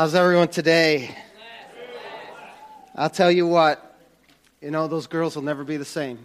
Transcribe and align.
How's 0.00 0.14
everyone 0.14 0.48
today? 0.48 1.14
I'll 2.96 3.10
tell 3.10 3.30
you 3.30 3.46
what, 3.46 3.98
you 4.62 4.70
know, 4.70 4.88
those 4.88 5.06
girls 5.06 5.36
will 5.36 5.42
never 5.42 5.62
be 5.62 5.76
the 5.76 5.84
same. 5.84 6.24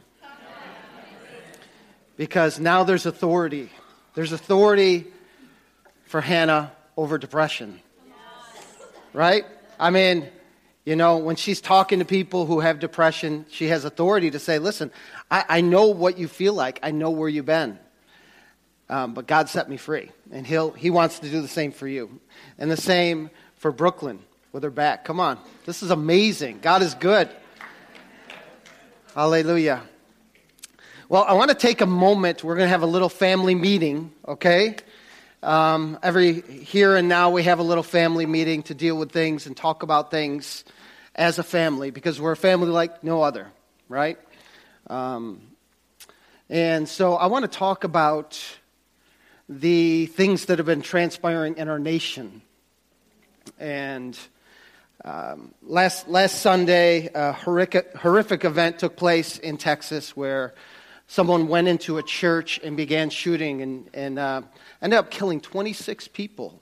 Because 2.16 2.58
now 2.58 2.86
there's 2.86 3.06
authority. 3.06 3.70
There's 4.14 4.32
authority 4.32 5.08
for 6.06 6.22
Hannah 6.22 6.72
over 6.96 7.18
depression. 7.18 7.82
Right? 9.12 9.44
I 9.78 9.90
mean, 9.90 10.30
you 10.86 10.96
know, 10.96 11.18
when 11.18 11.36
she's 11.36 11.60
talking 11.60 12.00
to 12.00 12.06
people 12.06 12.46
who 12.46 12.62
have 12.62 12.80
depression, 12.80 13.46
she 13.50 13.68
has 13.68 13.84
authority 13.84 14.32
to 14.32 14.40
say, 14.40 14.58
listen, 14.58 14.90
I, 15.30 15.44
I 15.50 15.60
know 15.60 15.88
what 15.88 16.18
you 16.18 16.30
feel 16.30 16.54
like, 16.54 16.80
I 16.82 16.92
know 16.92 17.10
where 17.10 17.28
you've 17.28 17.46
been. 17.46 17.78
Um, 18.88 19.16
but 19.16 19.26
God 19.26 19.50
set 19.50 19.68
me 19.68 19.78
free, 19.78 20.12
and 20.32 20.46
he'll, 20.46 20.72
He 20.72 20.92
wants 20.92 21.20
to 21.20 21.30
do 21.30 21.42
the 21.42 21.48
same 21.48 21.72
for 21.72 21.88
you. 21.88 22.22
And 22.60 22.70
the 22.70 22.78
same 22.78 23.32
for 23.58 23.72
Brooklyn 23.72 24.20
with 24.52 24.64
her 24.64 24.70
back. 24.70 25.06
Come 25.06 25.20
on. 25.20 25.38
This 25.66 25.84
is 25.84 25.92
amazing. 25.92 26.60
God 26.62 26.82
is 26.82 26.94
good. 26.94 27.30
Hallelujah. 29.14 29.84
Well, 31.08 31.24
I 31.24 31.34
want 31.34 31.50
to 31.50 31.56
take 31.56 31.82
a 31.82 31.86
moment. 31.86 32.44
We're 32.44 32.56
going 32.56 32.66
to 32.66 32.72
have 32.72 32.82
a 32.82 32.88
little 32.88 33.10
family 33.10 33.54
meeting, 33.54 34.12
okay? 34.28 34.76
Um, 35.44 36.00
every 36.02 36.42
here 36.42 36.96
and 36.96 37.08
now, 37.08 37.30
we 37.30 37.44
have 37.44 37.60
a 37.60 37.64
little 37.64 37.84
family 37.84 38.26
meeting 38.26 38.64
to 38.64 38.74
deal 38.74 38.98
with 38.98 39.12
things 39.12 39.46
and 39.46 39.56
talk 39.56 39.84
about 39.84 40.10
things 40.10 40.64
as 41.14 41.38
a 41.38 41.44
family 41.44 41.92
because 41.92 42.20
we're 42.20 42.32
a 42.32 42.38
family 42.38 42.70
like 42.70 43.04
no 43.04 43.22
other, 43.22 43.52
right? 43.88 44.18
Um, 44.88 45.42
and 46.50 46.90
so 46.90 47.16
I 47.16 47.28
want 47.28 47.44
to 47.44 47.58
talk 47.58 47.84
about 47.84 48.44
the 49.48 50.08
things 50.08 50.46
that 50.46 50.58
have 50.58 50.66
been 50.66 50.82
transpiring 50.82 51.58
in 51.58 51.70
our 51.70 51.80
nation. 51.80 52.42
And 53.60 54.18
um, 55.04 55.54
last, 55.62 56.08
last 56.08 56.42
Sunday, 56.42 57.10
a 57.14 57.32
horrific, 57.32 57.96
horrific 57.96 58.44
event 58.44 58.80
took 58.80 58.96
place 58.96 59.38
in 59.38 59.58
Texas 59.58 60.16
where 60.18 60.56
someone 61.08 61.48
went 61.48 61.68
into 61.68 61.98
a 61.98 62.04
church 62.04 62.60
and 62.64 62.76
began 62.76 63.10
shooting 63.10 63.62
and, 63.62 63.90
and 63.94 64.20
uh, 64.20 64.42
ended 64.82 64.98
up 64.98 65.12
killing 65.12 65.40
26 65.40 66.08
people. 66.10 66.62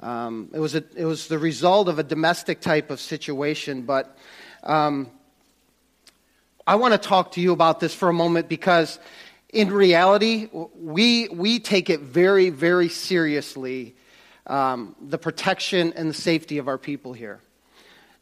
Um, 0.00 0.50
it, 0.52 0.60
was 0.60 0.74
a, 0.74 0.84
it 0.94 1.04
was 1.04 1.28
the 1.28 1.38
result 1.38 1.88
of 1.88 1.98
a 1.98 2.02
domestic 2.02 2.60
type 2.60 2.90
of 2.90 3.00
situation, 3.00 3.82
but 3.82 4.16
um, 4.62 5.10
I 6.66 6.76
want 6.76 6.92
to 6.92 6.98
talk 6.98 7.32
to 7.32 7.40
you 7.40 7.52
about 7.52 7.80
this 7.80 7.94
for 7.94 8.08
a 8.08 8.12
moment 8.12 8.48
because 8.48 8.98
in 9.52 9.72
reality, 9.72 10.50
we, 10.52 11.28
we 11.28 11.58
take 11.58 11.88
it 11.88 12.00
very, 12.00 12.50
very 12.50 12.88
seriously 12.90 13.96
um, 14.48 14.96
the 15.00 15.18
protection 15.18 15.92
and 15.94 16.10
the 16.10 16.14
safety 16.14 16.58
of 16.58 16.68
our 16.68 16.78
people 16.78 17.12
here. 17.12 17.40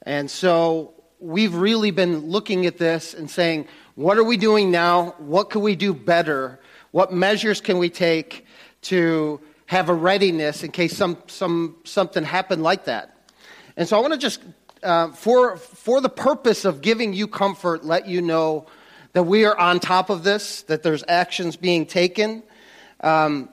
And 0.02 0.30
so 0.30 0.94
we've 1.20 1.54
really 1.54 1.90
been 1.90 2.26
looking 2.26 2.66
at 2.66 2.78
this 2.78 3.14
and 3.14 3.30
saying, 3.30 3.66
what 3.94 4.18
are 4.18 4.24
we 4.24 4.36
doing 4.36 4.70
now? 4.70 5.14
What 5.18 5.50
can 5.50 5.62
we 5.62 5.76
do 5.76 5.94
better? 5.94 6.60
What 6.90 7.12
measures 7.12 7.60
can 7.60 7.78
we 7.78 7.88
take 7.88 8.44
to 8.82 9.40
have 9.66 9.88
a 9.88 9.94
readiness 9.94 10.62
in 10.62 10.70
case 10.70 10.96
some, 10.96 11.16
some, 11.26 11.76
something 11.84 12.24
happened 12.24 12.62
like 12.62 12.84
that? 12.84 13.16
And 13.76 13.88
so 13.88 13.96
I 13.96 14.00
want 14.00 14.12
to 14.12 14.18
just, 14.18 14.42
uh, 14.82 15.08
for, 15.12 15.56
for 15.56 16.00
the 16.00 16.08
purpose 16.08 16.64
of 16.64 16.82
giving 16.82 17.12
you 17.12 17.26
comfort, 17.26 17.84
let 17.84 18.06
you 18.06 18.20
know 18.20 18.66
that 19.12 19.24
we 19.24 19.44
are 19.44 19.58
on 19.58 19.80
top 19.80 20.10
of 20.10 20.24
this, 20.24 20.62
that 20.62 20.82
there's 20.82 21.02
actions 21.08 21.56
being 21.56 21.86
taken, 21.86 22.42
um, 23.00 23.48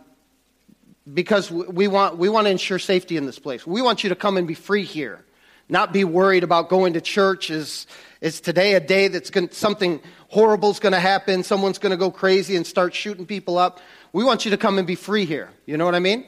because 1.11 1.51
we 1.51 1.87
want, 1.87 2.17
we 2.17 2.29
want 2.29 2.45
to 2.47 2.51
ensure 2.51 2.79
safety 2.79 3.17
in 3.17 3.25
this 3.25 3.39
place. 3.39 3.67
We 3.67 3.81
want 3.81 4.03
you 4.03 4.09
to 4.09 4.15
come 4.15 4.37
and 4.37 4.47
be 4.47 4.53
free 4.53 4.83
here, 4.83 5.23
not 5.67 5.91
be 5.91 6.03
worried 6.03 6.43
about 6.43 6.69
going 6.69 6.93
to 6.93 7.01
church. 7.01 7.49
Is, 7.49 7.87
is 8.21 8.39
today 8.39 8.75
a 8.75 8.79
day 8.79 9.09
that's 9.09 9.31
something 9.57 10.01
horrible 10.29 10.71
is 10.71 10.79
going 10.79 10.93
to 10.93 10.99
happen? 10.99 11.43
Someone's 11.43 11.77
going 11.77 11.91
to 11.91 11.97
go 11.97 12.09
crazy 12.09 12.55
and 12.55 12.65
start 12.65 12.93
shooting 12.93 13.25
people 13.25 13.57
up. 13.57 13.81
We 14.13 14.23
want 14.23 14.45
you 14.45 14.51
to 14.51 14.57
come 14.57 14.77
and 14.77 14.87
be 14.87 14.95
free 14.95 15.25
here. 15.25 15.49
You 15.65 15.77
know 15.77 15.85
what 15.85 15.95
I 15.95 15.99
mean? 15.99 16.25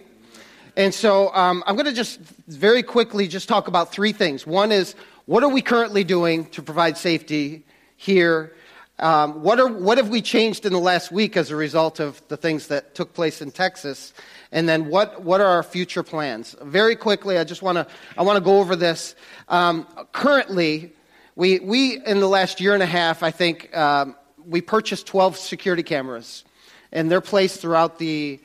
And 0.75 0.93
so 0.93 1.33
um, 1.33 1.63
I'm 1.65 1.75
going 1.75 1.85
to 1.85 1.93
just 1.93 2.19
very 2.47 2.83
quickly 2.83 3.29
just 3.29 3.47
talk 3.47 3.69
about 3.69 3.93
three 3.93 4.11
things. 4.11 4.45
One 4.45 4.73
is 4.73 4.93
what 5.25 5.41
are 5.43 5.49
we 5.49 5.61
currently 5.61 6.03
doing 6.03 6.47
to 6.47 6.61
provide 6.61 6.97
safety 6.97 7.63
here 7.95 8.53
um, 8.97 9.43
what, 9.43 9.59
are, 9.59 9.67
what 9.67 9.97
have 9.97 10.07
we 10.07 10.21
changed 10.21 10.65
in 10.65 10.71
the 10.71 10.79
last 10.79 11.11
week 11.11 11.35
as 11.35 11.51
a 11.51 11.55
result 11.55 11.99
of 11.99 12.21
the 12.29 12.37
things 12.37 12.67
that 12.67 12.95
took 12.95 13.13
place 13.13 13.41
in 13.41 13.51
Texas? 13.51 14.13
And 14.55 14.69
then 14.69 14.85
what, 14.85 15.21
what 15.21 15.41
are 15.41 15.47
our 15.47 15.63
future 15.63 16.01
plans? 16.01 16.55
Very 16.61 16.95
quickly, 16.95 17.37
I 17.37 17.43
just 17.43 17.61
want 17.61 17.75
to 17.75 17.85
I 18.17 18.23
want 18.23 18.37
to 18.37 18.41
go 18.41 18.59
over 18.61 18.77
this. 18.77 19.13
Um, 19.49 19.85
currently, 20.13 20.93
we, 21.35 21.59
we, 21.59 22.01
in 22.05 22.21
the 22.21 22.29
last 22.29 22.61
year 22.61 22.73
and 22.73 22.81
a 22.81 22.85
half, 22.85 23.21
I 23.21 23.31
think, 23.31 23.75
um, 23.75 24.15
we 24.47 24.61
purchased 24.61 25.07
12 25.07 25.35
security 25.35 25.83
cameras. 25.83 26.45
And 26.93 27.11
they're 27.11 27.19
placed 27.19 27.59
throughout 27.59 27.99
the, 27.99 28.39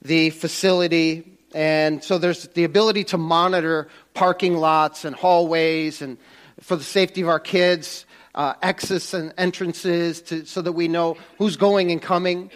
the 0.00 0.30
facility. 0.30 1.38
And 1.54 2.02
so 2.02 2.16
there's 2.16 2.48
the 2.48 2.64
ability 2.64 3.04
to 3.04 3.18
monitor 3.18 3.88
parking 4.14 4.56
lots 4.56 5.04
and 5.04 5.14
hallways 5.14 6.00
and 6.00 6.16
for 6.60 6.76
the 6.76 6.84
safety 6.84 7.20
of 7.20 7.28
our 7.28 7.40
kids 7.40 8.06
uh, 8.34 8.54
exits 8.62 9.12
and 9.12 9.34
entrances 9.36 10.22
to, 10.22 10.46
so 10.46 10.62
that 10.62 10.72
we 10.72 10.88
know 10.88 11.18
who's 11.36 11.58
going 11.58 11.90
and 11.90 12.00
coming. 12.00 12.50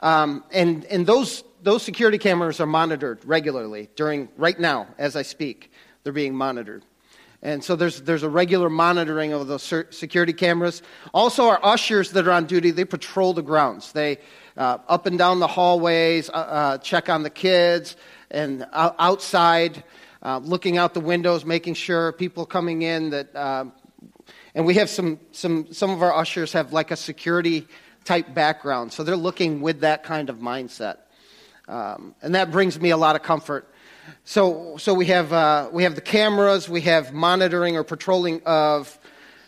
Um, 0.00 0.42
and 0.50 0.84
and 0.86 1.06
those, 1.06 1.44
those 1.62 1.82
security 1.82 2.18
cameras 2.18 2.60
are 2.60 2.66
monitored 2.66 3.24
regularly 3.24 3.88
during, 3.96 4.28
right 4.36 4.58
now, 4.58 4.88
as 4.98 5.16
I 5.16 5.22
speak. 5.22 5.70
They're 6.02 6.12
being 6.12 6.34
monitored. 6.34 6.84
And 7.42 7.62
so 7.62 7.76
there's, 7.76 8.02
there's 8.02 8.24
a 8.24 8.28
regular 8.28 8.68
monitoring 8.68 9.32
of 9.32 9.46
those 9.46 9.62
security 9.90 10.32
cameras. 10.32 10.82
Also, 11.14 11.44
our 11.48 11.60
ushers 11.62 12.12
that 12.12 12.26
are 12.26 12.32
on 12.32 12.46
duty, 12.46 12.72
they 12.72 12.84
patrol 12.84 13.32
the 13.32 13.42
grounds. 13.42 13.92
They 13.92 14.18
uh, 14.56 14.78
up 14.88 15.06
and 15.06 15.16
down 15.16 15.38
the 15.38 15.46
hallways, 15.46 16.28
uh, 16.30 16.32
uh, 16.32 16.78
check 16.78 17.08
on 17.08 17.22
the 17.22 17.30
kids, 17.30 17.96
and 18.30 18.66
outside, 18.72 19.84
uh, 20.22 20.38
looking 20.38 20.78
out 20.78 20.94
the 20.94 21.00
windows, 21.00 21.44
making 21.44 21.74
sure 21.74 22.10
people 22.12 22.44
coming 22.44 22.82
in 22.82 23.10
that 23.10 23.34
uh, 23.36 23.66
and 24.58 24.66
we 24.66 24.74
have 24.74 24.90
some, 24.90 25.20
some, 25.30 25.72
some 25.72 25.90
of 25.90 26.02
our 26.02 26.12
ushers 26.12 26.52
have 26.52 26.72
like 26.72 26.90
a 26.90 26.96
security 26.96 27.68
type 28.04 28.34
background. 28.34 28.92
So 28.92 29.04
they're 29.04 29.16
looking 29.16 29.60
with 29.60 29.80
that 29.80 30.02
kind 30.02 30.28
of 30.30 30.38
mindset. 30.38 30.96
Um, 31.68 32.14
and 32.22 32.34
that 32.34 32.50
brings 32.50 32.80
me 32.80 32.90
a 32.90 32.96
lot 32.96 33.14
of 33.14 33.22
comfort. 33.22 33.70
So, 34.24 34.76
so 34.78 34.94
we, 34.94 35.06
have, 35.06 35.32
uh, 35.32 35.68
we 35.70 35.82
have 35.82 35.94
the 35.94 36.00
cameras, 36.00 36.68
we 36.68 36.80
have 36.82 37.12
monitoring 37.12 37.76
or 37.76 37.84
patrolling 37.84 38.42
of 38.44 38.98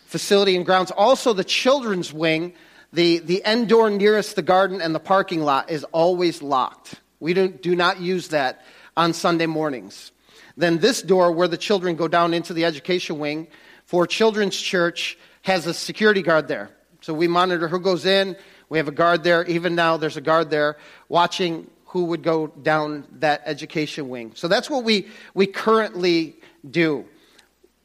facility 0.05 0.55
and 0.55 0.65
grounds. 0.65 0.91
Also, 0.91 1.33
the 1.33 1.43
children's 1.43 2.13
wing, 2.13 2.53
the, 2.93 3.19
the 3.19 3.43
end 3.43 3.69
door 3.69 3.89
nearest 3.89 4.35
the 4.35 4.41
garden 4.41 4.81
and 4.81 4.93
the 4.93 4.99
parking 4.99 5.41
lot 5.41 5.71
is 5.71 5.83
always 5.85 6.41
locked. 6.41 7.01
We 7.19 7.33
don't, 7.33 7.61
do 7.61 7.75
not 7.75 7.99
use 7.99 8.27
that 8.29 8.63
on 8.95 9.13
Sunday 9.13 9.47
mornings. 9.47 10.11
Then, 10.57 10.77
this 10.79 11.01
door 11.01 11.31
where 11.31 11.47
the 11.47 11.57
children 11.57 11.95
go 11.95 12.07
down 12.07 12.33
into 12.33 12.53
the 12.53 12.65
education 12.65 13.17
wing, 13.19 13.47
for 13.85 14.05
Children's 14.05 14.59
Church 14.59 15.17
has 15.41 15.65
a 15.65 15.73
security 15.73 16.21
guard 16.21 16.47
there. 16.47 16.69
So 17.01 17.13
we 17.13 17.27
monitor 17.27 17.67
who 17.67 17.79
goes 17.79 18.05
in. 18.05 18.35
We 18.69 18.77
have 18.77 18.87
a 18.87 18.91
guard 18.91 19.23
there. 19.23 19.43
Even 19.45 19.75
now, 19.75 19.97
there's 19.97 20.17
a 20.17 20.21
guard 20.21 20.49
there 20.49 20.77
watching 21.09 21.67
who 21.91 22.05
would 22.05 22.23
go 22.23 22.47
down 22.47 23.05
that 23.19 23.41
education 23.45 24.07
wing. 24.07 24.31
So 24.35 24.47
that's 24.47 24.69
what 24.69 24.85
we, 24.85 25.07
we 25.33 25.45
currently 25.45 26.37
do. 26.69 27.03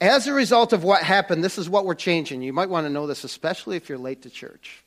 As 0.00 0.28
a 0.28 0.32
result 0.32 0.72
of 0.72 0.84
what 0.84 1.02
happened, 1.02 1.42
this 1.42 1.58
is 1.58 1.68
what 1.68 1.84
we're 1.84 1.96
changing. 1.96 2.40
You 2.42 2.52
might 2.52 2.68
want 2.68 2.86
to 2.86 2.90
know 2.90 3.08
this, 3.08 3.24
especially 3.24 3.76
if 3.76 3.88
you're 3.88 3.98
late 3.98 4.22
to 4.22 4.30
church. 4.30 4.84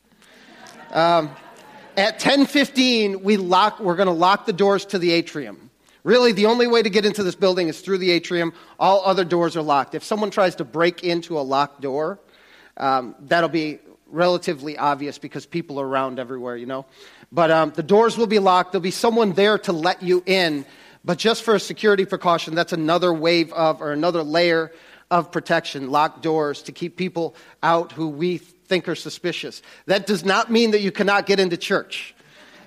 Um, 0.92 1.32
at 1.98 2.20
10:15, 2.20 3.22
we 3.22 3.36
lock. 3.36 3.82
We're 3.82 3.98
going 3.98 4.08
to 4.08 4.14
lock 4.14 4.46
the 4.46 4.54
doors 4.54 4.86
to 4.86 5.00
the 5.00 5.12
atrium. 5.12 5.70
Really, 6.04 6.32
the 6.32 6.46
only 6.46 6.68
way 6.68 6.82
to 6.82 6.90
get 6.90 7.06
into 7.06 7.24
this 7.24 7.36
building 7.36 7.68
is 7.68 7.82
through 7.82 7.98
the 7.98 8.12
atrium. 8.12 8.54
All 8.80 9.04
other 9.04 9.26
doors 9.26 9.58
are 9.58 9.62
locked. 9.62 9.96
If 9.96 10.04
someone 10.04 10.32
tries 10.32 10.56
to 10.56 10.64
break 10.64 11.04
into 11.04 11.38
a 11.38 11.42
locked 11.42 11.82
door, 11.82 12.20
um, 12.78 13.16
that'll 13.20 13.50
be 13.50 13.80
relatively 14.12 14.78
obvious 14.78 15.18
because 15.18 15.46
people 15.46 15.80
are 15.80 15.88
around 15.88 16.20
everywhere, 16.20 16.56
you 16.56 16.66
know. 16.66 16.86
But 17.32 17.52
um, 17.52 17.72
the 17.76 17.84
doors 17.84 18.18
will 18.18 18.28
be 18.28 18.40
locked. 18.40 18.72
There'll 18.72 18.82
be 18.82 18.92
someone 18.92 19.34
there 19.34 19.58
to 19.60 19.72
let 19.74 20.02
you 20.02 20.24
in. 20.26 20.66
But 21.06 21.18
just 21.18 21.44
for 21.44 21.56
a 21.56 21.60
security 21.60 22.06
precaution, 22.06 22.56
that's 22.56 22.74
another 22.74 23.14
wave 23.14 23.54
of, 23.54 23.82
or 23.82 23.92
another 23.92 24.24
layer 24.24 24.72
of 25.10 25.32
protection, 25.32 25.90
locked 25.90 26.22
doors 26.22 26.62
to 26.64 26.72
keep 26.72 26.96
people 26.96 27.36
out 27.64 27.92
who 27.92 28.10
we 28.10 28.38
think 28.38 28.88
are 28.88 28.96
suspicious. 28.96 29.62
That 29.86 30.06
does 30.06 30.24
not 30.24 30.52
mean 30.52 30.72
that 30.72 30.82
you 30.82 30.92
cannot 30.92 31.26
get 31.26 31.40
into 31.40 31.58
church. 31.58 32.14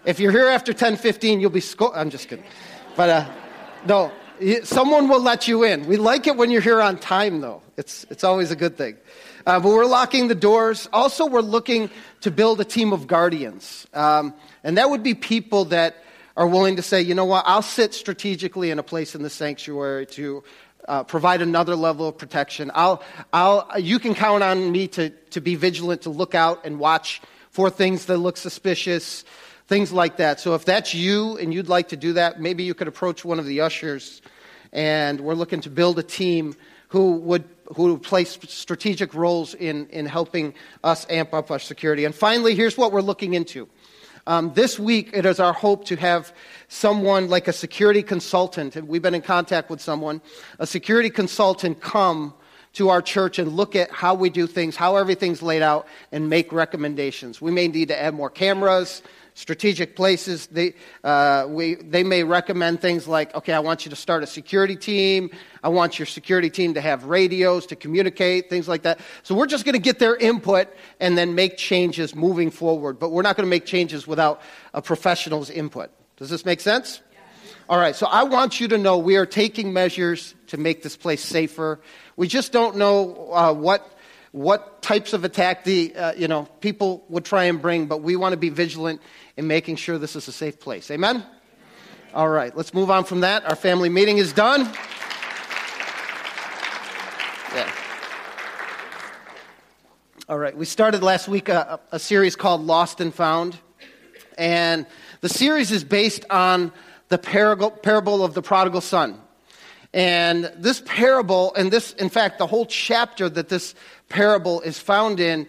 If 0.05 0.19
you're 0.19 0.33
here 0.33 0.49
after 0.49 0.73
10:15, 0.73 1.41
you'll 1.41 1.51
be 1.51 1.61
sco- 1.61 1.93
I'm 1.95 2.11
just 2.11 2.29
kidding. 2.29 2.45
But 2.97 3.11
uh, 3.11 3.31
no, 3.87 4.13
someone 4.65 5.09
will 5.09 5.21
let 5.23 5.47
you 5.47 5.65
in. 5.65 5.87
We 5.87 5.97
like 5.97 6.27
it 6.27 6.37
when 6.37 6.51
you're 6.51 6.61
here 6.61 6.81
on 6.81 6.99
time, 6.99 7.41
though. 7.41 7.63
It's, 7.77 8.05
it's 8.11 8.25
always 8.25 8.51
a 8.51 8.57
good 8.57 8.77
thing. 8.77 8.97
Uh, 9.47 9.59
but 9.59 9.69
we're 9.69 9.87
locking 9.87 10.29
the 10.29 10.35
doors. 10.35 10.89
Also, 10.93 11.27
we're 11.27 11.41
looking 11.41 11.91
to 12.21 12.31
build 12.31 12.61
a 12.61 12.65
team 12.65 12.93
of 12.93 13.07
guardians. 13.07 13.87
Um, 13.93 14.35
and 14.63 14.79
that 14.79 14.89
would 14.89 15.03
be 15.03 15.15
people 15.15 15.67
that 15.67 15.97
are 16.37 16.47
willing 16.47 16.77
to 16.77 16.83
say, 16.83 17.03
you 17.03 17.15
know 17.15 17.25
what, 17.25 17.45
I'll 17.47 17.63
sit 17.63 17.93
strategically 17.93 18.71
in 18.71 18.79
a 18.79 18.83
place 18.83 19.15
in 19.15 19.23
the 19.23 19.31
sanctuary 19.31 20.07
to 20.07 20.45
uh, 20.89 21.05
provide 21.05 21.43
another 21.43 21.77
level 21.77 22.09
of 22.09 22.19
protection. 22.19 22.71
I'll, 22.75 23.03
I'll, 23.33 23.69
you 23.79 23.99
can 23.99 24.15
count 24.15 24.43
on 24.43 24.73
me 24.73 24.89
to, 24.89 25.11
to 25.11 25.41
be 25.41 25.55
vigilant, 25.55 26.03
to 26.03 26.11
look 26.11 26.35
out 26.35 26.65
and 26.65 26.79
watch 26.79 27.21
for 27.51 27.69
things 27.69 28.07
that 28.07 28.19
look 28.19 28.37
suspicious, 28.37 29.25
things 29.67 29.93
like 29.93 30.17
that. 30.17 30.41
So 30.41 30.55
if 30.55 30.65
that's 30.65 30.95
you 30.95 31.37
and 31.37 31.53
you'd 31.53 31.69
like 31.69 31.89
to 31.89 31.97
do 31.97 32.15
that, 32.15 32.41
maybe 32.41 32.65
you 32.65 32.75
could 32.75 32.89
approach 32.89 33.25
one 33.25 33.39
of 33.39 33.47
the 33.47 33.61
ushers. 33.61 34.23
And 34.73 35.21
we're 35.21 35.35
looking 35.35 35.61
to 35.63 35.71
build 35.71 35.99
a 35.99 36.03
team 36.03 36.57
who 36.93 37.13
would 37.17 37.45
who 37.75 37.97
play 37.97 38.23
strategic 38.25 39.15
roles 39.15 39.55
in, 39.55 39.87
in 39.89 40.05
helping 40.05 40.53
us 40.85 41.07
amp 41.09 41.33
up 41.33 41.51
our 41.51 41.59
security. 41.59 42.05
And 42.05 42.15
finally, 42.15 42.55
here's 42.55 42.77
what 42.77 42.93
we're 42.93 43.01
looking 43.01 43.33
into. 43.33 43.67
Um, 44.27 44.53
this 44.53 44.79
week, 44.79 45.09
it 45.15 45.25
is 45.25 45.41
our 45.41 45.55
hope 45.55 45.87
to 45.87 45.97
have 45.97 46.35
someone 46.69 47.31
like 47.31 47.49
a 47.49 47.53
security 47.53 48.03
consultant, 48.03 48.77
and 48.77 48.87
we've 48.89 49.01
been 49.01 49.15
in 49.15 49.23
contact 49.23 49.71
with 49.71 49.81
someone, 49.81 50.21
a 50.59 50.67
security 50.67 51.09
consultant 51.09 51.81
come 51.81 52.35
to 52.75 52.91
our 52.91 53.01
church 53.01 53.39
and 53.39 53.53
look 53.53 53.75
at 53.75 53.91
how 53.91 54.15
we 54.15 54.29
do 54.29 54.47
things, 54.47 54.77
how 54.77 54.97
everything's 54.97 55.41
laid 55.41 55.63
out, 55.63 55.87
and 56.13 56.29
make 56.29 56.53
recommendations. 56.53 57.41
We 57.41 57.53
may 57.53 57.69
need 57.69 57.89
to 57.89 57.99
add 57.99 58.13
more 58.13 58.31
cameras, 58.31 59.03
strategic 59.35 59.97
places. 59.97 60.47
They, 60.49 60.75
uh, 61.03 61.47
we, 61.49 61.75
they 61.75 62.03
may 62.03 62.23
recommend 62.25 62.81
things 62.81 63.09
like, 63.09 63.35
okay, 63.35 63.53
I 63.53 63.61
want 63.61 63.85
you 63.85 63.91
to 63.91 63.97
start 63.97 64.23
a 64.23 64.27
security 64.27 64.77
team. 64.77 65.31
I 65.63 65.69
want 65.69 65.99
your 65.99 66.07
security 66.07 66.51
team 66.51 66.75
to 66.75 66.81
have 66.81 67.05
radios 67.05 67.67
to 67.67 67.77
communicate, 67.77 68.51
things 68.51 68.69
like 68.69 68.83
that. 68.83 69.01
So 69.23 69.35
we're 69.35 69.47
just 69.47 69.65
going 69.65 69.75
to 69.75 69.81
get 69.81 69.99
their 69.99 70.17
input 70.17 70.69
and 71.01 71.17
then 71.17 71.35
make 71.35 71.57
changes 71.57 72.15
moving 72.15 72.51
forward. 72.51 72.99
But 72.99 73.11
we're 73.11 73.23
not 73.23 73.37
going 73.37 73.47
to 73.47 73.51
make 73.51 73.67
changes 73.67 74.07
without 74.07 74.43
a 74.75 74.83
professional's 74.83 75.51
input. 75.51 75.91
Does 76.17 76.31
this 76.31 76.45
make 76.45 76.61
sense? 76.61 77.01
All 77.69 77.79
right, 77.79 77.95
so 77.97 78.07
I 78.07 78.25
want 78.25 78.61
you 78.61 78.69
to 78.69 78.79
know 78.79 78.99
we 78.99 79.17
are 79.17 79.25
taking 79.25 79.73
measures 79.73 80.35
to 80.49 80.57
make 80.57 80.83
this 80.83 80.97
place 80.97 81.23
safer. 81.25 81.81
We 82.17 82.29
just 82.29 82.53
don't 82.53 82.77
know 82.77 83.33
uh, 83.33 83.55
what 83.55 83.92
what 84.33 84.83
types 84.83 85.13
of 85.13 85.25
attack 85.25 85.65
the 85.65 85.95
uh, 85.95 86.13
you 86.15 86.27
know 86.27 86.45
people 86.61 87.05
would 87.09 87.25
try 87.25 87.45
and 87.45 87.63
bring, 87.63 87.87
but 87.87 88.03
we 88.03 88.17
want 88.17 88.33
to 88.33 88.37
be 88.37 88.49
vigilant 88.49 89.01
in 89.37 89.47
making 89.47 89.77
sure 89.77 89.99
this 89.99 90.17
is 90.17 90.27
a 90.27 90.33
safe 90.33 90.59
place. 90.59 90.91
Amen? 90.91 91.25
All 92.15 92.29
right, 92.29 92.55
let's 92.57 92.75
move 92.75 92.91
on 92.91 93.05
from 93.05 93.21
that. 93.21 93.45
Our 93.45 93.57
family 93.57 93.89
meeting 93.89 94.19
is 94.19 94.33
done. 94.33 94.71
Yeah. 97.55 97.71
All 100.29 100.39
right, 100.39 100.57
we 100.57 100.65
started 100.65 101.03
last 101.03 101.29
week 101.29 101.49
a, 101.49 101.81
a 101.91 101.99
series 101.99 102.37
called 102.37 102.63
Lost 102.63 103.01
and 103.01 103.15
Found. 103.15 103.59
And 104.39 104.87
the 105.21 105.29
series 105.29 105.71
is 105.71 105.85
based 105.85 106.25
on 106.31 106.73
the 107.09 107.19
parable 107.19 108.25
of 108.25 108.35
the 108.35 108.43
prodigal 108.43 108.81
son. 108.81 109.21
And 109.95 110.51
this 110.57 110.83
parable, 110.87 111.55
and 111.55 111.71
this, 111.71 111.93
in 111.95 112.09
fact, 112.09 112.39
the 112.39 112.47
whole 112.47 112.67
chapter 112.67 113.29
that 113.29 113.49
this 113.49 113.75
parable 114.09 114.61
is 114.63 114.79
found 114.79 115.21
in 115.21 115.47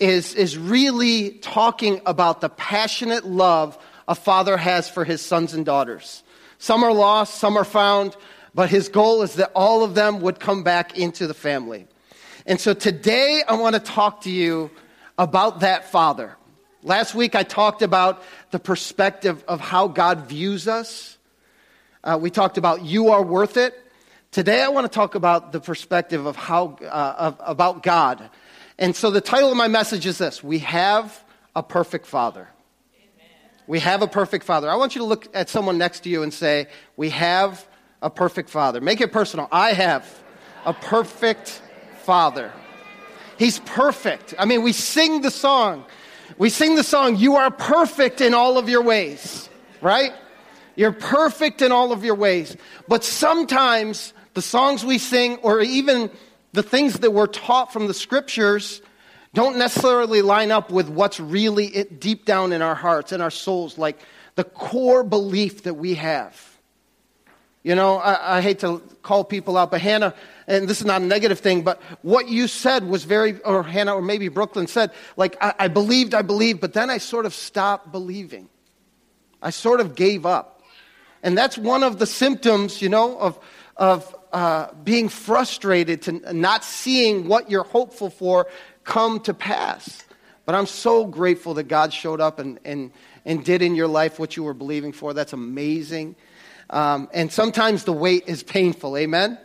is, 0.00 0.34
is 0.34 0.58
really 0.58 1.30
talking 1.38 2.00
about 2.04 2.40
the 2.40 2.48
passionate 2.48 3.24
love 3.24 3.78
a 4.08 4.14
father 4.14 4.56
has 4.56 4.88
for 4.88 5.04
his 5.04 5.20
sons 5.22 5.54
and 5.54 5.64
daughters. 5.64 6.22
Some 6.58 6.82
are 6.82 6.92
lost, 6.92 7.36
some 7.36 7.56
are 7.56 7.64
found, 7.64 8.16
but 8.54 8.68
his 8.68 8.88
goal 8.88 9.22
is 9.22 9.34
that 9.34 9.52
all 9.54 9.84
of 9.84 9.94
them 9.94 10.20
would 10.20 10.40
come 10.40 10.62
back 10.62 10.98
into 10.98 11.26
the 11.26 11.34
family. 11.34 11.86
And 12.46 12.60
so 12.60 12.74
today 12.74 13.42
I 13.46 13.54
want 13.54 13.74
to 13.74 13.80
talk 13.80 14.22
to 14.22 14.30
you 14.30 14.70
about 15.18 15.60
that 15.60 15.90
father. 15.90 16.36
Last 16.82 17.14
week 17.14 17.34
I 17.34 17.44
talked 17.44 17.82
about 17.82 18.22
the 18.50 18.58
perspective 18.58 19.42
of 19.48 19.60
how 19.60 19.88
God 19.88 20.26
views 20.26 20.68
us. 20.68 21.16
Uh, 22.02 22.18
we 22.20 22.30
talked 22.30 22.58
about 22.58 22.84
you 22.84 23.10
are 23.10 23.22
worth 23.22 23.56
it. 23.56 23.83
Today 24.34 24.64
I 24.64 24.68
want 24.68 24.84
to 24.84 24.92
talk 24.92 25.14
about 25.14 25.52
the 25.52 25.60
perspective 25.60 26.26
of 26.26 26.34
how 26.34 26.76
uh, 26.82 27.14
of, 27.16 27.36
about 27.38 27.84
God 27.84 28.30
and 28.80 28.96
so 28.96 29.12
the 29.12 29.20
title 29.20 29.52
of 29.52 29.56
my 29.56 29.68
message 29.68 30.06
is 30.06 30.18
this 30.18 30.42
We 30.42 30.58
have 30.58 31.22
a 31.54 31.62
perfect 31.62 32.04
Father. 32.04 32.48
We 33.68 33.78
have 33.78 34.02
a 34.02 34.08
perfect 34.08 34.44
Father. 34.44 34.68
I 34.68 34.74
want 34.74 34.96
you 34.96 35.02
to 35.02 35.04
look 35.04 35.28
at 35.34 35.48
someone 35.48 35.78
next 35.78 36.00
to 36.00 36.08
you 36.08 36.24
and 36.24 36.34
say, 36.34 36.66
We 36.96 37.10
have 37.10 37.64
a 38.02 38.10
perfect 38.10 38.50
Father. 38.50 38.80
Make 38.80 39.00
it 39.00 39.12
personal. 39.12 39.46
I 39.52 39.72
have 39.72 40.04
a 40.66 40.72
perfect 40.72 41.62
Father. 42.02 42.52
He's 43.38 43.60
perfect. 43.60 44.34
I 44.36 44.46
mean, 44.46 44.64
we 44.64 44.72
sing 44.72 45.20
the 45.20 45.30
song. 45.30 45.84
We 46.38 46.50
sing 46.50 46.74
the 46.74 46.82
song, 46.82 47.14
You 47.18 47.36
are 47.36 47.52
perfect 47.52 48.20
in 48.20 48.34
all 48.34 48.58
of 48.58 48.68
your 48.68 48.82
ways, 48.82 49.48
right? 49.80 50.12
You're 50.74 50.90
perfect 50.90 51.62
in 51.62 51.70
all 51.70 51.92
of 51.92 52.04
your 52.04 52.16
ways. 52.16 52.56
But 52.88 53.04
sometimes 53.04 54.12
the 54.34 54.42
songs 54.42 54.84
we 54.84 54.98
sing, 54.98 55.36
or 55.38 55.60
even 55.60 56.10
the 56.52 56.62
things 56.62 57.00
that 57.00 57.10
we're 57.10 57.26
taught 57.26 57.72
from 57.72 57.86
the 57.86 57.94
scriptures 57.94 58.82
don't 59.32 59.56
necessarily 59.56 60.22
line 60.22 60.52
up 60.52 60.70
with 60.70 60.88
what's 60.88 61.18
really 61.18 61.84
deep 61.98 62.24
down 62.24 62.52
in 62.52 62.62
our 62.62 62.76
hearts 62.76 63.10
and 63.10 63.22
our 63.22 63.30
souls, 63.30 63.76
like 63.76 63.98
the 64.36 64.44
core 64.44 65.02
belief 65.02 65.64
that 65.64 65.74
we 65.74 65.94
have. 65.94 66.54
You 67.64 67.74
know, 67.74 67.96
I, 67.96 68.38
I, 68.38 68.40
hate 68.42 68.58
to 68.58 68.82
call 69.02 69.24
people 69.24 69.56
out, 69.56 69.70
but 69.70 69.80
Hannah, 69.80 70.14
and 70.46 70.68
this 70.68 70.80
is 70.80 70.86
not 70.86 71.00
a 71.00 71.04
negative 71.04 71.38
thing, 71.40 71.62
but 71.62 71.80
what 72.02 72.28
you 72.28 72.46
said 72.46 72.86
was 72.86 73.04
very, 73.04 73.40
or 73.40 73.62
Hannah, 73.62 73.94
or 73.94 74.02
maybe 74.02 74.28
Brooklyn 74.28 74.66
said, 74.66 74.92
like, 75.16 75.36
I, 75.40 75.54
I 75.58 75.68
believed, 75.68 76.12
I 76.14 76.20
believed, 76.20 76.60
but 76.60 76.74
then 76.74 76.90
I 76.90 76.98
sort 76.98 77.24
of 77.24 77.32
stopped 77.32 77.90
believing. 77.90 78.50
I 79.40 79.48
sort 79.48 79.80
of 79.80 79.94
gave 79.94 80.26
up. 80.26 80.62
And 81.22 81.38
that's 81.38 81.56
one 81.56 81.82
of 81.82 81.98
the 81.98 82.06
symptoms, 82.06 82.82
you 82.82 82.90
know, 82.90 83.18
of, 83.18 83.38
of 83.78 84.14
uh, 84.34 84.74
being 84.82 85.08
frustrated 85.08 86.02
to 86.02 86.34
not 86.34 86.64
seeing 86.64 87.28
what 87.28 87.52
you're 87.52 87.62
hopeful 87.62 88.10
for 88.10 88.48
come 88.82 89.20
to 89.20 89.32
pass. 89.32 90.02
But 90.44 90.56
I'm 90.56 90.66
so 90.66 91.06
grateful 91.06 91.54
that 91.54 91.68
God 91.68 91.92
showed 91.92 92.20
up 92.20 92.40
and, 92.40 92.58
and, 92.64 92.90
and 93.24 93.44
did 93.44 93.62
in 93.62 93.76
your 93.76 93.86
life 93.86 94.18
what 94.18 94.36
you 94.36 94.42
were 94.42 94.52
believing 94.52 94.90
for. 94.90 95.14
That's 95.14 95.32
amazing. 95.32 96.16
Um, 96.68 97.08
and 97.14 97.30
sometimes 97.30 97.84
the 97.84 97.92
wait 97.92 98.24
is 98.26 98.42
painful. 98.42 98.96
Amen? 98.96 99.38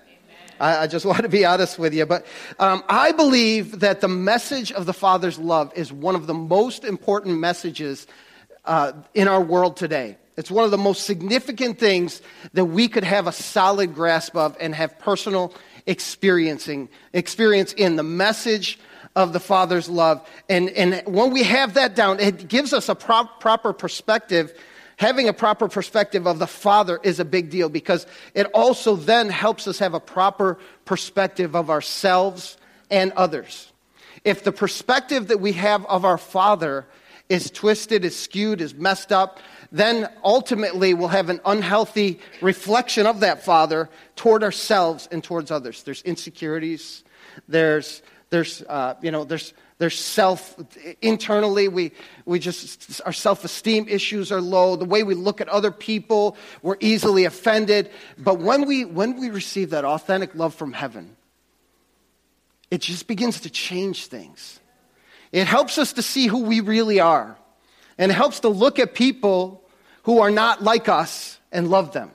I, 0.60 0.78
I, 0.78 0.88
just 0.88 1.06
want 1.12 1.22
to 1.22 1.30
be 1.30 1.46
honest 1.46 1.78
with 1.78 1.94
you. 1.94 2.08
But 2.08 2.26
um, 2.58 2.84
I 2.90 3.12
believe 3.12 3.82
that 3.82 4.02
the 4.02 4.08
message 4.08 4.72
of 4.72 4.88
the 4.88 4.94
Father's 4.94 5.38
love 5.38 5.72
is 5.76 5.94
one 5.94 6.16
of 6.16 6.26
the 6.26 6.34
most 6.34 6.84
important 6.84 7.38
messages 7.38 8.08
uh, 8.66 8.94
in 9.14 9.28
our 9.28 9.42
world 9.42 9.78
today. 9.78 10.18
It's 10.40 10.50
one 10.50 10.64
of 10.64 10.72
the 10.72 10.78
most 10.78 11.04
significant 11.04 11.80
things 11.80 12.22
that 12.54 12.64
we 12.64 12.88
could 12.88 13.04
have 13.04 13.28
a 13.28 13.32
solid 13.34 13.94
grasp 13.94 14.38
of 14.38 14.56
and 14.62 14.74
have 14.74 14.98
personal 14.98 15.54
experiencing 15.86 16.88
experience 17.12 17.74
in 17.74 17.98
the 17.98 18.04
message 18.04 18.80
of 19.18 19.34
the 19.34 19.42
Father's 19.42 19.90
love. 19.90 20.26
And, 20.48 20.70
and 20.70 21.04
when 21.06 21.32
we 21.32 21.44
have 21.44 21.74
that 21.74 21.94
down, 21.94 22.22
it 22.22 22.48
gives 22.48 22.72
us 22.72 22.88
a 22.88 22.96
pro- 22.96 23.26
proper 23.42 23.74
perspective. 23.74 24.58
Having 24.96 25.28
a 25.28 25.34
proper 25.34 25.68
perspective 25.68 26.26
of 26.26 26.40
the 26.40 26.48
Father 26.48 27.02
is 27.04 27.20
a 27.20 27.26
big 27.26 27.50
deal 27.50 27.68
because 27.68 28.08
it 28.34 28.46
also 28.54 28.96
then 28.96 29.30
helps 29.30 29.68
us 29.68 29.78
have 29.80 29.94
a 29.94 30.00
proper 30.00 30.58
perspective 30.86 31.54
of 31.54 31.70
ourselves 31.70 32.56
and 32.90 33.12
others. 33.18 33.74
If 34.24 34.46
the 34.46 34.54
perspective 34.54 35.28
that 35.28 35.42
we 35.42 35.52
have 35.52 35.86
of 35.88 36.06
our 36.06 36.18
Father 36.18 36.88
is 37.30 37.52
twisted, 37.52 38.04
is 38.04 38.18
skewed, 38.18 38.60
is 38.60 38.74
messed 38.74 39.12
up, 39.12 39.40
then 39.72 40.10
ultimately 40.24 40.94
we'll 40.94 41.10
have 41.10 41.30
an 41.30 41.42
unhealthy 41.46 42.20
reflection 42.42 43.06
of 43.06 43.20
that 43.20 43.44
father 43.44 43.90
toward 44.16 44.44
ourselves 44.44 45.08
and 45.12 45.24
towards 45.24 45.52
others. 45.52 45.84
There's 45.84 46.02
insecurities. 46.02 47.04
There's, 47.48 48.02
there's, 48.30 48.64
uh, 48.64 48.96
you 49.02 49.12
know, 49.12 49.24
there's, 49.26 49.54
there's 49.80 49.98
self 49.98 50.56
internally 51.02 51.68
we, 51.68 51.92
we 52.26 52.38
just 52.38 53.02
our 53.06 53.14
self-esteem 53.14 53.88
issues 53.88 54.32
are 54.32 54.42
low 54.42 54.76
the 54.76 54.86
way 54.86 55.04
we 55.04 55.16
look 55.16 55.42
at 55.42 55.50
other 55.50 55.72
people 55.72 56.38
we're 56.62 56.78
easily 56.82 57.26
offended 57.26 57.90
but 58.18 58.40
when 58.40 58.68
we 58.68 58.86
when 58.86 59.20
we 59.20 59.30
receive 59.30 59.72
that 59.72 59.86
authentic 59.86 60.36
love 60.36 60.54
from 60.54 60.74
heaven 60.74 61.16
it 62.70 62.82
just 62.82 63.08
begins 63.08 63.40
to 63.40 63.50
change 63.50 64.08
things 64.08 64.60
it 65.32 65.48
helps 65.48 65.78
us 65.78 65.94
to 65.94 66.02
see 66.02 66.28
who 66.28 66.44
we 66.44 66.60
really 66.60 67.00
are 67.00 67.38
and 68.00 68.12
helps 68.12 68.40
to 68.40 68.50
look 68.50 68.80
at 68.80 68.96
people 68.96 69.64
who 70.04 70.20
are 70.20 70.32
not 70.32 70.64
like 70.64 70.90
us 70.90 71.38
and 71.52 71.70
love 71.70 71.94
them. 71.94 72.10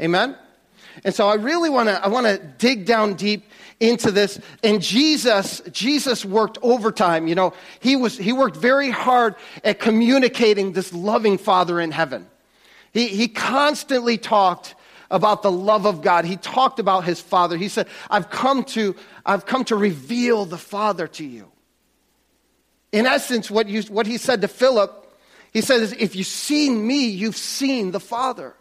Amen? 0.00 0.36
And 1.04 1.14
so 1.14 1.28
I 1.28 1.34
really 1.34 1.70
want 1.70 1.88
to 1.88 2.04
I 2.04 2.08
want 2.08 2.26
to 2.26 2.38
dig 2.38 2.84
down 2.84 3.14
deep 3.14 3.44
into 3.80 4.10
this. 4.10 4.40
And 4.62 4.82
Jesus, 4.82 5.60
Jesus 5.72 6.24
worked 6.24 6.58
overtime. 6.62 7.26
You 7.26 7.34
know, 7.34 7.54
he 7.80 7.96
was 7.96 8.16
he 8.16 8.32
worked 8.32 8.56
very 8.56 8.90
hard 8.90 9.34
at 9.64 9.78
communicating 9.78 10.72
this 10.72 10.92
loving 10.92 11.38
Father 11.38 11.80
in 11.80 11.90
heaven. 11.90 12.28
He 12.92 13.08
he 13.08 13.28
constantly 13.28 14.18
talked 14.18 14.74
about 15.10 15.42
the 15.42 15.52
love 15.52 15.86
of 15.86 16.02
God. 16.02 16.24
He 16.24 16.36
talked 16.36 16.78
about 16.78 17.04
his 17.04 17.20
Father. 17.20 17.56
He 17.56 17.68
said, 17.68 17.86
"I've 18.10 18.28
come 18.30 18.64
to 18.64 18.94
I've 19.24 19.46
come 19.46 19.64
to 19.66 19.76
reveal 19.76 20.44
the 20.44 20.58
Father 20.58 21.06
to 21.08 21.24
you." 21.24 21.50
In 22.92 23.06
essence, 23.06 23.50
what, 23.50 23.68
you, 23.68 23.82
what 23.82 24.06
he 24.06 24.16
said 24.16 24.40
to 24.40 24.48
Philip, 24.48 25.06
he 25.52 25.60
says, 25.60 25.94
If 25.98 26.16
you've 26.16 26.26
seen 26.26 26.86
me, 26.86 27.06
you've 27.06 27.36
seen 27.36 27.90
the 27.90 28.00
Father. 28.00 28.54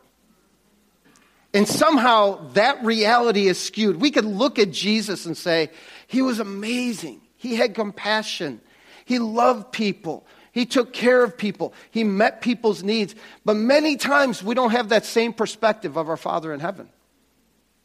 And 1.53 1.67
somehow 1.67 2.51
that 2.53 2.84
reality 2.84 3.48
is 3.48 3.60
skewed. 3.60 4.01
We 4.01 4.12
could 4.12 4.25
look 4.25 4.60
at 4.60 4.72
Jesus 4.72 5.25
and 5.25 5.36
say, 5.36 5.72
He 6.07 6.22
was 6.22 6.39
amazing. 6.39 7.22
He 7.38 7.55
had 7.55 7.74
compassion. 7.74 8.62
He 9.05 9.19
loved 9.19 9.72
people. 9.72 10.25
He 10.51 10.65
took 10.65 10.91
care 10.91 11.24
of 11.24 11.38
people. 11.38 11.74
He 11.91 12.03
met 12.03 12.41
people's 12.41 12.84
needs. 12.84 13.15
But 13.46 13.55
many 13.55 13.96
times 13.96 14.43
we 14.43 14.55
don't 14.55 14.72
have 14.72 14.89
that 14.89 15.05
same 15.05 15.31
perspective 15.31 15.98
of 15.98 16.10
our 16.10 16.17
Father 16.17 16.53
in 16.53 16.60
heaven. 16.60 16.89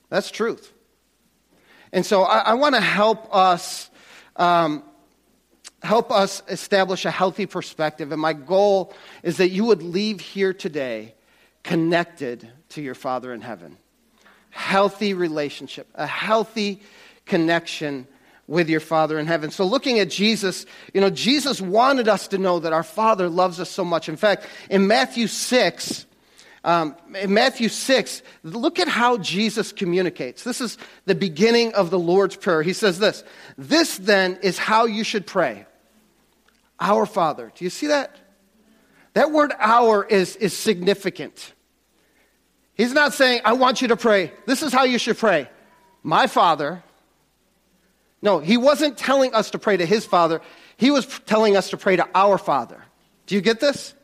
That's 0.08 0.30
truth. 0.30 0.72
And 1.92 2.04
so 2.04 2.22
I, 2.22 2.38
I 2.38 2.54
want 2.54 2.74
to 2.74 2.80
help 2.80 3.32
us. 3.34 3.90
Um, 4.36 4.82
help 5.82 6.10
us 6.10 6.42
establish 6.48 7.04
a 7.04 7.10
healthy 7.10 7.46
perspective. 7.46 8.12
And 8.12 8.20
my 8.20 8.32
goal 8.32 8.94
is 9.22 9.38
that 9.38 9.50
you 9.50 9.64
would 9.64 9.82
leave 9.82 10.20
here 10.20 10.52
today 10.52 11.14
connected 11.62 12.48
to 12.70 12.82
your 12.82 12.94
Father 12.94 13.32
in 13.32 13.40
heaven. 13.40 13.76
Healthy 14.50 15.14
relationship, 15.14 15.88
a 15.94 16.06
healthy 16.06 16.82
connection 17.26 18.06
with 18.46 18.68
your 18.68 18.80
Father 18.80 19.18
in 19.18 19.26
heaven. 19.26 19.50
So, 19.50 19.64
looking 19.64 19.98
at 19.98 20.10
Jesus, 20.10 20.66
you 20.92 21.00
know, 21.00 21.10
Jesus 21.10 21.60
wanted 21.60 22.08
us 22.08 22.28
to 22.28 22.38
know 22.38 22.58
that 22.58 22.72
our 22.72 22.82
Father 22.82 23.28
loves 23.28 23.60
us 23.60 23.70
so 23.70 23.84
much. 23.84 24.08
In 24.08 24.16
fact, 24.16 24.46
in 24.68 24.86
Matthew 24.86 25.26
6, 25.26 26.06
um, 26.64 26.94
in 27.18 27.32
Matthew 27.32 27.68
6, 27.68 28.22
look 28.42 28.78
at 28.78 28.88
how 28.88 29.16
Jesus 29.18 29.72
communicates. 29.72 30.44
This 30.44 30.60
is 30.60 30.76
the 31.06 31.14
beginning 31.14 31.72
of 31.74 31.90
the 31.90 31.98
Lord's 31.98 32.36
Prayer. 32.36 32.62
He 32.62 32.72
says 32.72 32.98
this 32.98 33.24
This 33.56 33.96
then 33.96 34.38
is 34.42 34.58
how 34.58 34.84
you 34.84 35.02
should 35.02 35.26
pray 35.26 35.66
Our 36.82 37.06
Father. 37.06 37.52
Do 37.54 37.64
you 37.64 37.70
see 37.70 37.86
that? 37.86 38.16
That 39.14 39.30
word 39.30 39.52
our 39.58 40.04
is, 40.04 40.36
is 40.36 40.52
significant. 40.52 41.52
He's 42.74 42.92
not 42.92 43.14
saying, 43.14 43.42
I 43.44 43.52
want 43.52 43.80
you 43.80 43.88
to 43.88 43.96
pray. 43.96 44.32
This 44.46 44.62
is 44.62 44.72
how 44.72 44.82
you 44.82 44.98
should 44.98 45.16
pray. 45.16 45.48
My 46.02 46.26
Father. 46.26 46.82
No, 48.20 48.40
he 48.40 48.56
wasn't 48.56 48.98
telling 48.98 49.32
us 49.32 49.52
to 49.52 49.58
pray 49.58 49.76
to 49.76 49.86
his 49.86 50.04
Father. 50.04 50.40
He 50.76 50.90
was 50.90 51.06
telling 51.26 51.56
us 51.56 51.70
to 51.70 51.76
pray 51.76 51.96
to 51.96 52.08
our 52.14 52.36
Father. 52.36 52.82
Do 53.26 53.36
you 53.36 53.40
get 53.40 53.60
this? 53.60 53.94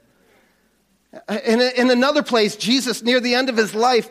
In, 1.13 1.61
in 1.61 1.91
another 1.91 2.23
place, 2.23 2.55
Jesus, 2.57 3.03
near 3.03 3.19
the 3.19 3.35
end 3.35 3.49
of 3.49 3.57
his 3.57 3.75
life, 3.75 4.11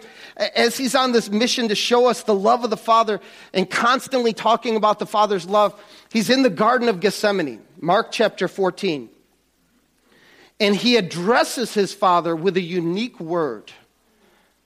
as 0.55 0.77
he's 0.77 0.95
on 0.95 1.11
this 1.11 1.29
mission 1.29 1.67
to 1.67 1.75
show 1.75 2.07
us 2.07 2.23
the 2.23 2.33
love 2.33 2.63
of 2.63 2.69
the 2.69 2.77
Father 2.77 3.19
and 3.53 3.69
constantly 3.69 4.33
talking 4.33 4.75
about 4.75 4.97
the 4.97 5.05
Father's 5.05 5.47
love, 5.47 5.79
he's 6.11 6.29
in 6.29 6.41
the 6.41 6.49
Garden 6.49 6.89
of 6.89 6.99
Gethsemane, 6.99 7.61
Mark 7.79 8.11
chapter 8.11 8.47
14. 8.47 9.09
And 10.59 10.75
he 10.75 10.97
addresses 10.97 11.73
his 11.73 11.93
Father 11.93 12.35
with 12.35 12.57
a 12.57 12.61
unique 12.61 13.19
word. 13.19 13.71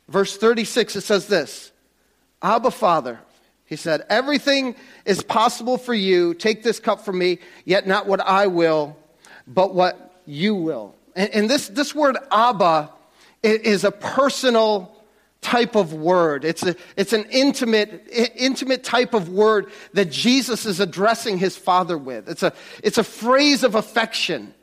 Verse 0.07 0.38
36, 0.38 0.95
it 0.95 1.01
says 1.01 1.27
this 1.27 1.71
Abba, 2.41 2.71
Father, 2.71 3.19
he 3.65 3.75
said, 3.75 4.05
Everything 4.09 4.75
is 5.05 5.21
possible 5.21 5.77
for 5.77 5.93
you. 5.93 6.33
Take 6.33 6.63
this 6.63 6.79
cup 6.79 7.01
from 7.01 7.17
me, 7.17 7.39
yet 7.65 7.88
not 7.88 8.07
what 8.07 8.21
I 8.21 8.47
will, 8.47 8.97
but 9.47 9.73
what 9.75 10.21
you 10.25 10.55
will. 10.55 10.95
And, 11.15 11.29
and 11.31 11.49
this, 11.49 11.67
this 11.69 11.93
word 11.95 12.17
Abba 12.31 12.89
is 13.43 13.83
a 13.83 13.91
personal 13.91 14.95
type 15.41 15.75
of 15.75 15.93
word. 15.93 16.45
It's, 16.45 16.63
a, 16.63 16.75
it's 16.95 17.13
an 17.13 17.25
intimate, 17.31 18.07
intimate 18.35 18.83
type 18.83 19.13
of 19.13 19.29
word 19.29 19.71
that 19.93 20.11
Jesus 20.11 20.65
is 20.65 20.79
addressing 20.79 21.39
his 21.39 21.57
Father 21.57 21.97
with. 21.97 22.29
It's 22.29 22.43
a, 22.43 22.53
it's 22.83 22.99
a 22.99 23.03
phrase 23.03 23.63
of 23.63 23.75
affection. 23.75 24.53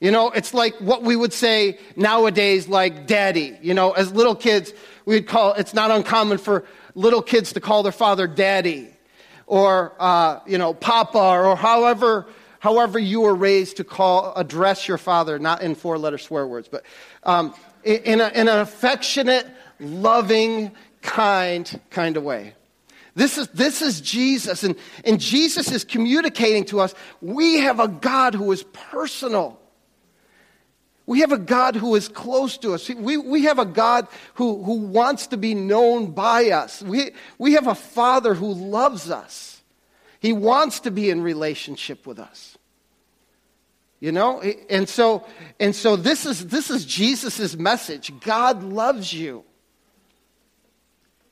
You 0.00 0.10
know, 0.10 0.30
it's 0.30 0.54
like 0.54 0.76
what 0.80 1.02
we 1.02 1.16
would 1.16 1.32
say 1.32 1.78
nowadays, 1.96 2.68
like 2.68 3.06
daddy. 3.06 3.56
You 3.62 3.74
know, 3.74 3.92
as 3.92 4.12
little 4.12 4.34
kids, 4.34 4.72
we'd 5.06 5.26
call, 5.26 5.54
it's 5.54 5.74
not 5.74 5.90
uncommon 5.90 6.38
for 6.38 6.64
little 6.94 7.22
kids 7.22 7.52
to 7.52 7.60
call 7.60 7.82
their 7.82 7.92
father 7.92 8.26
daddy 8.26 8.90
or, 9.46 9.94
uh, 9.98 10.40
you 10.46 10.58
know, 10.58 10.74
papa 10.74 11.18
or 11.18 11.56
however, 11.56 12.26
however 12.60 12.98
you 12.98 13.20
were 13.22 13.34
raised 13.34 13.76
to 13.78 13.84
call, 13.84 14.32
address 14.34 14.88
your 14.88 14.98
father, 14.98 15.38
not 15.38 15.62
in 15.62 15.74
four 15.74 15.98
letter 15.98 16.18
swear 16.18 16.46
words, 16.46 16.68
but 16.68 16.84
um, 17.24 17.54
in, 17.84 18.20
a, 18.20 18.28
in 18.28 18.48
an 18.48 18.58
affectionate, 18.58 19.46
loving, 19.80 20.72
kind 21.02 21.80
kind 21.90 22.16
of 22.16 22.22
way. 22.22 22.54
This 23.14 23.36
is, 23.36 23.48
this 23.48 23.82
is 23.82 24.00
Jesus, 24.00 24.62
and, 24.62 24.76
and 25.04 25.20
Jesus 25.20 25.72
is 25.72 25.84
communicating 25.84 26.64
to 26.66 26.80
us 26.80 26.94
we 27.20 27.58
have 27.58 27.80
a 27.80 27.88
God 27.88 28.34
who 28.34 28.52
is 28.52 28.62
personal. 28.62 29.58
We 31.04 31.20
have 31.20 31.32
a 31.32 31.38
God 31.38 31.74
who 31.74 31.94
is 31.94 32.06
close 32.06 32.58
to 32.58 32.74
us. 32.74 32.88
We, 32.88 33.16
we 33.16 33.44
have 33.44 33.58
a 33.58 33.64
God 33.64 34.08
who, 34.34 34.62
who 34.62 34.74
wants 34.74 35.28
to 35.28 35.38
be 35.38 35.54
known 35.54 36.10
by 36.10 36.50
us. 36.50 36.82
We, 36.82 37.12
we 37.38 37.54
have 37.54 37.66
a 37.66 37.74
Father 37.74 38.34
who 38.34 38.52
loves 38.52 39.10
us. 39.10 39.57
He 40.20 40.32
wants 40.32 40.80
to 40.80 40.90
be 40.90 41.10
in 41.10 41.22
relationship 41.22 42.06
with 42.06 42.18
us. 42.18 42.58
You 44.00 44.12
know? 44.12 44.40
And 44.70 44.88
so, 44.88 45.26
and 45.58 45.74
so 45.74 45.96
this 45.96 46.26
is, 46.26 46.46
this 46.46 46.70
is 46.70 46.84
Jesus' 46.84 47.56
message. 47.56 48.12
God 48.20 48.62
loves 48.62 49.12
you. 49.12 49.44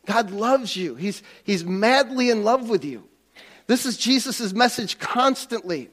God 0.07 0.31
loves 0.31 0.77
you. 0.77 0.95
He's, 0.95 1.23
he's 1.45 1.65
madly 1.65 2.31
in 2.31 2.45
love 2.45 2.69
with 2.69 2.85
you. 2.85 3.05
This 3.67 3.87
is 3.87 3.97
Jesus' 3.97 4.53
message 4.53 4.99
constantly. 4.99 5.91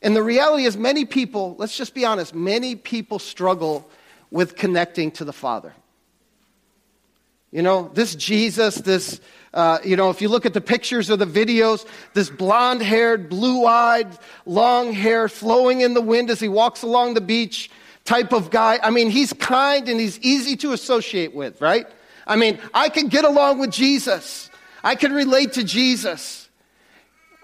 And 0.00 0.14
the 0.14 0.22
reality 0.22 0.64
is, 0.64 0.76
many 0.76 1.04
people, 1.04 1.56
let's 1.58 1.76
just 1.76 1.92
be 1.92 2.04
honest, 2.04 2.34
many 2.34 2.76
people 2.76 3.18
struggle 3.18 3.90
with 4.30 4.54
connecting 4.54 5.10
to 5.12 5.24
the 5.24 5.32
Father. 5.32 5.72
You 7.50 7.62
know, 7.62 7.90
this 7.94 8.14
Jesus, 8.14 8.76
this, 8.76 9.20
uh, 9.54 9.78
you 9.82 9.96
know, 9.96 10.10
if 10.10 10.20
you 10.20 10.28
look 10.28 10.44
at 10.44 10.52
the 10.52 10.60
pictures 10.60 11.10
or 11.10 11.16
the 11.16 11.26
videos, 11.26 11.86
this 12.12 12.28
blonde 12.28 12.82
haired, 12.82 13.30
blue 13.30 13.64
eyed, 13.64 14.08
long 14.44 14.92
hair 14.92 15.28
flowing 15.28 15.80
in 15.80 15.94
the 15.94 16.02
wind 16.02 16.28
as 16.28 16.40
he 16.40 16.48
walks 16.48 16.82
along 16.82 17.14
the 17.14 17.22
beach 17.22 17.70
type 18.04 18.32
of 18.32 18.50
guy. 18.50 18.78
I 18.82 18.90
mean, 18.90 19.08
he's 19.10 19.32
kind 19.32 19.88
and 19.88 19.98
he's 19.98 20.18
easy 20.20 20.56
to 20.56 20.72
associate 20.72 21.34
with, 21.34 21.60
right? 21.60 21.86
I 22.26 22.36
mean, 22.36 22.58
I 22.74 22.90
can 22.90 23.08
get 23.08 23.24
along 23.24 23.58
with 23.58 23.70
Jesus, 23.70 24.50
I 24.84 24.94
can 24.94 25.12
relate 25.12 25.54
to 25.54 25.64
Jesus. 25.64 26.48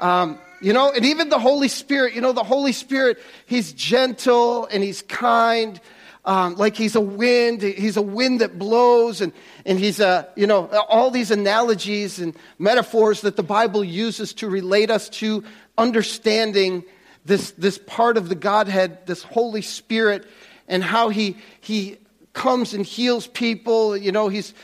Um, 0.00 0.38
you 0.60 0.72
know, 0.72 0.92
and 0.92 1.04
even 1.04 1.28
the 1.28 1.38
Holy 1.38 1.68
Spirit, 1.68 2.14
you 2.14 2.20
know, 2.20 2.32
the 2.32 2.42
Holy 2.42 2.72
Spirit, 2.72 3.18
He's 3.46 3.72
gentle 3.72 4.66
and 4.66 4.82
He's 4.82 5.02
kind. 5.02 5.80
Um, 6.26 6.56
like 6.56 6.74
he's 6.74 6.96
a 6.96 7.02
wind, 7.02 7.60
he's 7.60 7.98
a 7.98 8.02
wind 8.02 8.40
that 8.40 8.58
blows, 8.58 9.20
and, 9.20 9.32
and 9.66 9.78
he's 9.78 10.00
a, 10.00 10.26
you 10.36 10.46
know, 10.46 10.68
all 10.88 11.10
these 11.10 11.30
analogies 11.30 12.18
and 12.18 12.34
metaphors 12.58 13.20
that 13.22 13.36
the 13.36 13.42
Bible 13.42 13.84
uses 13.84 14.32
to 14.34 14.48
relate 14.48 14.90
us 14.90 15.10
to 15.10 15.44
understanding 15.76 16.82
this, 17.26 17.50
this 17.52 17.76
part 17.78 18.16
of 18.16 18.30
the 18.30 18.34
Godhead, 18.34 19.06
this 19.06 19.22
Holy 19.22 19.60
Spirit, 19.60 20.26
and 20.66 20.82
how 20.82 21.10
he, 21.10 21.36
he 21.60 21.98
comes 22.32 22.72
and 22.72 22.86
heals 22.86 23.26
people. 23.26 23.94
You 23.94 24.12
know, 24.12 24.28
he's, 24.28 24.54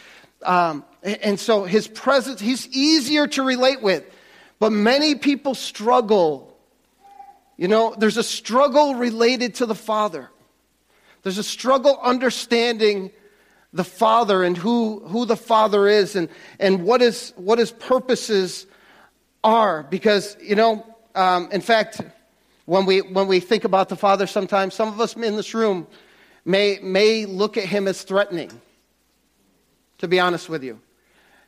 um, 0.43 0.83
and 1.03 1.39
so 1.39 1.65
his 1.65 1.89
presence, 1.89 2.41
he's 2.41 2.69
easier 2.69 3.27
to 3.29 3.43
relate 3.43 3.83
with. 3.83 4.05
But 4.59 4.73
many 4.73 5.15
people 5.15 5.55
struggle. 5.55 6.59
You 7.59 7.69
know, 7.69 7.95
there's 7.99 8.17
a 8.17 8.23
struggle 8.23 8.95
related 8.95 9.57
to 9.57 9.67
the 9.67 9.75
Father. 9.75 10.31
There's 11.23 11.39
a 11.39 11.45
struggle 11.45 11.99
understanding 12.03 13.11
the 13.73 13.85
Father 13.85 14.43
and 14.43 14.57
who, 14.57 15.01
who 15.07 15.27
the 15.27 15.37
Father 15.37 15.87
is 15.87 16.17
and, 16.17 16.29
and 16.59 16.85
what, 16.85 17.03
is, 17.03 17.33
what 17.37 17.59
his 17.59 17.71
purposes 17.71 18.67
are. 19.45 19.85
Because, 19.85 20.37
you 20.43 20.57
know, 20.57 20.85
um, 21.15 21.49
in 21.53 21.61
fact, 21.61 22.01
when 22.65 22.87
we, 22.87 23.01
when 23.01 23.29
we 23.29 23.41
think 23.41 23.65
about 23.65 23.89
the 23.89 23.97
Father, 23.97 24.27
sometimes 24.27 24.75
some 24.75 24.89
of 24.89 25.01
us 25.01 25.15
in 25.15 25.37
this 25.37 25.55
room 25.55 25.87
may, 26.45 26.79
may 26.83 27.27
look 27.27 27.57
at 27.57 27.65
him 27.65 27.87
as 27.87 28.03
threatening, 28.03 28.51
to 29.99 30.09
be 30.09 30.19
honest 30.19 30.49
with 30.49 30.65
you. 30.65 30.81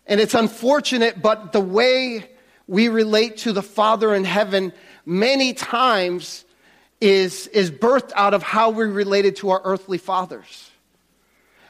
And 0.07 0.21
it's 0.21 0.35
unfortunate, 0.35 1.23
but 1.23 1.53
the 1.53 1.61
way 1.61 2.29
we 2.67 2.89
relate 2.89 3.39
to 3.39 3.53
the 3.53 3.63
Father 3.63 4.15
in 4.15 4.25
heaven 4.25 4.73
many 5.07 5.55
times 5.55 6.45
is, 7.03 7.49
is 7.49 7.69
birthed 7.69 8.13
out 8.15 8.33
of 8.33 8.45
how 8.45 8.71
we 8.71 8.85
related 8.85 9.35
to 9.37 9.51
our 9.51 9.61
earthly 9.65 9.99
fathers. 9.99 10.71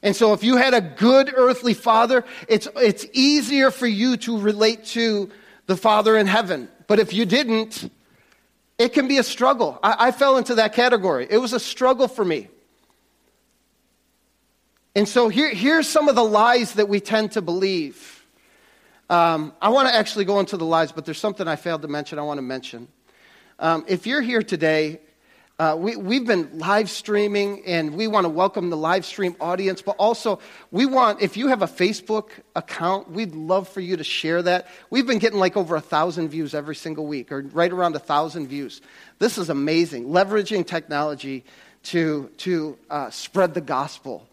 And 0.02 0.14
so, 0.14 0.34
if 0.34 0.44
you 0.44 0.56
had 0.56 0.74
a 0.74 0.80
good 0.80 1.32
earthly 1.34 1.72
father, 1.74 2.24
it's, 2.48 2.68
it's 2.76 3.06
easier 3.14 3.70
for 3.70 3.86
you 3.86 4.18
to 4.18 4.38
relate 4.38 4.84
to 4.86 5.30
the 5.66 5.76
Father 5.76 6.18
in 6.18 6.26
heaven. 6.26 6.68
But 6.86 6.98
if 6.98 7.14
you 7.14 7.24
didn't, 7.24 7.90
it 8.78 8.92
can 8.92 9.08
be 9.08 9.18
a 9.18 9.22
struggle. 9.22 9.78
I, 9.82 10.08
I 10.08 10.10
fell 10.10 10.36
into 10.36 10.56
that 10.56 10.74
category. 10.74 11.28
It 11.30 11.38
was 11.38 11.52
a 11.52 11.60
struggle 11.60 12.08
for 12.08 12.24
me. 12.24 12.48
And 14.94 15.08
so, 15.08 15.28
here, 15.28 15.48
here's 15.48 15.88
some 15.88 16.08
of 16.08 16.16
the 16.16 16.24
lies 16.24 16.74
that 16.74 16.88
we 16.88 17.00
tend 17.00 17.32
to 17.32 17.42
believe. 17.42 18.26
Um, 19.08 19.54
I 19.62 19.70
want 19.70 19.88
to 19.88 19.94
actually 19.94 20.26
go 20.26 20.40
into 20.40 20.58
the 20.58 20.66
lies, 20.66 20.92
but 20.92 21.06
there's 21.06 21.20
something 21.20 21.48
I 21.48 21.56
failed 21.56 21.82
to 21.82 21.88
mention 21.88 22.18
I 22.18 22.22
want 22.22 22.38
to 22.38 22.42
mention. 22.42 22.88
Um, 23.60 23.84
if 23.86 24.06
you're 24.06 24.20
here 24.20 24.42
today, 24.42 24.98
Uh, 25.62 25.76
we, 25.76 25.94
we've 25.94 26.26
been 26.26 26.58
live 26.58 26.90
streaming, 26.90 27.64
and 27.66 27.94
we 27.94 28.08
want 28.08 28.24
to 28.24 28.28
welcome 28.28 28.68
the 28.68 28.76
live 28.76 29.04
stream 29.04 29.36
audience, 29.40 29.80
but 29.80 29.94
also 29.96 30.40
we 30.72 30.86
want, 30.86 31.22
if 31.22 31.36
you 31.36 31.46
have 31.46 31.62
a 31.62 31.68
Facebook 31.68 32.30
account, 32.56 33.08
we'd 33.12 33.32
love 33.32 33.68
for 33.68 33.80
you 33.80 33.96
to 33.96 34.02
share 34.02 34.42
that. 34.42 34.66
We've 34.90 35.06
been 35.06 35.20
getting 35.20 35.38
like 35.38 35.56
over 35.56 35.76
a 35.76 35.80
thousand 35.80 36.30
views 36.30 36.52
every 36.52 36.74
single 36.74 37.06
week, 37.06 37.30
or 37.30 37.42
right 37.42 37.70
around 37.70 37.94
a 37.94 38.00
thousand 38.00 38.48
views. 38.48 38.80
This 39.20 39.38
is 39.38 39.50
amazing, 39.50 40.06
leveraging 40.06 40.66
technology 40.66 41.44
to, 41.84 42.28
to 42.38 42.76
uh, 42.90 43.10
spread 43.10 43.54
the 43.54 43.60
gospel. 43.60 44.28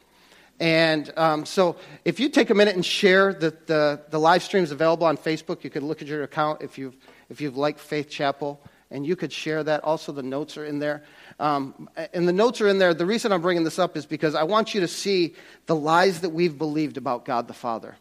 And 0.59 1.13
um, 1.15 1.45
so, 1.45 1.75
if 2.05 2.19
you 2.19 2.29
take 2.29 2.49
a 2.49 2.55
minute 2.55 2.73
and 2.73 2.83
share 2.83 3.35
the, 3.35 3.55
the, 3.67 4.01
the 4.09 4.19
live 4.19 4.41
stream 4.41 4.63
is 4.63 4.71
available 4.71 5.05
on 5.05 5.15
Facebook, 5.15 5.63
you 5.63 5.69
could 5.69 5.83
look 5.83 6.01
at 6.01 6.07
your 6.07 6.23
account 6.23 6.63
if 6.63 6.79
you've, 6.79 6.97
if 7.29 7.39
you've 7.39 7.55
liked 7.55 7.79
Faith 7.79 8.09
Chapel 8.09 8.59
and 8.91 9.05
you 9.05 9.15
could 9.15 9.31
share 9.31 9.63
that. 9.63 9.83
Also, 9.83 10.11
the 10.11 10.23
notes 10.23 10.57
are 10.57 10.65
in 10.65 10.79
there. 10.79 11.03
Um, 11.39 11.89
and 12.13 12.27
the 12.27 12.33
notes 12.33 12.59
are 12.61 12.67
in 12.67 12.79
there. 12.79 12.93
The 12.93 13.05
reason 13.05 13.31
I'm 13.31 13.41
bringing 13.41 13.63
this 13.63 13.79
up 13.79 13.95
is 13.95 14.05
because 14.05 14.35
I 14.35 14.43
want 14.43 14.73
you 14.73 14.81
to 14.81 14.87
see 14.87 15.35
the 15.67 15.75
lies 15.75 16.21
that 16.21 16.29
we've 16.29 16.57
believed 16.57 16.97
about 16.97 17.25
God 17.25 17.47
the 17.47 17.53
Father. 17.53 17.95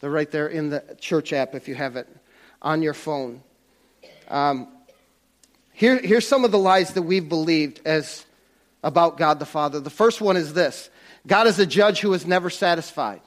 They're 0.00 0.10
right 0.10 0.30
there 0.30 0.48
in 0.48 0.70
the 0.70 0.82
church 1.00 1.32
app 1.32 1.54
if 1.54 1.68
you 1.68 1.74
have 1.74 1.96
it 1.96 2.08
on 2.60 2.82
your 2.82 2.94
phone. 2.94 3.42
Um, 4.28 4.68
here, 5.72 5.98
here's 5.98 6.26
some 6.26 6.44
of 6.44 6.50
the 6.50 6.58
lies 6.58 6.94
that 6.94 7.02
we've 7.02 7.28
believed 7.28 7.80
as 7.84 8.24
about 8.82 9.18
God 9.18 9.38
the 9.38 9.46
Father. 9.46 9.80
The 9.80 9.90
first 9.90 10.20
one 10.20 10.36
is 10.36 10.54
this 10.54 10.90
God 11.26 11.46
is 11.46 11.58
a 11.58 11.66
judge 11.66 12.00
who 12.00 12.12
is 12.14 12.26
never 12.26 12.50
satisfied. 12.50 13.20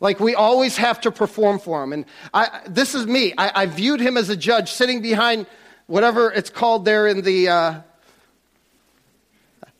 Like 0.00 0.20
we 0.20 0.34
always 0.34 0.76
have 0.76 1.00
to 1.02 1.10
perform 1.10 1.58
for 1.58 1.82
him. 1.82 1.92
And 1.92 2.04
I, 2.32 2.60
this 2.68 2.94
is 2.94 3.06
me. 3.06 3.32
I, 3.38 3.62
I 3.62 3.66
viewed 3.66 4.00
him 4.00 4.16
as 4.16 4.28
a 4.28 4.36
judge 4.36 4.70
sitting 4.70 5.00
behind 5.00 5.46
whatever 5.86 6.30
it's 6.30 6.50
called 6.50 6.84
there 6.84 7.06
in 7.06 7.22
the, 7.22 7.48
uh, 7.48 7.80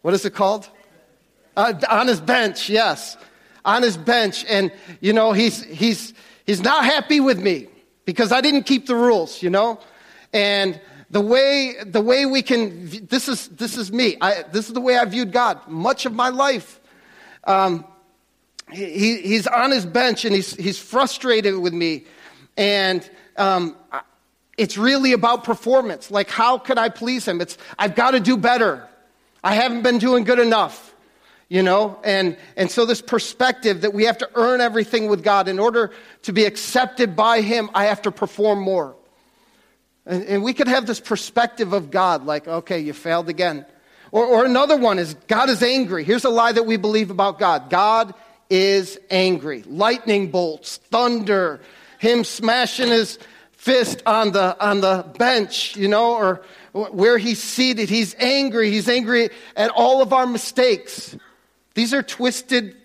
what 0.02 0.14
is 0.14 0.24
it 0.24 0.34
called? 0.34 0.68
Uh, 1.56 1.72
on 1.88 2.08
his 2.08 2.20
bench, 2.20 2.68
yes. 2.68 3.16
On 3.64 3.82
his 3.82 3.96
bench. 3.96 4.44
And, 4.48 4.70
you 5.00 5.12
know, 5.12 5.32
he's, 5.32 5.62
he's, 5.64 6.14
he's 6.46 6.62
not 6.62 6.84
happy 6.84 7.20
with 7.20 7.40
me 7.40 7.68
because 8.04 8.32
I 8.32 8.40
didn't 8.40 8.64
keep 8.64 8.86
the 8.86 8.96
rules, 8.96 9.42
you 9.42 9.50
know? 9.50 9.80
And 10.32 10.80
the 11.10 11.20
way, 11.20 11.76
the 11.84 12.00
way 12.00 12.26
we 12.26 12.42
can, 12.42 13.06
this 13.06 13.28
is, 13.28 13.48
this 13.48 13.78
is 13.78 13.92
me. 13.92 14.16
I, 14.20 14.42
this 14.52 14.66
is 14.66 14.74
the 14.74 14.80
way 14.80 14.98
I 14.98 15.04
viewed 15.04 15.32
God 15.32 15.66
much 15.68 16.06
of 16.06 16.12
my 16.12 16.28
life. 16.28 16.80
Um, 17.44 17.84
he, 18.72 19.20
he's 19.20 19.46
on 19.46 19.70
his 19.70 19.86
bench 19.86 20.24
and 20.24 20.34
he's, 20.34 20.54
he's 20.56 20.78
frustrated 20.78 21.56
with 21.58 21.72
me. 21.72 22.04
And 22.56 23.08
um, 23.36 23.76
it's 24.56 24.78
really 24.78 25.12
about 25.12 25.44
performance. 25.44 26.10
Like, 26.10 26.30
how 26.30 26.58
could 26.58 26.78
I 26.78 26.88
please 26.88 27.26
him? 27.26 27.40
It's, 27.40 27.58
I've 27.78 27.94
got 27.94 28.12
to 28.12 28.20
do 28.20 28.36
better. 28.36 28.88
I 29.42 29.54
haven't 29.54 29.82
been 29.82 29.98
doing 29.98 30.24
good 30.24 30.38
enough, 30.38 30.94
you 31.48 31.62
know? 31.62 31.98
And, 32.04 32.36
and 32.56 32.70
so, 32.70 32.86
this 32.86 33.02
perspective 33.02 33.82
that 33.82 33.92
we 33.92 34.04
have 34.04 34.18
to 34.18 34.30
earn 34.34 34.60
everything 34.60 35.08
with 35.08 35.22
God 35.22 35.48
in 35.48 35.58
order 35.58 35.92
to 36.22 36.32
be 36.32 36.44
accepted 36.44 37.16
by 37.16 37.40
him, 37.40 37.68
I 37.74 37.86
have 37.86 38.02
to 38.02 38.10
perform 38.10 38.60
more. 38.60 38.94
And, 40.06 40.24
and 40.24 40.42
we 40.42 40.54
could 40.54 40.68
have 40.68 40.86
this 40.86 41.00
perspective 41.00 41.72
of 41.72 41.90
God, 41.90 42.24
like, 42.24 42.46
okay, 42.46 42.80
you 42.80 42.92
failed 42.92 43.28
again. 43.28 43.66
Or, 44.12 44.24
or 44.24 44.44
another 44.44 44.76
one 44.76 44.98
is 44.98 45.14
God 45.26 45.50
is 45.50 45.62
angry. 45.62 46.04
Here's 46.04 46.24
a 46.24 46.30
lie 46.30 46.52
that 46.52 46.66
we 46.66 46.76
believe 46.76 47.10
about 47.10 47.38
God 47.38 47.70
God 47.70 48.14
is 48.48 48.98
angry. 49.10 49.64
Lightning 49.66 50.30
bolts, 50.30 50.76
thunder, 50.76 51.60
him 51.98 52.22
smashing 52.22 52.88
his 52.88 53.18
fist 53.64 54.02
on 54.04 54.30
the, 54.32 54.62
on 54.62 54.82
the 54.82 55.06
bench, 55.16 55.74
you 55.74 55.88
know, 55.88 56.12
or 56.16 56.42
where 56.72 57.16
he's 57.16 57.42
seated. 57.42 57.88
He's 57.88 58.14
angry. 58.18 58.70
He's 58.70 58.90
angry 58.90 59.30
at 59.56 59.70
all 59.70 60.02
of 60.02 60.12
our 60.12 60.26
mistakes. 60.26 61.16
These 61.72 61.94
are 61.94 62.02
twisted 62.02 62.76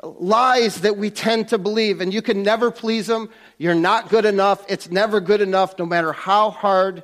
lies 0.00 0.82
that 0.82 0.96
we 0.96 1.10
tend 1.10 1.48
to 1.48 1.58
believe, 1.58 2.00
and 2.00 2.14
you 2.14 2.22
can 2.22 2.44
never 2.44 2.70
please 2.70 3.10
him. 3.10 3.30
You're 3.58 3.74
not 3.74 4.10
good 4.10 4.24
enough. 4.24 4.64
It's 4.68 4.92
never 4.92 5.18
good 5.18 5.40
enough, 5.40 5.76
no 5.76 5.86
matter 5.86 6.12
how 6.12 6.50
hard 6.50 7.02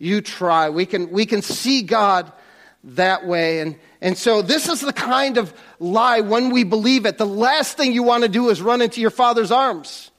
you 0.00 0.20
try. 0.20 0.68
We 0.68 0.84
can, 0.84 1.10
we 1.12 1.26
can 1.26 1.42
see 1.42 1.82
God 1.82 2.32
that 2.82 3.24
way. 3.24 3.60
And, 3.60 3.76
and 4.00 4.18
so, 4.18 4.42
this 4.42 4.68
is 4.68 4.80
the 4.80 4.92
kind 4.92 5.38
of 5.38 5.54
lie 5.78 6.22
when 6.22 6.50
we 6.50 6.64
believe 6.64 7.06
it. 7.06 7.18
The 7.18 7.26
last 7.26 7.76
thing 7.76 7.92
you 7.92 8.02
want 8.02 8.24
to 8.24 8.28
do 8.28 8.48
is 8.48 8.60
run 8.60 8.82
into 8.82 9.00
your 9.00 9.10
father's 9.10 9.52
arms. 9.52 10.10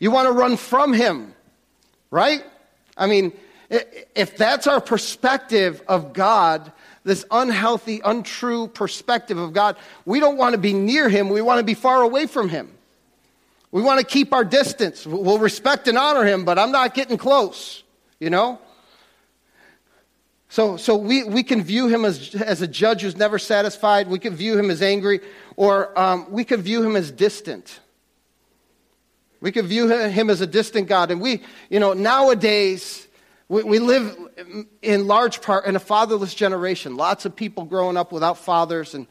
You 0.00 0.10
want 0.10 0.26
to 0.26 0.32
run 0.32 0.56
from 0.56 0.92
him 0.92 1.34
right? 2.12 2.44
I 2.96 3.08
mean, 3.08 3.32
if 3.70 4.36
that's 4.36 4.68
our 4.68 4.80
perspective 4.80 5.82
of 5.88 6.12
God, 6.12 6.70
this 7.02 7.24
unhealthy, 7.32 8.00
untrue 8.04 8.68
perspective 8.68 9.38
of 9.38 9.52
God, 9.52 9.76
we 10.04 10.20
don't 10.20 10.36
want 10.36 10.52
to 10.52 10.58
be 10.58 10.72
near 10.72 11.08
Him. 11.08 11.30
We 11.30 11.40
want 11.40 11.58
to 11.58 11.64
be 11.64 11.74
far 11.74 12.02
away 12.02 12.26
from 12.26 12.48
Him. 12.48 12.70
We 13.72 13.82
want 13.82 13.98
to 13.98 14.06
keep 14.06 14.32
our 14.32 14.44
distance. 14.44 15.04
We'll 15.04 15.38
respect 15.38 15.88
and 15.88 15.98
honor 15.98 16.24
Him, 16.24 16.44
but 16.44 16.58
I'm 16.58 16.70
not 16.70 16.94
getting 16.94 17.16
close, 17.16 17.82
you 18.20 18.30
know? 18.30 18.60
So, 20.50 20.76
so 20.76 20.94
we, 20.96 21.24
we 21.24 21.42
can 21.42 21.62
view 21.62 21.88
him 21.88 22.04
as, 22.04 22.34
as 22.34 22.60
a 22.60 22.66
judge 22.68 23.00
who's 23.00 23.16
never 23.16 23.38
satisfied. 23.38 24.06
We 24.06 24.18
can 24.18 24.34
view 24.34 24.58
him 24.58 24.70
as 24.70 24.82
angry, 24.82 25.20
or 25.56 25.98
um, 25.98 26.30
we 26.30 26.44
can 26.44 26.60
view 26.60 26.82
him 26.82 26.94
as 26.94 27.10
distant. 27.10 27.80
We 29.42 29.50
could 29.50 29.66
view 29.66 29.88
him 29.88 30.30
as 30.30 30.40
a 30.40 30.46
distant 30.46 30.86
God. 30.86 31.10
And 31.10 31.20
we, 31.20 31.42
you 31.68 31.80
know, 31.80 31.94
nowadays, 31.94 33.08
we, 33.48 33.64
we 33.64 33.80
live 33.80 34.16
in 34.80 35.08
large 35.08 35.42
part 35.42 35.66
in 35.66 35.74
a 35.74 35.80
fatherless 35.80 36.32
generation. 36.32 36.96
Lots 36.96 37.24
of 37.24 37.34
people 37.34 37.64
growing 37.64 37.96
up 37.96 38.12
without 38.12 38.38
fathers. 38.38 38.94
And 38.94 39.08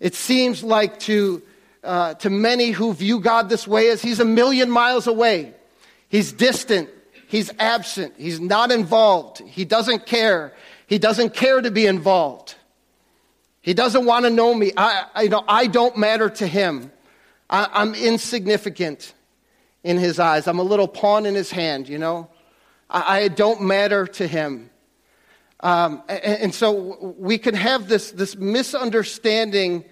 it 0.00 0.14
seems 0.14 0.64
like 0.64 0.98
to, 1.00 1.42
uh, 1.84 2.14
to 2.14 2.30
many 2.30 2.70
who 2.70 2.94
view 2.94 3.20
God 3.20 3.50
this 3.50 3.68
way 3.68 3.90
as 3.90 4.00
he's 4.00 4.18
a 4.18 4.24
million 4.24 4.70
miles 4.70 5.06
away. 5.06 5.52
He's 6.08 6.32
distant. 6.32 6.88
He's 7.28 7.50
absent. 7.58 8.14
He's 8.16 8.40
not 8.40 8.72
involved. 8.72 9.40
He 9.40 9.66
doesn't 9.66 10.06
care. 10.06 10.54
He 10.86 10.98
doesn't 10.98 11.34
care 11.34 11.60
to 11.60 11.70
be 11.70 11.84
involved. 11.84 12.54
He 13.60 13.74
doesn't 13.74 14.06
want 14.06 14.24
to 14.24 14.30
know 14.30 14.54
me. 14.54 14.72
I, 14.74 15.04
I, 15.14 15.22
you 15.22 15.28
know, 15.28 15.44
I 15.46 15.66
don't 15.66 15.98
matter 15.98 16.30
to 16.30 16.46
him. 16.46 16.90
I, 17.50 17.68
I'm 17.74 17.94
insignificant 17.94 19.12
in 19.86 19.98
his 19.98 20.18
eyes. 20.18 20.48
I'm 20.48 20.58
a 20.58 20.64
little 20.64 20.88
pawn 20.88 21.26
in 21.26 21.36
his 21.36 21.52
hand, 21.52 21.88
you 21.88 21.96
know? 21.96 22.28
I, 22.90 23.20
I 23.20 23.28
don't 23.28 23.62
matter 23.62 24.06
to 24.06 24.26
him. 24.26 24.68
Um, 25.60 26.02
and, 26.08 26.42
and, 26.42 26.54
so 26.54 27.14
we 27.18 27.38
can 27.38 27.54
have 27.54 27.88
this, 27.88 28.10
this 28.10 28.36
misunderstanding 28.36 29.84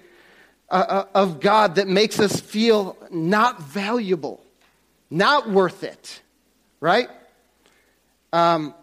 uh, 0.68 0.74
uh, 0.74 1.04
of 1.14 1.40
God 1.40 1.76
that 1.76 1.87
makes 1.87 2.18
us 2.18 2.40
feel 2.40 2.98
not 3.11 3.62
valuable, 3.62 4.44
not 5.11 5.48
worth 5.48 5.85
it, 5.85 6.20
right? 6.80 7.09
Um, 8.33 8.74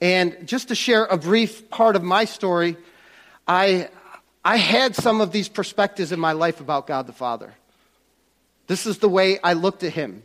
and 0.00 0.48
just 0.48 0.68
to 0.68 0.74
share 0.74 1.04
a 1.04 1.18
brief 1.18 1.68
part 1.68 1.94
of 1.94 2.02
my 2.02 2.24
story, 2.24 2.76
I, 3.46 3.90
I 4.44 4.56
had 4.56 4.96
some 4.96 5.20
of 5.20 5.30
these 5.30 5.48
perspectives 5.48 6.10
in 6.10 6.18
my 6.18 6.32
life 6.32 6.60
about 6.60 6.86
God 6.86 7.06
the 7.06 7.12
Father. 7.12 7.52
This 8.68 8.86
is 8.86 8.98
the 8.98 9.08
way 9.08 9.40
I 9.42 9.54
looked 9.54 9.82
at 9.82 9.92
him. 9.92 10.22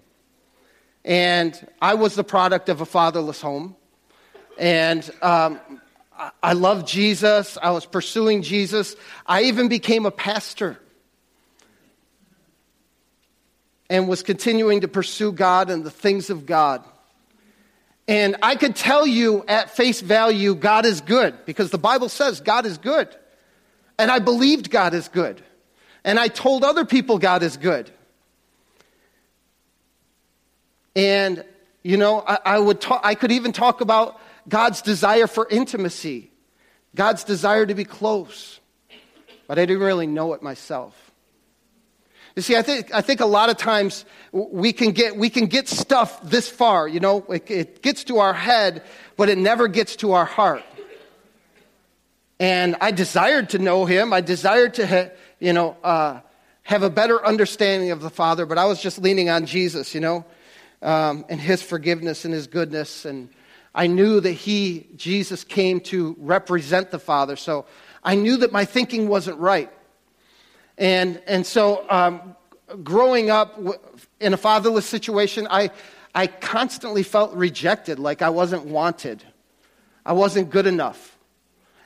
And 1.03 1.67
I 1.81 1.95
was 1.95 2.15
the 2.15 2.23
product 2.23 2.69
of 2.69 2.81
a 2.81 2.85
fatherless 2.85 3.41
home. 3.41 3.75
And 4.57 5.09
um, 5.21 5.59
I 6.41 6.53
loved 6.53 6.87
Jesus. 6.87 7.57
I 7.61 7.71
was 7.71 7.85
pursuing 7.85 8.41
Jesus. 8.41 8.95
I 9.25 9.43
even 9.43 9.67
became 9.69 10.05
a 10.05 10.11
pastor 10.11 10.77
and 13.89 14.07
was 14.07 14.23
continuing 14.23 14.81
to 14.81 14.87
pursue 14.87 15.31
God 15.31 15.69
and 15.69 15.83
the 15.83 15.91
things 15.91 16.29
of 16.29 16.45
God. 16.45 16.83
And 18.07 18.35
I 18.43 18.55
could 18.55 18.75
tell 18.75 19.07
you 19.07 19.45
at 19.47 19.71
face 19.71 20.01
value, 20.01 20.55
God 20.55 20.85
is 20.85 20.99
good, 20.99 21.45
because 21.45 21.71
the 21.71 21.77
Bible 21.77 22.09
says 22.09 22.41
God 22.41 22.65
is 22.65 22.77
good. 22.77 23.07
And 23.97 24.11
I 24.11 24.19
believed 24.19 24.69
God 24.69 24.93
is 24.93 25.07
good. 25.07 25.41
And 26.03 26.19
I 26.19 26.27
told 26.27 26.63
other 26.63 26.83
people 26.83 27.17
God 27.17 27.43
is 27.43 27.55
good. 27.55 27.89
And, 30.95 31.43
you 31.83 31.97
know, 31.97 32.23
I, 32.25 32.39
I 32.45 32.59
would 32.59 32.79
talk, 32.79 33.01
I 33.03 33.15
could 33.15 33.31
even 33.31 33.51
talk 33.51 33.81
about 33.81 34.19
God's 34.47 34.81
desire 34.81 35.27
for 35.27 35.47
intimacy, 35.49 36.31
God's 36.95 37.23
desire 37.23 37.65
to 37.65 37.73
be 37.73 37.85
close. 37.85 38.59
But 39.47 39.59
I 39.59 39.65
didn't 39.65 39.83
really 39.83 40.07
know 40.07 40.33
it 40.33 40.41
myself. 40.41 41.11
You 42.35 42.41
see, 42.41 42.55
I 42.55 42.63
think, 42.63 42.93
I 42.93 43.01
think 43.01 43.19
a 43.19 43.25
lot 43.25 43.49
of 43.49 43.57
times 43.57 44.05
we 44.31 44.73
can, 44.73 44.91
get, 44.91 45.15
we 45.15 45.29
can 45.29 45.45
get 45.45 45.67
stuff 45.67 46.21
this 46.23 46.49
far, 46.49 46.87
you 46.87 46.99
know, 46.99 47.23
it, 47.29 47.49
it 47.51 47.81
gets 47.83 48.05
to 48.05 48.19
our 48.19 48.33
head, 48.33 48.83
but 49.17 49.29
it 49.29 49.37
never 49.37 49.67
gets 49.67 49.95
to 49.97 50.13
our 50.13 50.25
heart. 50.25 50.63
And 52.39 52.75
I 52.81 52.91
desired 52.91 53.51
to 53.51 53.59
know 53.59 53.85
him. 53.85 54.11
I 54.11 54.21
desired 54.21 54.73
to, 54.75 54.87
ha, 54.87 55.09
you 55.39 55.53
know, 55.53 55.77
uh, 55.83 56.21
have 56.63 56.81
a 56.81 56.89
better 56.89 57.23
understanding 57.23 57.91
of 57.91 58.01
the 58.01 58.09
Father, 58.09 58.47
but 58.47 58.57
I 58.57 58.65
was 58.65 58.81
just 58.81 58.97
leaning 58.97 59.29
on 59.29 59.45
Jesus, 59.45 59.93
you 59.93 60.01
know 60.01 60.25
um, 60.83 61.25
and 61.29 61.39
His 61.41 61.63
forgiveness 61.63 62.25
and 62.25 62.33
His 62.33 62.47
goodness. 62.47 63.05
And 63.05 63.29
I 63.75 63.87
knew 63.87 64.19
that 64.19 64.31
he, 64.31 64.87
Jesus, 64.95 65.43
came 65.43 65.79
to 65.81 66.15
represent 66.19 66.91
the 66.91 66.99
Father. 66.99 67.35
So 67.35 67.65
I 68.03 68.15
knew 68.15 68.37
that 68.37 68.51
my 68.51 68.65
thinking 68.65 69.07
wasn't 69.07 69.39
right. 69.39 69.71
And, 70.77 71.21
and 71.25 71.45
so 71.45 71.85
um, 71.89 72.35
growing 72.83 73.29
up 73.29 73.59
in 74.19 74.33
a 74.33 74.37
fatherless 74.37 74.85
situation, 74.85 75.47
I, 75.49 75.71
I 76.13 76.27
constantly 76.27 77.03
felt 77.03 77.33
rejected, 77.33 77.97
like 77.97 78.21
I 78.21 78.29
wasn't 78.29 78.65
wanted. 78.65 79.23
I 80.05 80.13
wasn't 80.13 80.49
good 80.49 80.67
enough. 80.67 81.17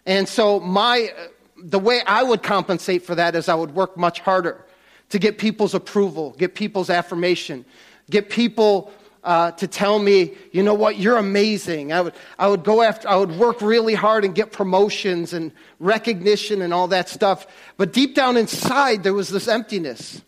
And 0.05 0.27
so 0.27 0.59
my, 0.59 1.13
the 1.57 1.79
way 1.79 2.01
I 2.05 2.23
would 2.23 2.43
compensate 2.43 3.03
for 3.03 3.15
that 3.15 3.35
is 3.35 3.47
I 3.47 3.55
would 3.55 3.73
work 3.75 3.95
much 3.97 4.19
harder 4.19 4.65
to 5.09 5.19
get 5.19 5.37
people's 5.37 5.73
approval, 5.73 6.35
get 6.37 6.53
people's 6.53 6.89
affirmation, 6.89 7.63
get 8.09 8.29
people 8.29 8.91
uh, 9.23 9.51
to 9.51 9.67
tell 9.67 9.99
me, 9.99 10.33
you 10.51 10.63
know 10.63 10.73
what, 10.73 10.97
you're 10.97 11.17
amazing. 11.17 11.91
I 11.91 11.99
would, 11.99 12.13
I 12.39 12.47
would 12.47 12.63
go 12.63 12.81
after, 12.81 13.09
I 13.09 13.17
would 13.17 13.31
work 13.31 13.61
really 13.61 13.93
hard 13.93 14.23
and 14.23 14.33
get 14.33 14.53
promotions 14.53 15.33
and 15.33 15.51
recognition 15.79 16.61
and 16.61 16.73
all 16.73 16.87
that 16.89 17.09
stuff. 17.09 17.45
But 17.75 17.91
deep 17.91 18.15
down 18.15 18.37
inside, 18.37 19.03
there 19.03 19.13
was 19.13 19.27
this 19.27 19.49
emptiness 19.49 20.21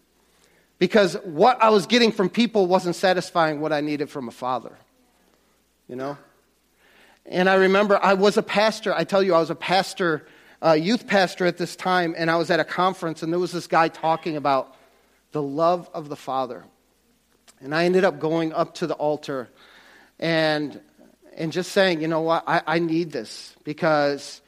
because 0.79 1.15
what 1.23 1.61
I 1.63 1.69
was 1.69 1.85
getting 1.85 2.11
from 2.11 2.29
people 2.29 2.67
wasn't 2.67 2.95
satisfying 2.95 3.61
what 3.61 3.71
I 3.71 3.79
needed 3.79 4.09
from 4.09 4.27
a 4.27 4.31
father. 4.31 4.75
You 5.87 5.95
know? 5.95 6.17
And 7.25 7.49
I 7.49 7.55
remember 7.55 7.99
I 8.03 8.15
was 8.15 8.35
a 8.35 8.43
pastor. 8.43 8.93
I 8.93 9.05
tell 9.05 9.23
you, 9.23 9.33
I 9.33 9.39
was 9.39 9.49
a 9.49 9.55
pastor, 9.55 10.27
uh, 10.61 10.73
youth 10.73 11.07
pastor 11.07 11.45
at 11.45 11.57
this 11.57 11.75
time, 11.75 12.15
and 12.17 12.29
I 12.29 12.35
was 12.35 12.49
at 12.49 12.59
a 12.59 12.65
conference, 12.65 13.23
and 13.23 13.31
there 13.31 13.39
was 13.39 13.51
this 13.51 13.67
guy 13.67 13.87
talking 13.87 14.35
about 14.35 14.75
the 15.31 15.41
love 15.41 15.89
of 15.93 16.09
the 16.09 16.15
Father. 16.17 16.65
And 17.61 17.75
I 17.75 17.85
ended 17.85 18.03
up 18.03 18.19
going 18.19 18.53
up 18.53 18.75
to 18.75 18.87
the 18.87 18.93
altar 18.93 19.49
and, 20.19 20.79
and 21.35 21.51
just 21.51 21.71
saying, 21.71 22.01
you 22.01 22.07
know 22.07 22.21
what, 22.21 22.43
I, 22.47 22.61
I 22.65 22.79
need 22.79 23.11
this 23.11 23.55
because 23.63 24.41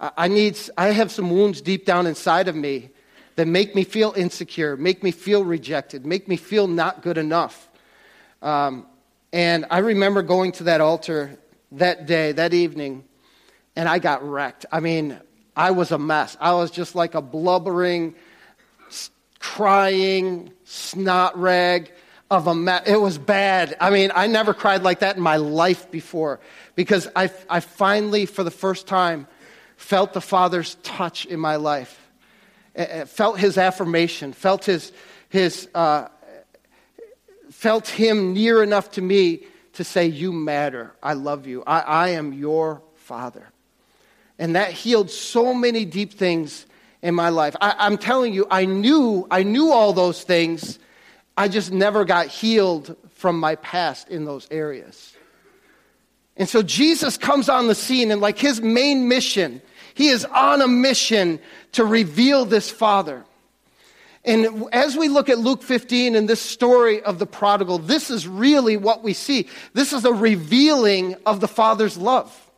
I, 0.00 0.28
need, 0.28 0.58
I 0.76 0.86
have 0.88 1.10
some 1.10 1.30
wounds 1.30 1.60
deep 1.60 1.86
down 1.86 2.06
inside 2.06 2.48
of 2.48 2.56
me 2.56 2.90
that 3.36 3.46
make 3.46 3.74
me 3.74 3.84
feel 3.84 4.12
insecure, 4.16 4.76
make 4.76 5.02
me 5.02 5.10
feel 5.10 5.44
rejected, 5.44 6.04
make 6.04 6.26
me 6.26 6.36
feel 6.36 6.66
not 6.66 7.02
good 7.02 7.18
enough. 7.18 7.68
Um, 8.42 8.86
and 9.32 9.66
I 9.70 9.78
remember 9.78 10.22
going 10.22 10.52
to 10.52 10.64
that 10.64 10.80
altar 10.80 11.38
that 11.72 12.06
day, 12.06 12.32
that 12.32 12.54
evening, 12.54 13.04
and 13.74 13.88
I 13.88 13.98
got 13.98 14.26
wrecked. 14.28 14.66
I 14.72 14.80
mean, 14.80 15.20
I 15.54 15.70
was 15.70 15.92
a 15.92 15.98
mess. 15.98 16.36
I 16.40 16.52
was 16.52 16.70
just 16.70 16.94
like 16.94 17.14
a 17.14 17.22
blubbering, 17.22 18.14
crying 19.38 20.50
snot 20.64 21.38
rag 21.38 21.92
of 22.30 22.46
a 22.46 22.54
mess. 22.54 22.82
It 22.86 23.00
was 23.00 23.18
bad. 23.18 23.76
I 23.80 23.90
mean, 23.90 24.10
I 24.14 24.26
never 24.26 24.54
cried 24.54 24.82
like 24.82 25.00
that 25.00 25.16
in 25.16 25.22
my 25.22 25.36
life 25.36 25.90
before 25.90 26.40
because 26.74 27.08
I, 27.14 27.30
I 27.48 27.60
finally, 27.60 28.26
for 28.26 28.42
the 28.42 28.50
first 28.50 28.86
time, 28.86 29.26
felt 29.76 30.12
the 30.12 30.20
Father's 30.20 30.76
touch 30.82 31.26
in 31.26 31.38
my 31.38 31.56
life. 31.56 32.02
Felt 33.06 33.38
his 33.38 33.56
affirmation, 33.56 34.34
felt 34.34 34.66
his, 34.66 34.92
his 35.30 35.66
uh, 35.74 36.08
felt 37.50 37.88
him 37.88 38.34
near 38.34 38.62
enough 38.62 38.90
to 38.92 39.00
me 39.00 39.44
to 39.74 39.84
say, 39.84 40.06
You 40.06 40.32
matter. 40.32 40.92
I 41.02 41.14
love 41.14 41.46
you. 41.46 41.62
I, 41.66 41.80
I 41.80 42.08
am 42.10 42.34
your 42.34 42.82
father. 42.94 43.48
And 44.38 44.56
that 44.56 44.72
healed 44.72 45.10
so 45.10 45.54
many 45.54 45.86
deep 45.86 46.12
things 46.12 46.66
in 47.00 47.14
my 47.14 47.30
life. 47.30 47.56
I, 47.60 47.86
am 47.86 47.96
telling 47.96 48.34
you, 48.34 48.46
I 48.50 48.66
knew, 48.66 49.26
I 49.30 49.42
knew 49.42 49.72
all 49.72 49.94
those 49.94 50.22
things 50.22 50.78
I 51.36 51.48
just 51.48 51.70
never 51.70 52.04
got 52.04 52.28
healed 52.28 52.96
from 53.10 53.38
my 53.38 53.56
past 53.56 54.08
in 54.08 54.24
those 54.24 54.46
areas. 54.50 55.14
And 56.36 56.48
so 56.48 56.62
Jesus 56.62 57.16
comes 57.16 57.48
on 57.48 57.66
the 57.66 57.74
scene, 57.74 58.10
and 58.10 58.20
like 58.20 58.38
his 58.38 58.60
main 58.60 59.08
mission, 59.08 59.62
he 59.94 60.08
is 60.08 60.24
on 60.26 60.60
a 60.60 60.68
mission 60.68 61.40
to 61.72 61.84
reveal 61.84 62.44
this 62.44 62.70
Father. 62.70 63.24
And 64.24 64.64
as 64.72 64.96
we 64.96 65.08
look 65.08 65.28
at 65.28 65.38
Luke 65.38 65.62
15 65.62 66.16
and 66.16 66.28
this 66.28 66.40
story 66.40 67.00
of 67.02 67.18
the 67.18 67.26
prodigal, 67.26 67.78
this 67.78 68.10
is 68.10 68.26
really 68.26 68.76
what 68.76 69.02
we 69.02 69.12
see. 69.12 69.46
This 69.72 69.92
is 69.92 70.04
a 70.04 70.12
revealing 70.12 71.14
of 71.24 71.40
the 71.40 71.48
Father's 71.48 71.96
love. 71.96 72.50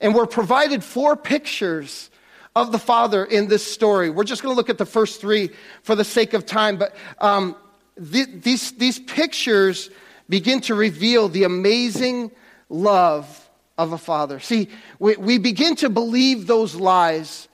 And 0.00 0.14
we're 0.14 0.26
provided 0.26 0.82
four 0.82 1.14
pictures 1.16 2.10
of 2.56 2.72
the 2.72 2.78
Father 2.78 3.24
in 3.24 3.48
this 3.48 3.64
story. 3.64 4.10
We're 4.10 4.24
just 4.24 4.42
going 4.42 4.52
to 4.52 4.56
look 4.56 4.70
at 4.70 4.78
the 4.78 4.86
first 4.86 5.20
three 5.20 5.50
for 5.82 5.94
the 5.94 6.04
sake 6.04 6.32
of 6.32 6.46
time. 6.46 6.76
But 6.76 6.96
um, 7.20 7.56
these, 8.02 8.72
these 8.72 8.98
pictures 8.98 9.90
begin 10.28 10.60
to 10.62 10.74
reveal 10.74 11.28
the 11.28 11.44
amazing 11.44 12.30
love 12.68 13.48
of 13.78 13.92
a 13.92 13.98
father. 13.98 14.40
See, 14.40 14.68
we, 14.98 15.16
we 15.16 15.38
begin 15.38 15.76
to 15.76 15.88
believe 15.88 16.46
those 16.46 16.74
lies 16.74 17.48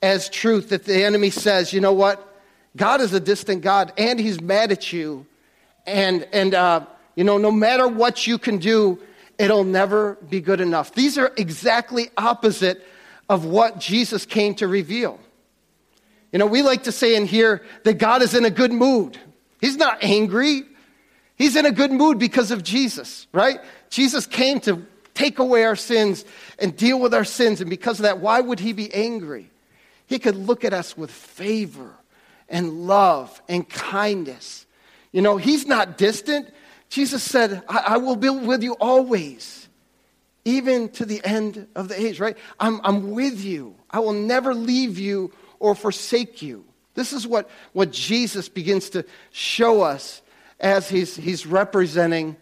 as 0.00 0.28
truth 0.28 0.70
that 0.70 0.84
the 0.84 1.04
enemy 1.04 1.30
says, 1.30 1.72
you 1.72 1.80
know 1.80 1.92
what? 1.92 2.28
God 2.76 3.00
is 3.00 3.12
a 3.12 3.20
distant 3.20 3.62
God 3.62 3.92
and 3.96 4.18
he's 4.18 4.40
mad 4.40 4.72
at 4.72 4.92
you. 4.92 5.26
And, 5.86 6.26
and 6.32 6.54
uh, 6.54 6.86
you 7.14 7.24
know, 7.24 7.38
no 7.38 7.50
matter 7.50 7.86
what 7.86 8.26
you 8.26 8.38
can 8.38 8.58
do, 8.58 8.98
it'll 9.38 9.64
never 9.64 10.14
be 10.28 10.40
good 10.40 10.60
enough. 10.60 10.94
These 10.94 11.18
are 11.18 11.32
exactly 11.36 12.10
opposite 12.16 12.84
of 13.28 13.44
what 13.44 13.78
Jesus 13.78 14.26
came 14.26 14.54
to 14.56 14.66
reveal. 14.66 15.20
You 16.32 16.38
know, 16.38 16.46
we 16.46 16.62
like 16.62 16.84
to 16.84 16.92
say 16.92 17.14
in 17.14 17.26
here 17.26 17.62
that 17.84 17.98
God 17.98 18.22
is 18.22 18.34
in 18.34 18.44
a 18.44 18.50
good 18.50 18.72
mood. 18.72 19.18
He's 19.62 19.76
not 19.76 20.02
angry. 20.02 20.64
He's 21.36 21.56
in 21.56 21.64
a 21.64 21.72
good 21.72 21.92
mood 21.92 22.18
because 22.18 22.50
of 22.50 22.62
Jesus, 22.62 23.28
right? 23.32 23.60
Jesus 23.88 24.26
came 24.26 24.60
to 24.60 24.84
take 25.14 25.38
away 25.38 25.64
our 25.64 25.76
sins 25.76 26.24
and 26.58 26.76
deal 26.76 27.00
with 27.00 27.14
our 27.14 27.24
sins. 27.24 27.60
And 27.60 27.70
because 27.70 28.00
of 28.00 28.02
that, 28.02 28.18
why 28.18 28.40
would 28.40 28.58
he 28.58 28.72
be 28.72 28.92
angry? 28.92 29.50
He 30.06 30.18
could 30.18 30.34
look 30.34 30.64
at 30.64 30.74
us 30.74 30.96
with 30.96 31.10
favor 31.10 31.94
and 32.48 32.86
love 32.88 33.40
and 33.48 33.66
kindness. 33.66 34.66
You 35.12 35.22
know, 35.22 35.36
he's 35.36 35.64
not 35.64 35.96
distant. 35.96 36.52
Jesus 36.88 37.22
said, 37.22 37.62
I, 37.68 37.78
I 37.86 37.96
will 37.98 38.16
be 38.16 38.30
with 38.30 38.64
you 38.64 38.72
always, 38.80 39.68
even 40.44 40.88
to 40.90 41.04
the 41.04 41.24
end 41.24 41.68
of 41.76 41.86
the 41.88 41.98
age, 41.98 42.18
right? 42.18 42.36
I'm, 42.58 42.80
I'm 42.82 43.12
with 43.12 43.44
you. 43.44 43.76
I 43.90 44.00
will 44.00 44.12
never 44.12 44.54
leave 44.54 44.98
you 44.98 45.32
or 45.60 45.76
forsake 45.76 46.42
you. 46.42 46.64
This 46.94 47.12
is 47.12 47.26
what, 47.26 47.48
what 47.72 47.90
Jesus 47.90 48.48
begins 48.48 48.90
to 48.90 49.04
show 49.30 49.82
us 49.82 50.22
as 50.60 50.88
he's, 50.88 51.16
he's 51.16 51.46
representing 51.46 52.36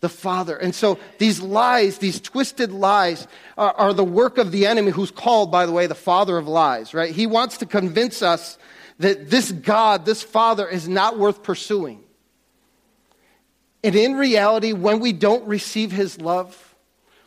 the 0.00 0.08
Father. 0.08 0.56
And 0.56 0.74
so 0.74 0.98
these 1.18 1.40
lies, 1.40 1.98
these 1.98 2.20
twisted 2.20 2.70
lies, 2.70 3.26
are, 3.56 3.72
are, 3.72 3.92
the 3.92 4.04
work 4.04 4.38
of 4.38 4.52
the 4.52 4.66
enemy, 4.66 4.90
who's 4.90 5.10
called, 5.10 5.50
by 5.50 5.66
the 5.66 5.72
way, 5.72 5.86
the 5.86 5.94
father 5.94 6.36
of 6.36 6.46
lies, 6.46 6.92
right? 6.92 7.14
He 7.14 7.26
wants 7.26 7.56
to 7.58 7.66
convince 7.66 8.22
us 8.22 8.58
that 8.98 9.30
this 9.30 9.50
God, 9.50 10.04
this 10.04 10.22
Father, 10.22 10.68
is 10.68 10.88
not 10.88 11.18
worth 11.18 11.42
pursuing. 11.42 12.04
And 13.82 13.94
in 13.94 14.14
reality, 14.14 14.72
when 14.72 15.00
we 15.00 15.12
don't 15.12 15.46
receive 15.46 15.92
his 15.92 16.20
love, 16.20 16.74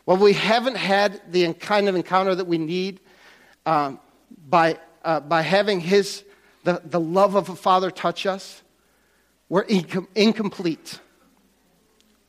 when 0.06 0.20
we 0.20 0.34
haven't 0.34 0.78
had 0.78 1.22
the 1.32 1.54
kind 1.54 1.88
of 1.88 1.96
encounter 1.96 2.36
that 2.36 2.48
we 2.48 2.58
need 2.58 3.00
um, 3.66 4.00
by, 4.48 4.78
uh, 5.04 5.20
by 5.20 5.42
having 5.42 5.80
his 5.80 6.24
the, 6.64 6.82
the 6.84 7.00
love 7.00 7.36
of 7.36 7.50
a 7.50 7.56
father 7.56 7.92
touch 7.92 8.26
us, 8.26 8.62
we're 9.48 9.66
incom- 9.66 10.08
incomplete. 10.16 11.00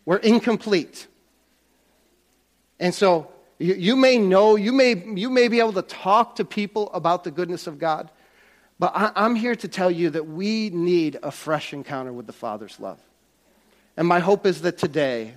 We're 0.04 0.16
incomplete. 0.16 1.06
And 2.78 2.94
so 2.94 3.30
you, 3.58 3.74
you, 3.74 3.96
may 3.96 4.18
know, 4.18 4.56
you 4.56 4.72
may, 4.72 4.94
you 4.94 5.30
may 5.30 5.48
be 5.48 5.60
able 5.60 5.74
to 5.74 5.82
talk 5.82 6.36
to 6.36 6.44
people 6.44 6.90
about 6.92 7.24
the 7.24 7.30
goodness 7.30 7.66
of 7.66 7.78
God, 7.78 8.10
but 8.78 8.92
I, 8.94 9.12
I'm 9.14 9.34
here 9.34 9.54
to 9.56 9.68
tell 9.68 9.90
you 9.90 10.10
that 10.10 10.26
we 10.26 10.70
need 10.70 11.18
a 11.22 11.30
fresh 11.30 11.74
encounter 11.74 12.12
with 12.12 12.26
the 12.26 12.32
Father's 12.32 12.80
love. 12.80 12.98
And 13.96 14.08
my 14.08 14.20
hope 14.20 14.46
is 14.46 14.62
that 14.62 14.78
today, 14.78 15.34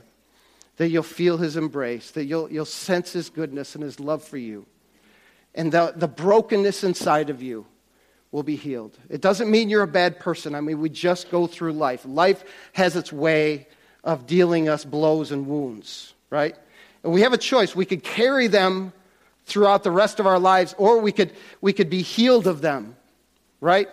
that 0.78 0.90
you'll 0.90 1.04
feel 1.04 1.38
his 1.38 1.58
embrace, 1.58 2.12
that 2.12 2.26
you'll, 2.26 2.50
you'll 2.50 2.66
sense 2.66 3.12
his 3.12 3.30
goodness 3.30 3.76
and 3.76 3.84
his 3.84 4.00
love 4.00 4.24
for 4.24 4.38
you, 4.38 4.66
and 5.54 5.72
the, 5.72 5.94
the 5.96 6.08
brokenness 6.08 6.84
inside 6.84 7.30
of 7.30 7.44
you 7.44 7.66
will 8.34 8.44
be 8.44 8.56
healed. 8.56 8.98
It 9.10 9.22
doesn't 9.22 9.50
mean 9.50 9.70
you're 9.70 9.84
a 9.84 9.88
bad 9.88 10.20
person. 10.20 10.56
I 10.56 10.60
mean, 10.60 10.80
we 10.80 10.90
just 10.90 11.30
go 11.30 11.46
through 11.46 11.74
life. 11.74 12.04
Life 12.04 12.44
has 12.74 12.96
its 12.96 13.14
way 13.14 13.68
of 14.04 14.26
dealing 14.26 14.68
us 14.68 14.84
blows 14.84 15.32
and 15.32 15.48
wounds, 15.48 16.16
right? 16.32 16.56
And 17.04 17.14
we 17.14 17.22
have 17.22 17.32
a 17.32 17.38
choice. 17.38 17.76
We 17.76 17.86
could 17.86 18.04
carry 18.04 18.48
them 18.48 18.92
throughout 19.46 19.84
the 19.84 19.92
rest 19.92 20.20
of 20.20 20.26
our 20.26 20.40
lives, 20.40 20.74
or 20.80 21.00
we 21.00 21.12
could, 21.12 21.32
we 21.62 21.74
could 21.74 21.92
be 21.92 22.02
healed 22.02 22.48
of 22.48 22.62
them, 22.62 22.96
right? 23.62 23.88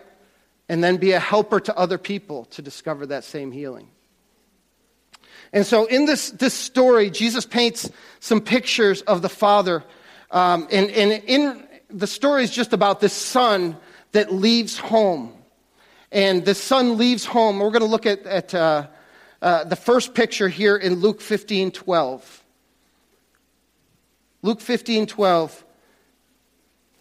And 0.70 0.82
then 0.82 0.96
be 0.96 1.12
a 1.12 1.20
helper 1.20 1.60
to 1.60 1.76
other 1.76 1.98
people 1.98 2.46
to 2.46 2.62
discover 2.62 3.06
that 3.06 3.24
same 3.24 3.52
healing. 3.52 3.88
And 5.52 5.66
so 5.66 5.84
in 5.84 6.06
this, 6.06 6.30
this 6.30 6.54
story, 6.54 7.10
Jesus 7.10 7.44
paints 7.44 7.90
some 8.20 8.40
pictures 8.40 9.02
of 9.02 9.20
the 9.20 9.28
Father. 9.28 9.84
Um, 10.30 10.66
and, 10.72 10.90
and 10.90 11.24
in 11.24 11.68
the 11.90 12.06
story 12.06 12.44
is 12.44 12.50
just 12.50 12.72
about 12.72 13.00
this 13.00 13.12
son 13.12 13.76
that 14.12 14.32
leaves 14.32 14.78
home. 14.78 15.32
And 16.12 16.44
the 16.44 16.54
son 16.54 16.98
leaves 16.98 17.24
home. 17.24 17.58
We're 17.58 17.70
going 17.70 17.80
to 17.80 17.86
look 17.86 18.06
at, 18.06 18.26
at 18.26 18.54
uh, 18.54 18.86
uh, 19.40 19.64
the 19.64 19.76
first 19.76 20.14
picture 20.14 20.48
here 20.48 20.76
in 20.76 20.94
Luke 20.96 21.20
15 21.20 21.70
12. 21.70 22.44
Luke 24.42 24.60
15 24.60 25.06
12. 25.06 25.64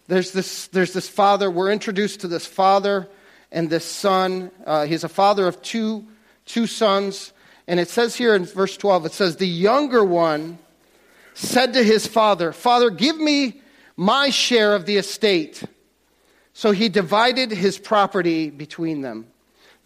There's 0.06 0.32
this, 0.32 0.66
there's 0.68 0.92
this 0.92 1.08
father. 1.08 1.50
We're 1.50 1.70
introduced 1.70 2.20
to 2.20 2.28
this 2.28 2.46
father 2.46 3.08
and 3.52 3.70
this 3.70 3.84
son. 3.84 4.50
Uh, 4.66 4.86
he's 4.86 5.04
a 5.04 5.08
father 5.08 5.46
of 5.46 5.62
two, 5.62 6.06
two 6.46 6.66
sons. 6.66 7.32
And 7.66 7.78
it 7.78 7.88
says 7.88 8.16
here 8.16 8.34
in 8.34 8.44
verse 8.44 8.76
12, 8.76 9.06
it 9.06 9.12
says, 9.12 9.36
The 9.36 9.46
younger 9.46 10.04
one 10.04 10.58
said 11.34 11.74
to 11.74 11.84
his 11.84 12.06
father, 12.06 12.52
Father, 12.52 12.90
give 12.90 13.16
me 13.16 13.62
my 13.96 14.30
share 14.30 14.74
of 14.74 14.86
the 14.86 14.96
estate. 14.96 15.62
So 16.60 16.72
he 16.72 16.90
divided 16.90 17.50
his 17.52 17.78
property 17.78 18.50
between 18.50 19.00
them. 19.00 19.28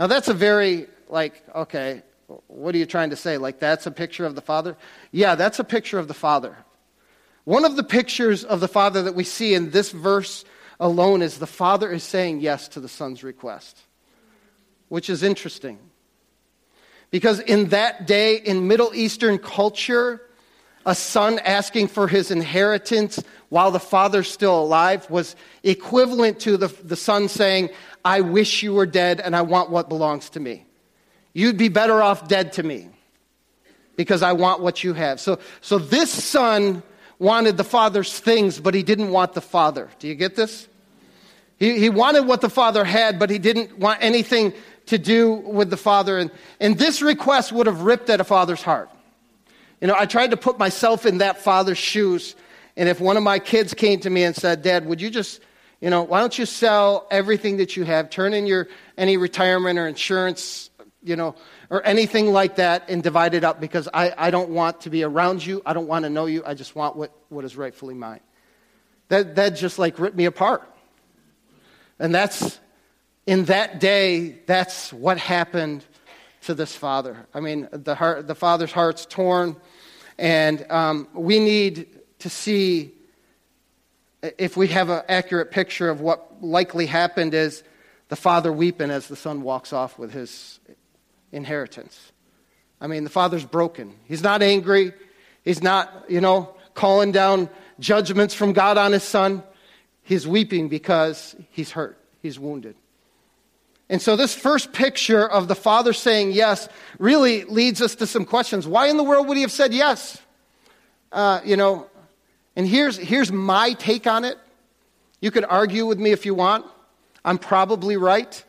Now 0.01 0.09
that's 0.09 0.27
a 0.27 0.35
very, 0.35 0.89
like, 1.09 1.41
okay, 1.55 2.03
what 2.49 2.75
are 2.75 2.79
you 2.79 2.85
trying 2.85 3.11
to 3.11 3.17
say? 3.17 3.39
Like, 3.39 3.61
that's 3.61 3.87
a 3.87 3.93
picture 3.93 4.27
of 4.27 4.35
the 4.35 4.41
father? 4.41 4.77
Yeah, 5.13 5.37
that's 5.37 5.61
a 5.61 5.63
picture 5.63 6.01
of 6.01 6.09
the 6.09 6.15
father. 6.15 6.57
One 7.45 7.65
of 7.65 7.77
the 7.77 7.85
pictures 7.85 8.43
of 8.43 8.59
the 8.59 8.67
Father 8.67 9.03
that 9.03 9.15
we 9.15 9.23
see 9.23 9.55
in 9.55 9.71
this 9.71 9.93
verse 9.93 10.45
alone 10.81 11.23
is 11.23 11.39
the 11.39 11.47
Father 11.47 11.93
is 11.93 12.03
saying 12.03 12.41
yes 12.41 12.67
to 12.69 12.81
the 12.81 12.89
Son's 12.89 13.23
request, 13.23 13.79
which 14.89 15.09
is 15.09 15.23
interesting. 15.23 15.79
Because 17.13 17.39
in 17.39 17.69
that 17.69 18.09
day, 18.09 18.35
in 18.35 18.67
Middle 18.67 18.93
Eastern 18.95 19.39
culture, 19.39 20.23
a 20.85 20.95
son 20.95 21.39
asking 21.39 21.89
for 21.89 22.09
his 22.09 22.31
inheritance 22.31 23.23
while 23.55 23.71
the 23.71 23.79
father's 23.79 24.29
still 24.29 24.59
alive 24.59 25.09
was 25.09 25.37
equivalent 25.63 26.41
to 26.41 26.57
the, 26.57 26.67
the 26.83 26.97
son 26.97 27.29
saying, 27.29 27.71
I 28.05 28.21
wish 28.21 28.65
you 28.65 28.75
were 28.75 28.85
dead 28.85 29.21
and 29.21 29.37
I 29.37 29.43
want 29.43 29.71
what 29.71 29.89
belongs 29.89 30.29
to 30.31 30.41
me. 30.41 30.67
You'd 31.35 31.57
be 31.57 31.69
better 31.69 32.03
off 32.03 32.27
dead 32.27 32.55
to 32.55 32.65
me 32.65 32.89
because 33.95 34.25
I 34.25 34.33
want 34.33 34.61
what 34.61 34.83
you 34.83 34.93
have. 34.95 35.21
So, 35.21 35.39
so 35.61 35.79
this 35.79 36.11
son 36.11 36.83
wanted 37.21 37.57
the 37.57 37.63
father's 37.63 38.19
things, 38.19 38.59
but 38.59 38.75
he 38.75 38.83
didn't 38.83 39.13
want 39.13 39.35
the 39.35 39.41
father. 39.41 39.89
Do 40.01 40.09
you 40.09 40.17
get 40.17 40.35
this? 40.35 40.67
He, 41.57 41.79
he 41.79 41.91
wanted 41.91 42.27
what 42.27 42.41
the 42.41 42.51
father 42.51 42.85
had, 42.85 43.21
but 43.21 43.31
he 43.31 43.39
didn't 43.39 43.79
want 43.79 44.03
anything 44.03 44.53
to 44.87 44.99
do 44.99 45.33
with 45.33 45.71
the 45.71 45.77
father. 45.77 46.19
And, 46.19 46.33
and 46.59 46.77
this 46.77 47.03
request 47.03 47.53
would 47.53 47.69
have 47.69 47.83
ripped 47.83 48.11
at 48.11 48.21
a 48.21 48.25
father's 48.25 48.63
heart. 48.63 48.91
You 49.81 49.87
know, 49.87 49.95
I 49.97 50.07
tried 50.07 50.33
to 50.33 50.37
put 50.37 50.59
myself 50.59 51.07
in 51.07 51.19
that 51.19 51.41
father's 51.41 51.79
shoes. 51.79 52.35
And 52.77 52.89
if 52.89 53.01
one 53.01 53.17
of 53.17 53.23
my 53.23 53.39
kids 53.39 53.75
came 53.75 54.01
to 54.01 54.11
me 54.11 54.25
and 54.25 54.35
said, 54.35 54.63
Dad, 54.63 54.87
would 54.87 55.01
you 55.01 55.11
just, 55.11 55.41
you 55.81 55.91
know, 55.91 56.03
why 56.03 56.21
don't 56.21 56.37
you 56.37 56.47
sell 56.47 57.07
everything 57.11 57.59
that 57.59 57.77
you 57.77 57.85
have, 57.85 58.11
turn 58.11 58.35
in 58.35 58.47
your 58.47 58.69
any 58.97 59.17
retirement 59.17 59.79
or 59.79 59.87
insurance, 59.87 60.71
you 61.03 61.17
know, 61.17 61.35
or 61.71 61.85
anything 61.87 62.33
like 62.33 62.57
that 62.57 62.85
and 62.89 63.03
divide 63.03 63.35
it 63.35 63.45
up 63.45 63.61
because 63.61 63.89
I, 63.95 64.13
I 64.17 64.31
don't 64.31 64.51
want 64.51 64.83
to 64.83 64.91
be 64.91 65.03
around 65.05 65.45
you. 65.45 65.63
I 65.65 65.73
don't 65.73 65.87
want 65.87 66.05
to 66.05 66.11
know 66.11 66.27
you. 66.27 66.43
I 66.45 66.55
just 66.55 66.75
want 66.75 66.97
what, 66.97 67.13
what 67.29 67.45
is 67.45 67.57
rightfully 67.57 67.95
mine. 67.95 68.21
That, 69.09 69.37
that 69.37 69.51
just 69.51 69.79
like 69.79 69.99
ripped 69.99 70.17
me 70.17 70.25
apart. 70.25 70.69
And 71.99 72.15
that's, 72.15 72.59
in 73.27 73.45
that 73.47 73.81
day, 73.81 74.41
that's 74.47 74.93
what 74.93 75.19
happened 75.19 75.85
to 76.43 76.55
this 76.55 76.75
father. 76.75 77.27
I 77.33 77.41
mean, 77.41 77.69
the, 77.73 77.95
heart, 77.95 78.27
the 78.27 78.35
father's 78.35 78.73
heart's 78.73 79.07
torn. 79.07 79.57
And 80.19 80.71
um, 80.71 81.09
we 81.15 81.39
need 81.39 82.01
to 82.25 82.31
see 82.31 82.91
if 84.39 84.57
we 84.57 84.69
have 84.69 84.89
an 84.89 85.03
accurate 85.11 85.51
picture 85.51 85.91
of 85.91 86.01
what 86.01 86.43
likely 86.43 86.87
happened 86.87 87.35
is 87.35 87.63
the 88.09 88.17
father 88.17 88.51
weeping 88.51 88.91
as 88.91 89.09
the 89.09 89.17
son 89.17 89.43
walks 89.43 89.75
off 89.75 89.99
with 89.99 90.11
his 90.11 90.59
inheritance. 91.33 92.13
I 92.81 92.87
mean, 92.87 93.05
the 93.05 93.11
father's 93.11 93.45
broken. 93.45 93.93
He's 94.07 94.23
not 94.23 94.43
angry. 94.43 94.95
He's 95.45 95.63
not, 95.63 96.07
you 96.09 96.23
know, 96.23 96.55
calling 96.73 97.13
down 97.13 97.51
judgments 97.79 98.33
from 98.33 98.55
God 98.55 98.79
on 98.79 98.93
his 98.93 99.03
son. 99.03 99.43
He's 100.03 100.27
weeping 100.27 100.71
because 100.71 101.37
he's 101.51 101.73
hurt, 101.73 101.99
he's 102.23 102.39
wounded. 102.39 102.75
And 103.91 104.01
so, 104.01 104.17
this 104.17 104.35
first 104.35 104.73
picture 104.73 105.29
of 105.29 105.47
the 105.47 105.55
father 105.55 105.93
saying 105.93 106.33
yes 106.33 106.71
really 106.99 107.45
leads 107.45 107.83
us 107.83 107.97
to 107.97 108.07
some 108.07 108.25
questions. 108.25 108.67
Why 108.67 108.87
in 108.87 108.97
the 108.97 109.05
world 109.05 109.29
would 109.29 109.37
he 109.37 109.43
have 109.43 109.53
said 109.53 109.75
yes? 109.75 110.17
Uh, 111.13 111.41
you 111.45 111.59
know, 111.59 111.87
and 112.57 112.67
here's, 112.67 112.97
here's 112.97 113.33
my 113.33 113.73
take 113.73 114.07
on 114.07 114.25
it. 114.25 114.39
You 115.21 115.31
can 115.31 115.45
argue 115.45 115.87
with 115.87 115.99
me 115.99 116.13
if 116.13 116.27
you 116.27 116.35
want. 116.35 116.67
I'm 117.25 117.39
probably 117.39 117.97
right. 117.97 118.45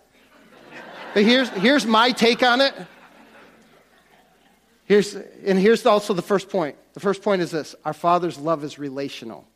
But 1.14 1.24
here's, 1.24 1.50
here's 1.50 1.86
my 1.86 2.12
take 2.12 2.44
on 2.44 2.62
it. 2.62 2.74
Here's, 4.84 5.16
and 5.16 5.58
here's 5.58 5.86
also 5.86 6.14
the 6.14 6.22
first 6.22 6.50
point. 6.50 6.76
The 6.94 7.00
first 7.00 7.22
point 7.22 7.42
is 7.42 7.52
this 7.52 7.76
our 7.84 7.94
Father's 7.94 8.38
love 8.38 8.64
is 8.64 8.78
relational. 8.78 9.48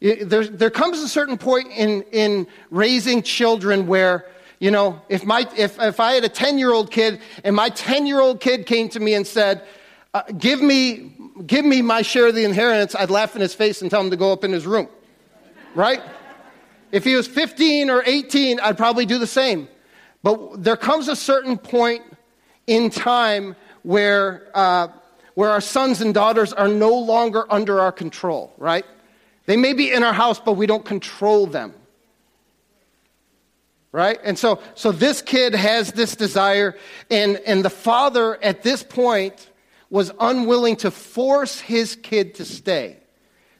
There, 0.00 0.44
there 0.44 0.70
comes 0.70 1.00
a 1.00 1.08
certain 1.08 1.38
point 1.38 1.72
in, 1.72 2.02
in 2.12 2.46
raising 2.70 3.22
children 3.22 3.88
where, 3.88 4.26
you 4.60 4.70
know, 4.70 5.02
if, 5.08 5.24
my, 5.24 5.48
if, 5.56 5.80
if 5.80 5.98
I 5.98 6.12
had 6.12 6.22
a 6.22 6.28
10 6.28 6.58
year 6.58 6.70
old 6.70 6.92
kid 6.92 7.20
and 7.42 7.56
my 7.56 7.68
10 7.70 8.06
year 8.06 8.20
old 8.20 8.40
kid 8.40 8.64
came 8.64 8.88
to 8.90 9.00
me 9.00 9.14
and 9.14 9.26
said, 9.26 9.64
uh, 10.14 10.22
give, 10.38 10.62
me, 10.62 11.12
give 11.46 11.64
me 11.64 11.82
my 11.82 12.02
share 12.02 12.28
of 12.28 12.34
the 12.34 12.44
inheritance, 12.44 12.94
I'd 12.94 13.10
laugh 13.10 13.34
in 13.34 13.40
his 13.40 13.54
face 13.54 13.82
and 13.82 13.90
tell 13.90 14.00
him 14.00 14.10
to 14.10 14.16
go 14.16 14.32
up 14.32 14.44
in 14.44 14.52
his 14.52 14.66
room. 14.66 14.88
Right? 15.74 16.02
If 16.90 17.04
he 17.04 17.14
was 17.14 17.26
15 17.26 17.90
or 17.90 18.02
18, 18.04 18.60
I'd 18.60 18.76
probably 18.76 19.06
do 19.06 19.18
the 19.18 19.26
same. 19.26 19.68
But 20.22 20.62
there 20.62 20.76
comes 20.76 21.08
a 21.08 21.16
certain 21.16 21.58
point 21.58 22.02
in 22.66 22.90
time 22.90 23.56
where, 23.82 24.50
uh, 24.54 24.88
where 25.34 25.50
our 25.50 25.60
sons 25.60 26.00
and 26.00 26.12
daughters 26.12 26.52
are 26.52 26.68
no 26.68 26.94
longer 26.94 27.44
under 27.50 27.80
our 27.80 27.92
control, 27.92 28.52
right? 28.58 28.84
They 29.46 29.56
may 29.56 29.72
be 29.72 29.92
in 29.92 30.02
our 30.02 30.12
house, 30.12 30.40
but 30.40 30.52
we 30.52 30.66
don't 30.66 30.84
control 30.84 31.46
them. 31.46 31.74
Right? 33.90 34.18
And 34.22 34.38
so, 34.38 34.60
so 34.74 34.92
this 34.92 35.22
kid 35.22 35.54
has 35.54 35.92
this 35.92 36.14
desire, 36.14 36.76
and, 37.10 37.36
and 37.46 37.64
the 37.64 37.70
father 37.70 38.42
at 38.42 38.62
this 38.62 38.82
point 38.82 39.48
was 39.90 40.12
unwilling 40.20 40.76
to 40.76 40.90
force 40.90 41.60
his 41.60 41.96
kid 41.96 42.34
to 42.36 42.44
stay. 42.44 42.98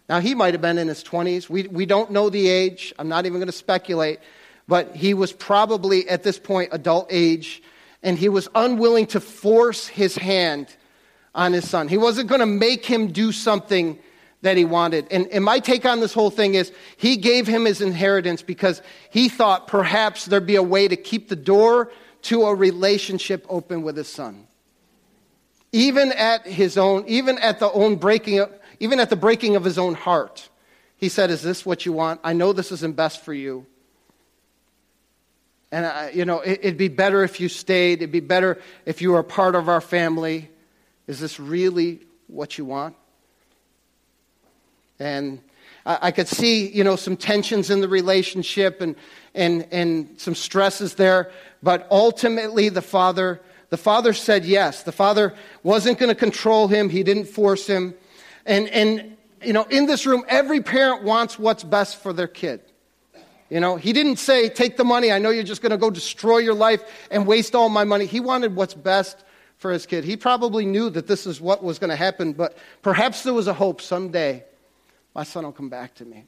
Now, 0.09 0.21
he 0.21 0.35
might 0.35 0.55
have 0.55 0.63
been 0.63 0.79
in 0.79 0.89
his 0.89 1.05
20s. 1.05 1.49
We, 1.49 1.69
we 1.69 1.87
don't 1.87 2.11
know 2.11 2.31
the 2.31 2.49
age. 2.49 2.95
I'm 2.99 3.09
not 3.09 3.27
even 3.27 3.39
going 3.39 3.47
to 3.47 3.53
speculate 3.53 4.21
but 4.69 4.95
he 4.95 5.15
was 5.15 5.33
probably 5.33 6.09
at 6.09 6.23
this 6.23 6.39
point 6.39 6.69
adult 6.73 7.09
age, 7.11 7.63
and 8.03 8.17
he 8.17 8.29
was 8.29 8.49
unwilling 8.55 9.07
to 9.07 9.21
force 9.21 9.89
his 9.89 10.15
hand 10.15 10.69
on 11.35 11.55
his 11.55 11.69
son. 11.69 11.89
He 11.89 11.97
wasn't 11.97 12.29
going 12.29 12.41
to 12.41 12.47
make 12.47 12.85
him 12.85 13.11
do 13.11 13.33
something 13.33 13.99
that 14.43 14.57
he 14.57 14.65
wanted. 14.65 15.07
And, 15.11 15.27
and 15.29 15.43
my 15.43 15.59
take 15.59 15.85
on 15.85 15.99
this 15.99 16.13
whole 16.13 16.31
thing 16.31 16.55
is 16.55 16.71
he 16.97 17.17
gave 17.17 17.49
him 17.49 17.65
his 17.65 17.81
inheritance 17.81 18.43
because 18.43 18.83
he 19.11 19.29
thought 19.29 19.67
perhaps 19.67 20.27
there'd 20.27 20.47
be 20.47 20.55
a 20.55 20.63
way 20.63 20.87
to 20.87 20.97
keep 20.97 21.29
the 21.29 21.37
door 21.37 21.91
to 22.23 22.43
a 22.43 22.55
relationship 22.55 23.45
open 23.49 23.83
with 23.83 23.97
his 23.97 24.07
son. 24.07 24.48
Even 25.73 26.13
at 26.13 26.47
his 26.47 26.79
own, 26.79 27.05
even 27.07 27.39
at 27.39 27.61
the 27.61 27.71
own 27.71 27.97
breaking, 27.97 28.41
of, 28.41 28.53
even 28.81 29.01
at 29.01 29.11
the 29.11 29.17
breaking 29.17 29.57
of 29.57 29.65
his 29.65 29.79
own 29.79 29.95
heart, 29.95 30.49
he 30.97 31.09
said, 31.09 31.31
"Is 31.31 31.43
this 31.43 31.67
what 31.67 31.85
you 31.85 31.93
want? 31.93 32.21
I 32.25 32.33
know 32.33 32.53
this 32.53 32.73
isn't 32.73 32.97
best 32.97 33.23
for 33.25 33.35
you." 33.35 33.67
And, 35.71 35.85
uh, 35.85 36.09
you 36.13 36.25
know, 36.25 36.41
it, 36.41 36.65
would 36.65 36.79
be 36.79 36.89
better 36.89 37.23
if 37.23 37.41
you 37.41 37.49
stayed. 37.49 37.99
It'd 37.99 38.13
be 38.13 38.21
better 38.21 38.59
if 38.87 39.03
you 39.03 39.13
were 39.13 39.19
a 39.19 39.25
part 39.25 39.55
of 39.55 39.69
our 39.69 39.81
family. 39.81 40.51
Is 41.07 41.21
this 41.21 41.39
really 41.39 42.01
what 42.27 42.57
you 42.57 42.65
want? 42.65 42.97
And 44.99 45.41
I, 45.85 45.99
I 46.03 46.11
could 46.11 46.29
see, 46.29 46.69
you 46.69 46.85
know, 46.85 46.97
some 46.97 47.17
tensions 47.17 47.69
in 47.71 47.81
the 47.83 47.89
relationship 47.89 48.81
and, 48.81 48.97
and, 49.35 49.67
and 49.71 50.19
some 50.19 50.35
stresses 50.35 50.95
there. 50.95 51.31
But 51.63 51.87
ultimately, 51.91 52.71
the 52.71 52.83
father, 52.83 53.43
the 53.71 53.77
father 53.77 54.13
said 54.13 54.45
yes. 54.45 54.83
The 54.83 54.93
father 54.93 55.35
wasn't 55.63 55.99
going 55.99 56.09
to 56.09 56.15
control 56.15 56.69
him. 56.69 56.89
He 56.89 57.03
didn't 57.03 57.27
force 57.27 57.67
him. 57.67 57.95
And, 58.47 58.69
and, 58.69 59.17
you 59.43 59.53
know, 59.53 59.65
in 59.65 59.87
this 59.87 60.07
room, 60.07 60.25
every 60.29 60.63
parent 60.63 61.03
wants 61.03 61.39
what's 61.39 61.65
best 61.65 62.03
for 62.03 62.13
their 62.13 62.29
kid. 62.29 62.61
You 63.51 63.61
know, 63.61 63.77
he 63.77 63.93
didn't 63.93 64.17
say, 64.17 64.49
Take 64.49 64.77
the 64.77 64.85
money. 64.85 65.11
I 65.11 65.19
know 65.19 65.31
you're 65.31 65.43
just 65.43 65.63
going 65.63 65.71
to 65.71 65.79
go 65.79 65.91
destroy 65.91 66.39
your 66.39 66.55
life 66.55 66.83
and 67.11 67.27
waste 67.27 67.55
all 67.55 67.69
my 67.69 67.85
money. 67.85 68.07
He 68.07 68.21
wanted 68.21 68.55
what's 68.55 68.75
best 68.75 69.25
for 69.59 69.73
his 69.73 69.87
kid. 69.87 70.05
He 70.05 70.17
probably 70.17 70.65
knew 70.65 70.91
that 70.91 71.07
this 71.07 71.27
is 71.27 71.41
what 71.41 71.63
was 71.63 71.79
going 71.79 71.91
to 71.91 71.97
happen, 71.97 72.33
but 72.33 72.57
perhaps 72.83 73.23
there 73.23 73.35
was 73.35 73.49
a 73.49 73.55
hope 73.55 73.81
someday 73.81 74.45
my 75.15 75.25
son 75.25 75.45
will 75.45 75.53
come 75.53 75.69
back 75.69 75.97
to 75.97 76.05
me. 76.05 76.25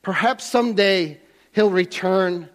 Perhaps 0.00 0.44
someday 0.44 1.20
he'll 1.52 1.68
return 1.68 2.48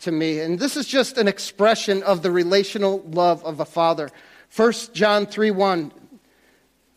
to 0.00 0.12
me. 0.12 0.40
And 0.40 0.58
this 0.58 0.76
is 0.76 0.86
just 0.86 1.18
an 1.18 1.28
expression 1.28 2.02
of 2.02 2.22
the 2.22 2.30
relational 2.30 3.00
love 3.06 3.44
of 3.44 3.60
a 3.60 3.64
father. 3.64 4.10
1 4.54 4.72
John 4.92 5.26
3 5.26 5.50
1, 5.50 5.92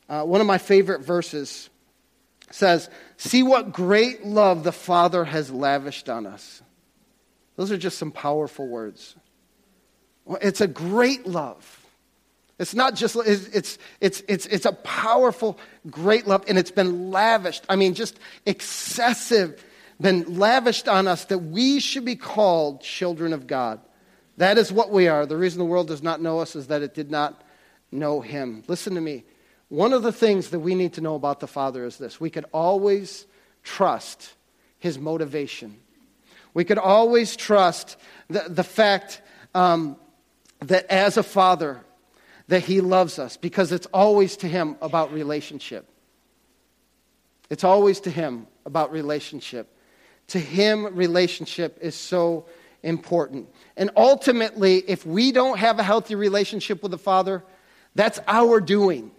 uh, 0.09 0.23
one 0.23 0.41
of 0.41 0.47
my 0.47 0.57
favorite 0.57 1.01
verses 1.01 1.69
says, 2.51 2.89
See 3.17 3.43
what 3.43 3.71
great 3.71 4.25
love 4.25 4.63
the 4.63 4.71
Father 4.71 5.25
has 5.25 5.51
lavished 5.51 6.09
on 6.09 6.25
us. 6.25 6.61
Those 7.55 7.71
are 7.71 7.77
just 7.77 7.97
some 7.97 8.11
powerful 8.11 8.67
words. 8.67 9.15
It's 10.41 10.61
a 10.61 10.67
great 10.67 11.25
love. 11.25 11.85
It's 12.59 12.73
not 12.73 12.95
just, 12.95 13.15
it's, 13.15 13.77
it's, 14.01 14.23
it's, 14.27 14.45
it's 14.47 14.65
a 14.65 14.71
powerful, 14.71 15.59
great 15.89 16.27
love, 16.27 16.43
and 16.47 16.57
it's 16.57 16.71
been 16.71 17.11
lavished. 17.11 17.63
I 17.69 17.75
mean, 17.75 17.93
just 17.93 18.19
excessive, 18.45 19.63
been 19.99 20.37
lavished 20.37 20.87
on 20.87 21.07
us 21.07 21.25
that 21.25 21.39
we 21.39 21.79
should 21.79 22.05
be 22.05 22.15
called 22.15 22.81
children 22.81 23.33
of 23.33 23.47
God. 23.47 23.79
That 24.37 24.57
is 24.57 24.71
what 24.71 24.91
we 24.91 25.07
are. 25.07 25.25
The 25.25 25.37
reason 25.37 25.59
the 25.59 25.65
world 25.65 25.87
does 25.87 26.03
not 26.03 26.21
know 26.21 26.39
us 26.39 26.55
is 26.55 26.67
that 26.67 26.83
it 26.83 26.93
did 26.93 27.09
not 27.09 27.41
know 27.91 28.21
Him. 28.21 28.63
Listen 28.67 28.95
to 28.95 29.01
me. 29.01 29.23
One 29.69 29.93
of 29.93 30.03
the 30.03 30.11
things 30.11 30.51
that 30.51 30.59
we 30.59 30.75
need 30.75 30.93
to 30.93 31.01
know 31.01 31.15
about 31.15 31.39
the 31.39 31.47
Father 31.47 31.83
is 31.85 31.97
this 31.97 32.21
we 32.21 32.29
could 32.29 32.45
always 32.53 33.25
trust 33.63 34.33
His 34.79 34.99
motivation. 34.99 35.77
We 36.53 36.63
could 36.63 36.77
always 36.77 37.35
trust 37.35 37.97
the, 38.29 38.45
the 38.47 38.63
fact 38.63 39.21
um, 39.53 39.97
that 40.59 40.85
as 40.91 41.17
a 41.17 41.23
Father, 41.23 41.81
that 42.47 42.63
He 42.63 42.81
loves 42.81 43.19
us 43.19 43.37
because 43.37 43.71
it's 43.71 43.87
always 43.87 44.37
to 44.37 44.47
Him 44.47 44.77
about 44.81 45.11
relationship. 45.11 45.87
It's 47.49 47.63
always 47.63 47.99
to 48.01 48.11
Him 48.11 48.47
about 48.65 48.91
relationship. 48.91 49.73
To 50.29 50.39
Him, 50.39 50.95
relationship 50.95 51.79
is 51.81 51.95
so 51.95 52.45
important. 52.83 53.47
And 53.75 53.91
ultimately, 53.95 54.77
if 54.87 55.05
we 55.05 55.31
don't 55.31 55.57
have 55.57 55.79
a 55.79 55.83
healthy 55.83 56.15
relationship 56.15 56.81
with 56.81 56.91
the 56.91 56.97
Father, 56.97 57.43
that's 57.95 58.19
our 58.27 58.59
doing. 58.59 59.11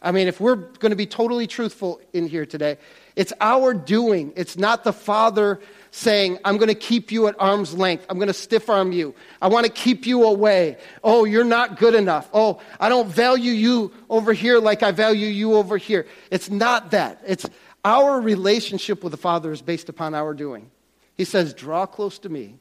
I 0.00 0.12
mean, 0.12 0.28
if 0.28 0.40
we're 0.40 0.54
going 0.54 0.90
to 0.90 0.96
be 0.96 1.06
totally 1.06 1.46
truthful 1.46 2.00
in 2.12 2.28
here 2.28 2.46
today, 2.46 2.78
it's 3.16 3.32
our 3.40 3.74
doing. 3.74 4.32
It's 4.36 4.56
not 4.56 4.84
the 4.84 4.92
Father 4.92 5.60
saying, 5.90 6.38
I'm 6.44 6.56
going 6.56 6.68
to 6.68 6.74
keep 6.74 7.10
you 7.10 7.26
at 7.26 7.34
arm's 7.40 7.74
length. 7.74 8.06
I'm 8.08 8.18
going 8.18 8.28
to 8.28 8.34
stiff 8.34 8.70
arm 8.70 8.92
you. 8.92 9.14
I 9.42 9.48
want 9.48 9.66
to 9.66 9.72
keep 9.72 10.06
you 10.06 10.24
away. 10.24 10.76
Oh, 11.02 11.24
you're 11.24 11.42
not 11.42 11.78
good 11.78 11.94
enough. 11.94 12.28
Oh, 12.32 12.60
I 12.78 12.88
don't 12.88 13.08
value 13.08 13.50
you 13.50 13.92
over 14.08 14.32
here 14.32 14.60
like 14.60 14.84
I 14.84 14.92
value 14.92 15.26
you 15.26 15.54
over 15.54 15.76
here. 15.76 16.06
It's 16.30 16.48
not 16.48 16.92
that. 16.92 17.20
It's 17.26 17.46
our 17.84 18.20
relationship 18.20 19.02
with 19.02 19.12
the 19.12 19.18
Father 19.18 19.52
is 19.52 19.62
based 19.62 19.88
upon 19.88 20.14
our 20.14 20.34
doing. 20.34 20.70
He 21.14 21.24
says, 21.24 21.54
Draw 21.54 21.86
close 21.86 22.18
to 22.20 22.28
me, 22.28 22.56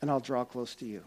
and 0.00 0.10
I'll 0.10 0.20
draw 0.20 0.44
close 0.44 0.74
to 0.76 0.84
you. 0.84 1.02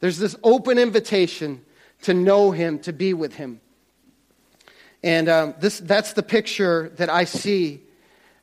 There's 0.00 0.18
this 0.18 0.36
open 0.42 0.78
invitation 0.78 1.64
to 2.02 2.14
know 2.14 2.50
Him, 2.50 2.78
to 2.80 2.92
be 2.92 3.14
with 3.14 3.34
Him. 3.34 3.60
And 5.02 5.28
um, 5.28 5.54
this, 5.60 5.78
that's 5.78 6.12
the 6.12 6.22
picture 6.22 6.90
that 6.96 7.08
I 7.08 7.24
see 7.24 7.82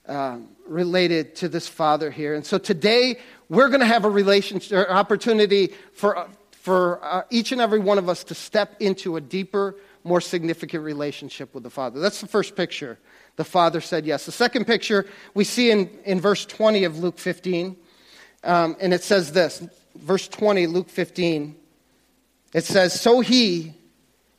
um, 0.07 0.49
related 0.67 1.35
to 1.37 1.49
this 1.49 1.67
father 1.67 2.11
here. 2.11 2.35
And 2.35 2.45
so 2.45 2.57
today, 2.57 3.19
we're 3.49 3.67
going 3.67 3.81
to 3.81 3.85
have 3.85 4.05
a 4.05 4.09
relationship, 4.09 4.89
opportunity 4.89 5.73
for, 5.93 6.27
for 6.51 7.03
uh, 7.03 7.23
each 7.29 7.51
and 7.51 7.61
every 7.61 7.79
one 7.79 7.97
of 7.97 8.09
us 8.09 8.23
to 8.25 8.35
step 8.35 8.75
into 8.79 9.17
a 9.17 9.21
deeper, 9.21 9.75
more 10.05 10.21
significant 10.21 10.83
relationship 10.83 11.53
with 11.53 11.63
the 11.63 11.69
Father. 11.69 11.99
That's 11.99 12.21
the 12.21 12.27
first 12.27 12.55
picture. 12.55 12.97
The 13.35 13.43
Father 13.43 13.81
said 13.81 14.05
yes. 14.05 14.25
The 14.25 14.31
second 14.31 14.65
picture 14.65 15.05
we 15.33 15.43
see 15.43 15.71
in, 15.71 15.89
in 16.05 16.21
verse 16.21 16.45
20 16.45 16.83
of 16.85 16.99
Luke 16.99 17.17
15, 17.17 17.75
um, 18.43 18.77
and 18.79 18.93
it 18.93 19.03
says 19.03 19.33
this 19.33 19.67
verse 19.95 20.27
20, 20.27 20.67
Luke 20.67 20.89
15. 20.89 21.55
It 22.53 22.63
says, 22.63 22.99
So 22.99 23.19
he 23.19 23.73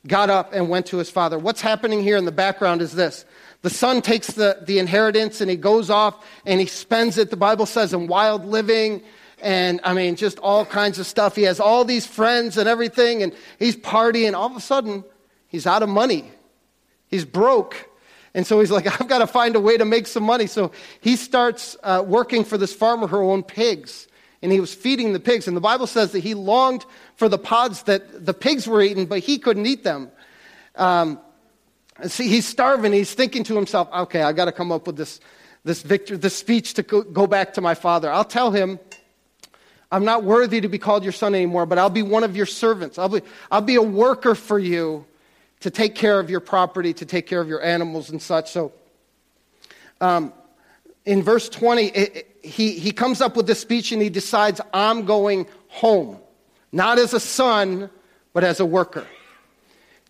got 0.06 0.30
up 0.30 0.52
and 0.52 0.68
went 0.68 0.86
to 0.86 0.98
his 0.98 1.10
father. 1.10 1.38
What's 1.38 1.60
happening 1.60 2.02
here 2.02 2.16
in 2.16 2.24
the 2.24 2.32
background 2.32 2.80
is 2.80 2.92
this 2.92 3.24
the 3.62 3.70
son 3.70 4.00
takes 4.00 4.28
the, 4.28 4.62
the 4.64 4.78
inheritance 4.78 5.40
and 5.40 5.50
he 5.50 5.56
goes 5.56 5.90
off 5.90 6.24
and 6.46 6.60
he 6.60 6.66
spends 6.66 7.18
it, 7.18 7.30
the 7.30 7.36
Bible 7.36 7.66
says, 7.66 7.92
in 7.92 8.06
wild 8.06 8.44
living 8.44 9.02
and 9.42 9.80
I 9.84 9.92
mean, 9.92 10.16
just 10.16 10.38
all 10.38 10.64
kinds 10.64 10.98
of 10.98 11.06
stuff. 11.06 11.36
He 11.36 11.42
has 11.42 11.60
all 11.60 11.84
these 11.84 12.06
friends 12.06 12.56
and 12.56 12.68
everything, 12.68 13.22
and 13.22 13.34
he's 13.58 13.76
partying. 13.76 14.34
All 14.34 14.46
of 14.46 14.56
a 14.56 14.60
sudden, 14.60 15.04
he's 15.48 15.66
out 15.66 15.82
of 15.82 15.88
money. 15.88 16.30
He's 17.08 17.24
broke. 17.24 17.88
And 18.34 18.46
so 18.46 18.60
he's 18.60 18.70
like, 18.70 18.86
I've 19.00 19.08
got 19.08 19.18
to 19.18 19.26
find 19.26 19.56
a 19.56 19.60
way 19.60 19.76
to 19.76 19.84
make 19.84 20.06
some 20.06 20.22
money. 20.22 20.46
So 20.46 20.72
he 21.00 21.16
starts 21.16 21.76
uh, 21.82 22.04
working 22.06 22.44
for 22.44 22.58
this 22.58 22.72
farmer 22.72 23.06
who 23.06 23.18
owned 23.18 23.48
pigs. 23.48 24.08
And 24.42 24.52
he 24.52 24.60
was 24.60 24.74
feeding 24.74 25.12
the 25.12 25.20
pigs. 25.20 25.48
And 25.48 25.56
the 25.56 25.62
Bible 25.62 25.86
says 25.86 26.12
that 26.12 26.20
he 26.20 26.34
longed 26.34 26.84
for 27.16 27.28
the 27.28 27.38
pods 27.38 27.84
that 27.84 28.26
the 28.26 28.34
pigs 28.34 28.66
were 28.66 28.82
eating, 28.82 29.06
but 29.06 29.20
he 29.20 29.38
couldn't 29.38 29.66
eat 29.66 29.82
them. 29.82 30.10
Um, 30.76 31.18
See, 32.04 32.28
he's 32.28 32.46
starving. 32.46 32.92
He's 32.92 33.14
thinking 33.14 33.44
to 33.44 33.54
himself, 33.54 33.88
okay, 33.92 34.22
I've 34.22 34.36
got 34.36 34.44
to 34.46 34.52
come 34.52 34.70
up 34.70 34.86
with 34.86 34.96
this, 34.96 35.18
this, 35.64 35.82
victor, 35.82 36.16
this 36.16 36.36
speech 36.36 36.74
to 36.74 36.82
go, 36.82 37.02
go 37.02 37.26
back 37.26 37.54
to 37.54 37.60
my 37.60 37.74
father. 37.74 38.10
I'll 38.10 38.24
tell 38.24 38.50
him, 38.50 38.78
I'm 39.90 40.04
not 40.04 40.22
worthy 40.22 40.60
to 40.60 40.68
be 40.68 40.78
called 40.78 41.04
your 41.04 41.12
son 41.12 41.34
anymore, 41.34 41.64
but 41.64 41.78
I'll 41.78 41.88
be 41.88 42.02
one 42.02 42.22
of 42.22 42.36
your 42.36 42.44
servants. 42.44 42.98
I'll 42.98 43.08
be, 43.08 43.22
I'll 43.50 43.62
be 43.62 43.76
a 43.76 43.82
worker 43.82 44.34
for 44.34 44.58
you 44.58 45.06
to 45.60 45.70
take 45.70 45.94
care 45.94 46.20
of 46.20 46.30
your 46.30 46.40
property, 46.40 46.92
to 46.94 47.06
take 47.06 47.26
care 47.26 47.40
of 47.40 47.48
your 47.48 47.62
animals 47.62 48.10
and 48.10 48.20
such. 48.20 48.50
So, 48.50 48.72
um, 50.00 50.32
in 51.04 51.22
verse 51.22 51.48
20, 51.48 51.86
it, 51.86 52.16
it, 52.16 52.36
he, 52.42 52.72
he 52.72 52.90
comes 52.90 53.20
up 53.20 53.36
with 53.36 53.46
this 53.46 53.60
speech 53.60 53.92
and 53.92 54.02
he 54.02 54.10
decides, 54.10 54.60
I'm 54.72 55.04
going 55.04 55.46
home. 55.68 56.18
Not 56.72 56.98
as 56.98 57.14
a 57.14 57.20
son, 57.20 57.90
but 58.32 58.44
as 58.44 58.60
a 58.60 58.66
worker. 58.66 59.06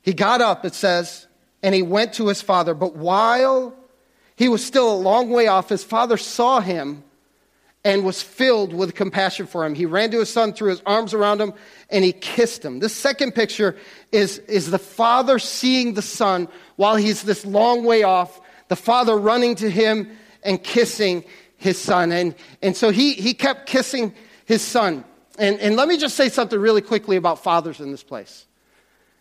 He 0.03 0.15
got 0.15 0.41
up, 0.41 0.65
it 0.65 0.75
says, 0.75 1.27
and 1.63 1.75
he 1.75 1.83
went 1.83 2.15
to 2.15 2.29
his 2.29 2.43
father. 2.43 2.75
But 2.75 2.97
while 2.97 3.75
he 4.37 4.49
was 4.49 4.65
still 4.65 4.93
a 4.93 4.97
long 4.97 5.31
way 5.31 5.47
off, 5.47 5.69
his 5.69 5.85
father 5.85 6.17
saw 6.17 6.61
him 6.61 7.05
and 7.87 8.03
was 8.03 8.21
filled 8.21 8.75
with 8.75 8.97
compassion 8.97 9.47
for 9.47 9.65
him. 9.65 9.73
He 9.73 9.87
ran 9.87 10.11
to 10.11 10.19
his 10.19 10.29
son, 10.29 10.53
threw 10.53 10.71
his 10.71 10.83
arms 10.85 11.15
around 11.15 11.41
him, 11.41 11.55
and 11.89 12.05
he 12.05 12.13
kissed 12.13 12.65
him. 12.65 12.81
This 12.81 12.93
second 12.93 13.33
picture 13.33 13.77
is, 14.11 14.39
is 14.49 14.73
the 14.73 14.79
father 14.79 15.39
seeing 15.39 15.95
the 15.95 16.03
son 16.03 16.49
while 16.75 16.97
he's 16.97 17.23
this 17.23 17.47
long 17.47 17.85
way 17.85 18.03
off, 18.03 18.41
the 18.67 18.75
father 18.75 19.17
running 19.17 19.55
to 19.55 19.71
him 19.71 20.11
and 20.43 20.61
kissing 20.65 21.23
his 21.59 21.81
son. 21.81 22.11
And, 22.11 22.35
and 22.61 22.77
so 22.77 22.91
he, 22.91 23.13
he 23.13 23.35
kept 23.35 23.69
kissing 23.69 24.13
his 24.47 24.63
son. 24.63 25.05
And, 25.39 25.61
and 25.61 25.77
let 25.77 25.87
me 25.87 25.97
just 25.97 26.17
say 26.17 26.29
something 26.29 26.59
really 26.59 26.83
quickly 26.83 27.15
about 27.15 27.45
fathers 27.45 27.79
in 27.79 27.93
this 27.93 28.03
place. 28.03 28.47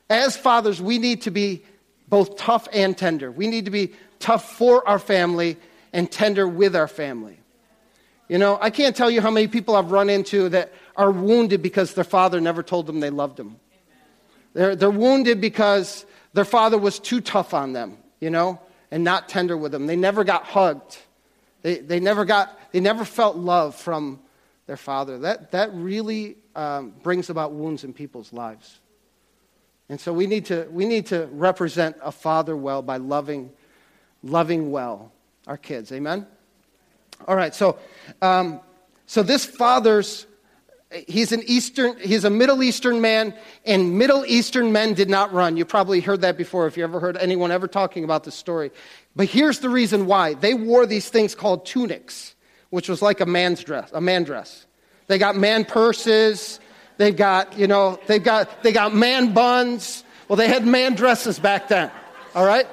As 0.09 0.35
fathers, 0.35 0.81
we 0.81 0.97
need 0.97 1.21
to 1.21 1.29
be 1.29 1.63
both 2.09 2.35
tough 2.35 2.67
and 2.73 2.97
tender. 2.97 3.31
We 3.31 3.45
need 3.45 3.65
to 3.65 3.71
be 3.71 3.93
tough 4.17 4.53
for 4.53 4.87
our 4.89 4.97
family 4.97 5.57
and 5.93 6.11
tender 6.11 6.47
with 6.47 6.75
our 6.75 6.87
family. 6.87 7.41
You 8.27 8.39
know, 8.39 8.57
I 8.59 8.71
can't 8.71 8.95
tell 8.95 9.09
you 9.09 9.21
how 9.21 9.29
many 9.29 9.47
people 9.47 9.75
I've 9.75 9.91
run 9.91 10.09
into 10.09 10.49
that 10.49 10.73
are 10.95 11.11
wounded 11.11 11.61
because 11.61 11.93
their 11.93 12.03
father 12.03 12.41
never 12.41 12.63
told 12.63 12.87
them 12.87 12.99
they 12.99 13.11
loved 13.11 13.37
them. 13.37 13.59
They're, 14.53 14.75
they're 14.75 14.89
wounded 14.89 15.41
because 15.41 16.05
their 16.33 16.45
father 16.45 16.77
was 16.77 16.99
too 16.99 17.21
tough 17.21 17.53
on 17.53 17.73
them, 17.73 17.97
you 18.19 18.29
know, 18.29 18.59
and 18.89 19.03
not 19.03 19.29
tender 19.29 19.55
with 19.55 19.71
them. 19.71 19.85
They 19.85 19.95
never 19.95 20.23
got 20.23 20.45
hugged. 20.45 20.97
They, 21.61 21.79
they, 21.79 21.99
never, 21.99 22.25
got, 22.25 22.57
they 22.71 22.79
never 22.79 23.05
felt 23.05 23.35
love 23.35 23.75
from 23.75 24.19
their 24.65 24.77
father. 24.77 25.19
That, 25.19 25.51
that 25.51 25.73
really 25.73 26.37
um, 26.55 26.93
brings 27.03 27.29
about 27.29 27.51
wounds 27.51 27.83
in 27.83 27.93
people's 27.93 28.33
lives. 28.33 28.79
And 29.89 29.99
so 29.99 30.11
we 30.13 30.25
need 30.25 30.45
to, 30.45 30.67
we 30.71 30.85
need 30.85 31.07
to 31.07 31.27
represent 31.31 31.97
a 32.01 32.11
father 32.11 32.55
well 32.57 32.81
by 32.81 32.97
loving, 32.97 33.51
loving 34.23 34.71
well 34.71 35.11
our 35.45 35.57
kids. 35.57 35.91
Amen? 35.91 36.25
All 37.27 37.35
right, 37.35 37.53
so, 37.53 37.77
um, 38.21 38.59
so 39.05 39.23
this 39.23 39.45
father's, 39.45 40.27
he's 41.07 41.31
an 41.31 41.43
Eastern, 41.45 41.97
he's 41.99 42.23
a 42.23 42.29
Middle 42.29 42.61
Eastern 42.61 43.01
man, 43.01 43.33
and 43.65 43.97
Middle 43.97 44.25
Eastern 44.25 44.71
men 44.71 44.93
did 44.93 45.09
not 45.09 45.33
run. 45.33 45.57
You 45.57 45.65
probably 45.65 46.01
heard 46.01 46.21
that 46.21 46.37
before 46.37 46.67
if 46.67 46.77
you 46.77 46.83
ever 46.83 46.99
heard 46.99 47.17
anyone 47.17 47.51
ever 47.51 47.67
talking 47.67 48.03
about 48.03 48.23
this 48.23 48.35
story. 48.35 48.71
But 49.15 49.27
here's 49.27 49.59
the 49.59 49.69
reason 49.69 50.05
why. 50.05 50.33
They 50.33 50.53
wore 50.53 50.85
these 50.85 51.09
things 51.09 51.35
called 51.35 51.65
tunics, 51.65 52.35
which 52.69 52.89
was 52.89 53.01
like 53.01 53.21
a 53.21 53.25
man's 53.25 53.63
dress, 53.63 53.89
a 53.93 54.01
man 54.01 54.23
dress. 54.23 54.65
They 55.07 55.17
got 55.17 55.35
man 55.35 55.65
purses, 55.65 56.59
They've 56.97 57.15
got, 57.15 57.57
you 57.57 57.67
know, 57.67 57.99
they've 58.07 58.23
got, 58.23 58.63
they 58.63 58.71
got 58.71 58.93
man 58.93 59.33
buns. 59.33 60.03
Well, 60.27 60.37
they 60.37 60.47
had 60.47 60.65
man 60.65 60.95
dresses 60.95 61.39
back 61.39 61.67
then. 61.67 61.91
All 62.33 62.45
right? 62.45 62.67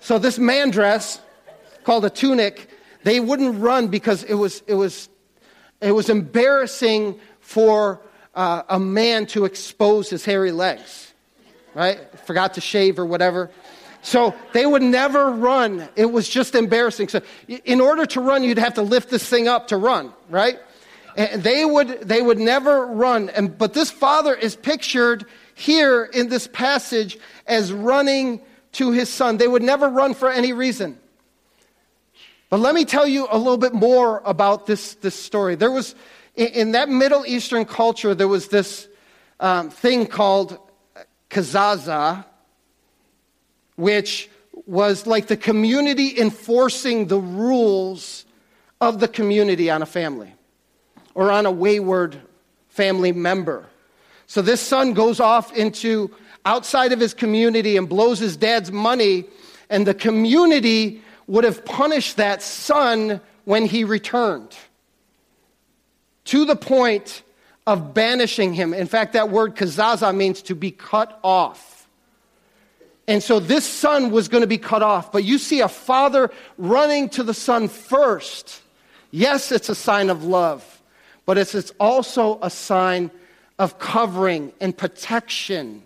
So 0.00 0.18
this 0.18 0.38
man 0.38 0.70
dress, 0.70 1.20
called 1.82 2.04
a 2.04 2.10
tunic, 2.10 2.70
they 3.04 3.20
wouldn't 3.20 3.60
run 3.60 3.88
because 3.88 4.24
it 4.24 4.34
was, 4.34 4.62
it 4.66 4.74
was, 4.74 5.08
it 5.80 5.92
was 5.92 6.08
embarrassing 6.08 7.20
for 7.40 8.00
uh, 8.34 8.62
a 8.68 8.80
man 8.80 9.26
to 9.26 9.44
expose 9.44 10.10
his 10.10 10.24
hairy 10.24 10.52
legs. 10.52 11.12
Right? 11.74 12.00
Forgot 12.26 12.54
to 12.54 12.60
shave 12.60 12.98
or 12.98 13.06
whatever. 13.06 13.50
So 14.02 14.34
they 14.52 14.66
would 14.66 14.82
never 14.82 15.30
run. 15.30 15.88
It 15.96 16.06
was 16.06 16.28
just 16.28 16.54
embarrassing. 16.54 17.08
So 17.08 17.22
in 17.48 17.80
order 17.80 18.04
to 18.06 18.20
run, 18.20 18.42
you'd 18.44 18.58
have 18.58 18.74
to 18.74 18.82
lift 18.82 19.10
this 19.10 19.26
thing 19.26 19.48
up 19.48 19.68
to 19.68 19.76
run, 19.76 20.12
right? 20.28 20.58
And 21.16 21.42
they 21.42 21.64
would, 21.64 21.88
they 22.02 22.20
would 22.20 22.38
never 22.38 22.86
run. 22.86 23.30
And, 23.30 23.56
but 23.56 23.72
this 23.72 23.90
father 23.90 24.34
is 24.34 24.56
pictured 24.56 25.26
here 25.54 26.04
in 26.04 26.28
this 26.28 26.46
passage 26.46 27.18
as 27.46 27.72
running 27.72 28.40
to 28.72 28.92
his 28.92 29.08
son. 29.08 29.36
They 29.38 29.48
would 29.48 29.62
never 29.62 29.88
run 29.88 30.14
for 30.14 30.30
any 30.30 30.52
reason. 30.52 30.98
But 32.54 32.60
let 32.60 32.76
me 32.76 32.84
tell 32.84 33.08
you 33.08 33.26
a 33.32 33.36
little 33.36 33.56
bit 33.56 33.74
more 33.74 34.22
about 34.24 34.66
this, 34.66 34.94
this 34.94 35.16
story. 35.16 35.56
There 35.56 35.72
was, 35.72 35.96
in, 36.36 36.70
that 36.70 36.88
Middle 36.88 37.26
Eastern 37.26 37.64
culture, 37.64 38.14
there 38.14 38.28
was 38.28 38.46
this 38.46 38.86
um, 39.40 39.70
thing 39.70 40.06
called 40.06 40.56
kazaza, 41.30 42.24
which 43.74 44.30
was 44.66 45.04
like 45.04 45.26
the 45.26 45.36
community 45.36 46.16
enforcing 46.16 47.08
the 47.08 47.18
rules 47.18 48.24
of 48.80 49.00
the 49.00 49.08
community 49.08 49.68
on 49.68 49.82
a 49.82 49.86
family 49.86 50.32
or 51.14 51.32
on 51.32 51.46
a 51.46 51.50
wayward 51.50 52.20
family 52.68 53.10
member. 53.10 53.66
So 54.28 54.42
this 54.42 54.60
son 54.60 54.92
goes 54.92 55.18
off 55.18 55.52
into 55.56 56.08
outside 56.44 56.92
of 56.92 57.00
his 57.00 57.14
community 57.14 57.76
and 57.76 57.88
blows 57.88 58.20
his 58.20 58.36
dad's 58.36 58.70
money, 58.70 59.24
and 59.68 59.88
the 59.88 59.94
community 59.94 61.02
would 61.26 61.44
have 61.44 61.64
punished 61.64 62.16
that 62.16 62.42
son 62.42 63.20
when 63.44 63.66
he 63.66 63.84
returned 63.84 64.56
to 66.24 66.44
the 66.44 66.56
point 66.56 67.22
of 67.66 67.94
banishing 67.94 68.52
him. 68.52 68.74
In 68.74 68.86
fact, 68.86 69.14
that 69.14 69.30
word 69.30 69.56
kazaza 69.56 70.14
means 70.14 70.42
to 70.42 70.54
be 70.54 70.70
cut 70.70 71.18
off. 71.22 71.88
And 73.06 73.22
so 73.22 73.38
this 73.38 73.66
son 73.66 74.10
was 74.10 74.28
going 74.28 74.40
to 74.40 74.46
be 74.46 74.58
cut 74.58 74.82
off. 74.82 75.12
But 75.12 75.24
you 75.24 75.38
see 75.38 75.60
a 75.60 75.68
father 75.68 76.30
running 76.56 77.08
to 77.10 77.22
the 77.22 77.34
son 77.34 77.68
first. 77.68 78.62
Yes, 79.10 79.52
it's 79.52 79.68
a 79.68 79.74
sign 79.74 80.10
of 80.10 80.24
love, 80.24 80.82
but 81.26 81.38
it's, 81.38 81.54
also 81.78 82.38
a 82.42 82.50
sign 82.50 83.10
of 83.58 83.78
covering 83.78 84.52
and 84.60 84.76
protection. 84.76 85.82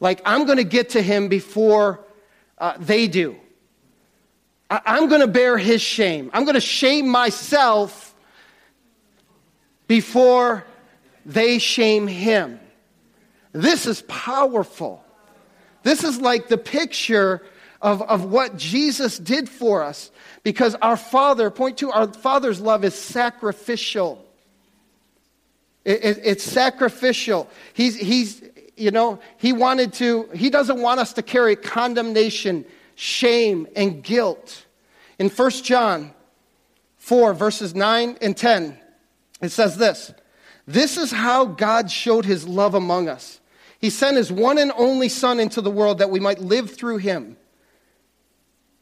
Like, 0.00 0.20
I'm 0.24 0.44
going 0.44 0.58
to 0.58 0.64
get 0.64 0.90
to 0.90 1.02
him 1.02 1.28
before 1.28 2.00
uh, 2.58 2.74
they 2.78 3.06
do. 3.06 3.36
I'm 4.70 5.08
going 5.08 5.20
to 5.20 5.26
bear 5.26 5.58
his 5.58 5.82
shame. 5.82 6.30
I'm 6.32 6.44
going 6.44 6.54
to 6.54 6.60
shame 6.60 7.08
myself 7.08 8.14
before 9.88 10.64
they 11.26 11.58
shame 11.58 12.06
him. 12.06 12.60
This 13.52 13.86
is 13.86 14.02
powerful. 14.02 15.04
This 15.82 16.04
is 16.04 16.20
like 16.20 16.48
the 16.48 16.58
picture 16.58 17.42
of, 17.82 18.02
of 18.02 18.24
what 18.24 18.56
Jesus 18.56 19.18
did 19.18 19.48
for 19.48 19.82
us 19.82 20.10
because 20.42 20.74
our 20.76 20.96
Father, 20.96 21.50
point 21.50 21.78
to 21.78 21.90
our 21.90 22.12
Father's 22.12 22.60
love 22.60 22.84
is 22.84 22.94
sacrificial. 22.94 24.24
It, 25.84 26.04
it, 26.04 26.20
it's 26.22 26.44
sacrificial. 26.44 27.48
He's, 27.72 27.96
he's, 27.96 28.42
you 28.76 28.90
know, 28.90 29.18
he 29.38 29.52
wanted 29.52 29.94
to, 29.94 30.28
he 30.34 30.50
doesn't 30.50 30.80
want 30.80 31.00
us 31.00 31.14
to 31.14 31.22
carry 31.22 31.56
condemnation, 31.56 32.64
shame, 33.00 33.66
and 33.74 34.02
guilt. 34.02 34.66
In 35.18 35.30
1 35.30 35.50
John 35.62 36.12
4, 36.98 37.32
verses 37.32 37.74
9 37.74 38.18
and 38.20 38.36
10, 38.36 38.78
it 39.40 39.48
says 39.48 39.78
this 39.78 40.12
This 40.66 40.98
is 40.98 41.10
how 41.10 41.46
God 41.46 41.90
showed 41.90 42.26
his 42.26 42.46
love 42.46 42.74
among 42.74 43.08
us. 43.08 43.40
He 43.78 43.88
sent 43.88 44.18
his 44.18 44.30
one 44.30 44.58
and 44.58 44.70
only 44.76 45.08
Son 45.08 45.40
into 45.40 45.62
the 45.62 45.70
world 45.70 45.98
that 45.98 46.10
we 46.10 46.20
might 46.20 46.40
live 46.40 46.70
through 46.70 46.98
him. 46.98 47.38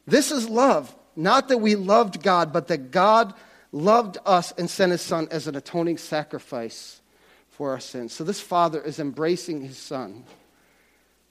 This 0.05 0.31
is 0.31 0.49
love. 0.49 0.93
Not 1.15 1.47
that 1.47 1.59
we 1.59 1.75
loved 1.75 2.21
God, 2.21 2.51
but 2.51 2.67
that 2.67 2.91
God 2.91 3.33
loved 3.71 4.17
us 4.25 4.51
and 4.57 4.69
sent 4.69 4.91
his 4.91 5.01
son 5.01 5.27
as 5.31 5.47
an 5.47 5.55
atoning 5.55 5.97
sacrifice 5.97 7.01
for 7.49 7.71
our 7.71 7.79
sins. 7.79 8.13
So 8.13 8.23
this 8.23 8.41
father 8.41 8.81
is 8.81 8.99
embracing 8.99 9.61
his 9.61 9.77
son. 9.77 10.25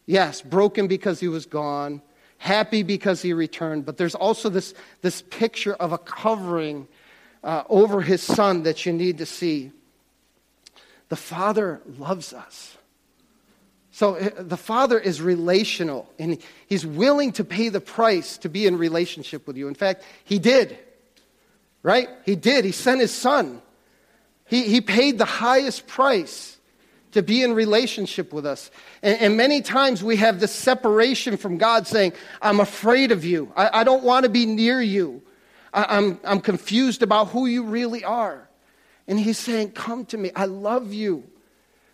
Yes, 0.07 0.41
broken 0.41 0.89
because 0.89 1.20
he 1.20 1.28
was 1.28 1.47
gone, 1.47 2.03
happy 2.39 2.82
because 2.82 3.20
he 3.22 3.32
returned, 3.32 3.84
but 3.84 3.97
there's 3.97 4.14
also 4.14 4.49
this, 4.49 4.74
this 5.03 5.22
picture 5.22 5.74
of 5.74 5.93
a 5.93 5.99
covering 5.99 6.89
uh, 7.45 7.64
over 7.68 8.01
his 8.01 8.22
son 8.22 8.62
that 8.62 8.86
you 8.86 8.93
need 8.93 9.18
to 9.18 9.26
see. 9.26 9.70
The 11.09 11.16
father 11.16 11.80
loves 11.99 12.32
us. 12.32 12.76
So 13.91 14.16
uh, 14.16 14.30
the 14.39 14.57
father 14.57 14.99
is 14.99 15.20
relational 15.20 16.12
and 16.18 16.39
he's 16.66 16.86
willing 16.86 17.32
to 17.32 17.45
pay 17.45 17.68
the 17.68 17.80
price 17.80 18.39
to 18.39 18.49
be 18.49 18.66
in 18.66 18.78
relationship 18.78 19.47
with 19.47 19.57
you. 19.57 19.68
In 19.68 19.74
fact, 19.74 20.05
he 20.24 20.39
did 20.39 20.78
right? 21.82 22.09
He 22.24 22.36
did. 22.36 22.64
He 22.64 22.72
sent 22.72 23.01
his 23.01 23.12
son. 23.12 23.62
He, 24.47 24.64
he 24.64 24.82
paid 24.82 25.18
the 25.18 25.24
highest 25.24 25.86
price 25.86 26.58
to 27.13 27.23
be 27.23 27.43
in 27.43 27.55
relationship 27.55 28.33
with 28.33 28.45
us. 28.47 28.71
And, 29.03 29.21
and, 29.21 29.37
many 29.37 29.63
times 29.63 30.03
we 30.05 30.17
have 30.17 30.41
this 30.41 30.53
separation 30.53 31.37
from 31.37 31.57
God 31.57 31.87
saying, 31.87 32.13
I'm 32.43 32.61
afraid 32.61 33.13
of 33.13 33.25
you. 33.25 33.53
I, 33.57 33.81
I 33.81 33.85
don't 33.85 34.05
want 34.05 34.25
to 34.25 34.29
be 34.29 34.47
near 34.47 34.81
you. 34.81 35.23
I, 35.73 35.97
I'm, 35.97 36.21
I'm 36.25 36.41
confused 36.41 37.03
about 37.03 37.29
who 37.29 37.47
you 37.47 37.65
really 37.65 38.05
are. 38.05 38.49
And 39.07 39.19
he's 39.19 39.39
saying, 39.39 39.73
Come 39.73 40.05
to 40.07 40.19
me. 40.19 40.31
I 40.37 40.45
love 40.45 40.93
you. 40.93 41.25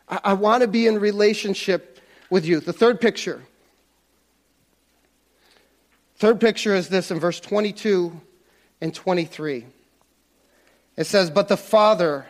I, 0.09 0.21
I 0.25 0.33
want 0.33 0.63
to 0.63 0.69
be 0.69 0.87
in 0.87 0.99
relationship 0.99 2.01
with 2.29 2.45
you. 2.45 2.61
The 2.61 2.73
third 2.73 3.01
picture. 3.01 3.43
Third 6.17 6.41
picture 6.41 6.75
is 6.75 6.89
this 6.89 7.11
in 7.11 7.21
verse 7.21 7.39
22 7.41 8.21
and 8.81 8.95
23. 8.95 9.67
It 10.97 11.05
says, 11.05 11.31
But 11.31 11.49
the 11.49 11.57
father 11.57 12.27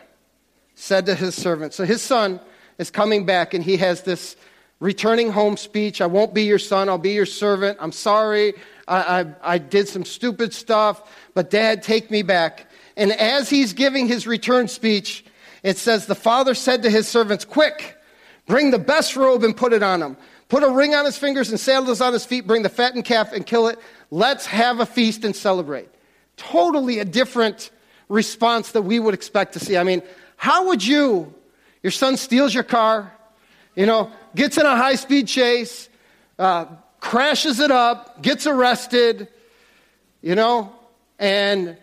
said 0.75 1.05
to 1.07 1.15
his 1.15 1.33
servant, 1.33 1.73
so 1.73 1.85
his 1.85 2.01
son 2.01 2.39
is 2.77 2.91
coming 2.91 3.25
back 3.25 3.53
and 3.53 3.63
he 3.63 3.77
has 3.77 4.03
this 4.03 4.35
returning 4.79 5.31
home 5.31 5.57
speech. 5.57 6.01
I 6.01 6.05
won't 6.05 6.33
be 6.33 6.43
your 6.43 6.59
son, 6.59 6.89
I'll 6.89 6.97
be 6.97 7.13
your 7.13 7.25
servant. 7.25 7.77
I'm 7.81 7.91
sorry, 7.91 8.53
I, 8.87 9.21
I, 9.21 9.25
I 9.41 9.57
did 9.57 9.87
some 9.87 10.05
stupid 10.05 10.53
stuff, 10.53 11.01
but 11.33 11.49
dad, 11.49 11.83
take 11.83 12.11
me 12.11 12.21
back. 12.21 12.69
And 12.97 13.11
as 13.11 13.49
he's 13.49 13.73
giving 13.73 14.07
his 14.07 14.27
return 14.27 14.67
speech, 14.67 15.25
it 15.63 15.77
says, 15.77 16.05
The 16.05 16.15
father 16.15 16.53
said 16.53 16.83
to 16.83 16.89
his 16.89 17.07
servants, 17.07 17.45
Quick, 17.45 17.97
bring 18.45 18.71
the 18.71 18.79
best 18.79 19.15
robe 19.15 19.43
and 19.43 19.55
put 19.55 19.73
it 19.73 19.83
on 19.83 20.01
him. 20.01 20.17
Put 20.47 20.63
a 20.63 20.69
ring 20.69 20.93
on 20.93 21.05
his 21.05 21.17
fingers 21.17 21.49
and 21.49 21.59
sandals 21.59 22.01
on 22.01 22.13
his 22.13 22.23
feet. 22.23 22.45
Bring 22.45 22.61
the 22.61 22.69
fattened 22.69 23.05
calf 23.05 23.33
and 23.33 23.45
kill 23.45 23.67
it. 23.67 23.79
Let's 24.11 24.45
have 24.45 24.79
a 24.79 24.85
feast 24.85 25.25
and 25.25 25.35
celebrate. 25.35 25.89
Totally 26.37 26.99
a 26.99 27.05
different 27.05 27.71
response 28.09 28.71
that 28.73 28.83
we 28.83 28.99
would 28.99 29.13
expect 29.15 29.53
to 29.53 29.59
see. 29.59 29.75
I 29.75 29.83
mean, 29.83 30.03
how 30.37 30.67
would 30.67 30.85
you, 30.85 31.33
your 31.85 31.91
son 31.91 32.17
steals 32.17 32.51
your 32.51 32.63
car, 32.63 33.13
you 33.75 33.85
know, 33.85 34.09
gets 34.33 34.57
in 34.57 34.65
a 34.65 34.75
high 34.75 34.95
speed 34.95 35.27
chase, 35.27 35.87
uh, 36.39 36.65
crashes 36.99 37.59
it 37.59 37.69
up, 37.69 38.23
gets 38.23 38.47
arrested, 38.47 39.27
you 40.19 40.33
know, 40.33 40.73
and 41.19 41.77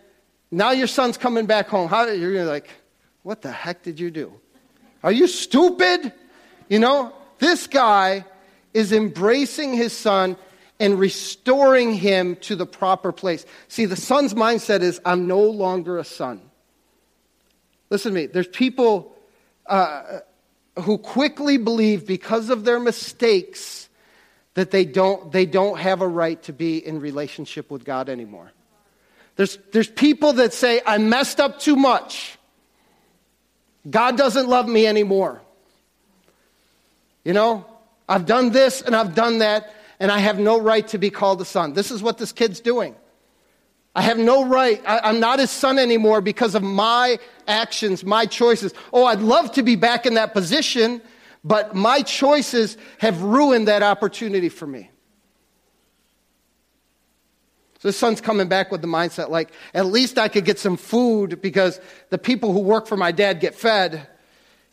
now 0.51 0.71
your 0.71 0.87
son's 0.87 1.17
coming 1.17 1.45
back 1.45 1.69
home. 1.69 1.87
How, 1.87 2.05
you're 2.07 2.43
like, 2.43 2.69
what 3.21 3.41
the 3.41 3.49
heck 3.49 3.81
did 3.81 3.97
you 3.97 4.11
do? 4.11 4.33
Are 5.03 5.11
you 5.13 5.25
stupid? 5.25 6.11
You 6.67 6.79
know, 6.79 7.13
this 7.39 7.67
guy 7.67 8.25
is 8.73 8.91
embracing 8.91 9.73
his 9.73 9.93
son 9.93 10.35
and 10.81 10.99
restoring 10.99 11.93
him 11.93 12.35
to 12.41 12.57
the 12.57 12.65
proper 12.65 13.13
place. 13.13 13.45
See, 13.69 13.85
the 13.85 13.95
son's 13.95 14.33
mindset 14.33 14.81
is, 14.81 14.99
I'm 15.05 15.27
no 15.27 15.39
longer 15.39 15.97
a 15.97 16.03
son. 16.03 16.41
Listen 17.89 18.11
to 18.11 18.19
me. 18.19 18.25
There's 18.25 18.49
people 18.49 19.12
uh, 19.65 20.19
who 20.81 20.97
quickly 20.97 21.57
believe 21.57 22.05
because 22.05 22.49
of 22.49 22.65
their 22.65 22.79
mistakes 22.79 23.89
that 24.55 24.71
they 24.71 24.85
don't, 24.85 25.31
they 25.31 25.45
don't 25.45 25.79
have 25.79 26.01
a 26.01 26.07
right 26.07 26.41
to 26.43 26.53
be 26.53 26.85
in 26.85 26.99
relationship 26.99 27.71
with 27.71 27.83
God 27.83 28.09
anymore. 28.09 28.51
There's, 29.35 29.57
there's 29.71 29.89
people 29.89 30.33
that 30.33 30.53
say, 30.53 30.81
I 30.85 30.99
messed 30.99 31.39
up 31.39 31.59
too 31.59 31.75
much. 31.75 32.37
God 33.89 34.17
doesn't 34.17 34.47
love 34.47 34.67
me 34.67 34.85
anymore. 34.85 35.41
You 37.23 37.33
know, 37.33 37.65
I've 38.07 38.25
done 38.25 38.51
this 38.51 38.81
and 38.81 38.95
I've 38.95 39.15
done 39.15 39.39
that 39.39 39.73
and 39.99 40.11
I 40.11 40.19
have 40.19 40.37
no 40.37 40.59
right 40.59 40.87
to 40.89 40.97
be 40.97 41.09
called 41.09 41.41
a 41.41 41.45
son. 41.45 41.73
This 41.73 41.89
is 41.89 42.03
what 42.03 42.17
this 42.17 42.31
kid's 42.31 42.59
doing. 42.59 42.95
I 43.95 44.01
have 44.01 44.17
no 44.17 44.45
right. 44.45 44.81
I, 44.85 45.09
am 45.09 45.19
not 45.19 45.39
his 45.39 45.51
son 45.51 45.77
anymore 45.77 46.21
because 46.21 46.55
of 46.55 46.63
my 46.63 47.19
actions, 47.47 48.03
my 48.03 48.25
choices. 48.25 48.73
Oh, 48.91 49.05
I'd 49.05 49.19
love 49.19 49.51
to 49.53 49.63
be 49.63 49.75
back 49.75 50.05
in 50.05 50.15
that 50.15 50.33
position, 50.33 51.01
but 51.43 51.75
my 51.75 52.01
choices 52.01 52.77
have 52.97 53.21
ruined 53.21 53.67
that 53.67 53.83
opportunity 53.83 54.49
for 54.49 54.65
me. 54.65 54.89
So 57.79 57.89
his 57.89 57.97
son's 57.97 58.21
coming 58.21 58.47
back 58.47 58.71
with 58.71 58.81
the 58.81 58.87
mindset 58.87 59.29
like, 59.29 59.51
at 59.73 59.85
least 59.85 60.17
I 60.17 60.29
could 60.29 60.45
get 60.45 60.57
some 60.57 60.77
food 60.77 61.41
because 61.41 61.79
the 62.09 62.17
people 62.17 62.53
who 62.53 62.61
work 62.61 62.87
for 62.87 62.95
my 62.95 63.11
dad 63.11 63.41
get 63.41 63.53
fed. 63.55 64.07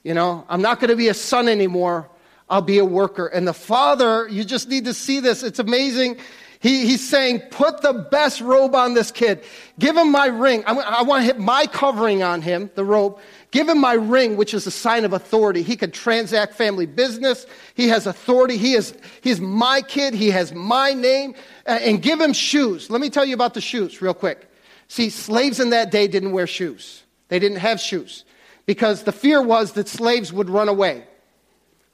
You 0.04 0.14
know, 0.14 0.46
I'm 0.48 0.62
not 0.62 0.80
going 0.80 0.90
to 0.90 0.96
be 0.96 1.08
a 1.08 1.14
son 1.14 1.48
anymore. 1.48 2.08
I'll 2.48 2.62
be 2.62 2.78
a 2.78 2.84
worker. 2.84 3.26
And 3.26 3.46
the 3.46 3.52
father, 3.52 4.28
you 4.28 4.44
just 4.44 4.68
need 4.68 4.86
to 4.86 4.94
see 4.94 5.20
this. 5.20 5.42
It's 5.42 5.58
amazing. 5.58 6.18
He, 6.60 6.86
he's 6.86 7.08
saying, 7.08 7.40
put 7.50 7.80
the 7.80 7.94
best 7.94 8.42
robe 8.42 8.74
on 8.74 8.92
this 8.92 9.10
kid. 9.10 9.42
Give 9.78 9.96
him 9.96 10.12
my 10.12 10.26
ring. 10.26 10.62
I, 10.66 10.74
I 10.74 11.02
want 11.02 11.22
to 11.22 11.24
hit 11.24 11.38
my 11.38 11.66
covering 11.66 12.22
on 12.22 12.42
him, 12.42 12.70
the 12.74 12.84
robe. 12.84 13.18
Give 13.50 13.66
him 13.66 13.80
my 13.80 13.94
ring, 13.94 14.36
which 14.36 14.52
is 14.52 14.66
a 14.66 14.70
sign 14.70 15.06
of 15.06 15.14
authority. 15.14 15.62
He 15.62 15.74
can 15.74 15.90
transact 15.90 16.54
family 16.54 16.84
business. 16.84 17.46
He 17.74 17.88
has 17.88 18.06
authority. 18.06 18.58
He 18.58 18.74
is, 18.74 18.94
he's 19.22 19.40
my 19.40 19.80
kid. 19.80 20.12
He 20.12 20.30
has 20.30 20.52
my 20.52 20.92
name. 20.92 21.34
And 21.64 22.02
give 22.02 22.20
him 22.20 22.34
shoes. 22.34 22.90
Let 22.90 23.00
me 23.00 23.08
tell 23.08 23.24
you 23.24 23.34
about 23.34 23.54
the 23.54 23.62
shoes 23.62 24.02
real 24.02 24.14
quick. 24.14 24.46
See, 24.86 25.08
slaves 25.08 25.60
in 25.60 25.70
that 25.70 25.90
day 25.90 26.08
didn't 26.08 26.32
wear 26.32 26.46
shoes. 26.46 27.04
They 27.28 27.38
didn't 27.38 27.58
have 27.58 27.80
shoes 27.80 28.26
because 28.66 29.04
the 29.04 29.12
fear 29.12 29.40
was 29.40 29.72
that 29.72 29.88
slaves 29.88 30.30
would 30.30 30.50
run 30.50 30.68
away. 30.68 31.04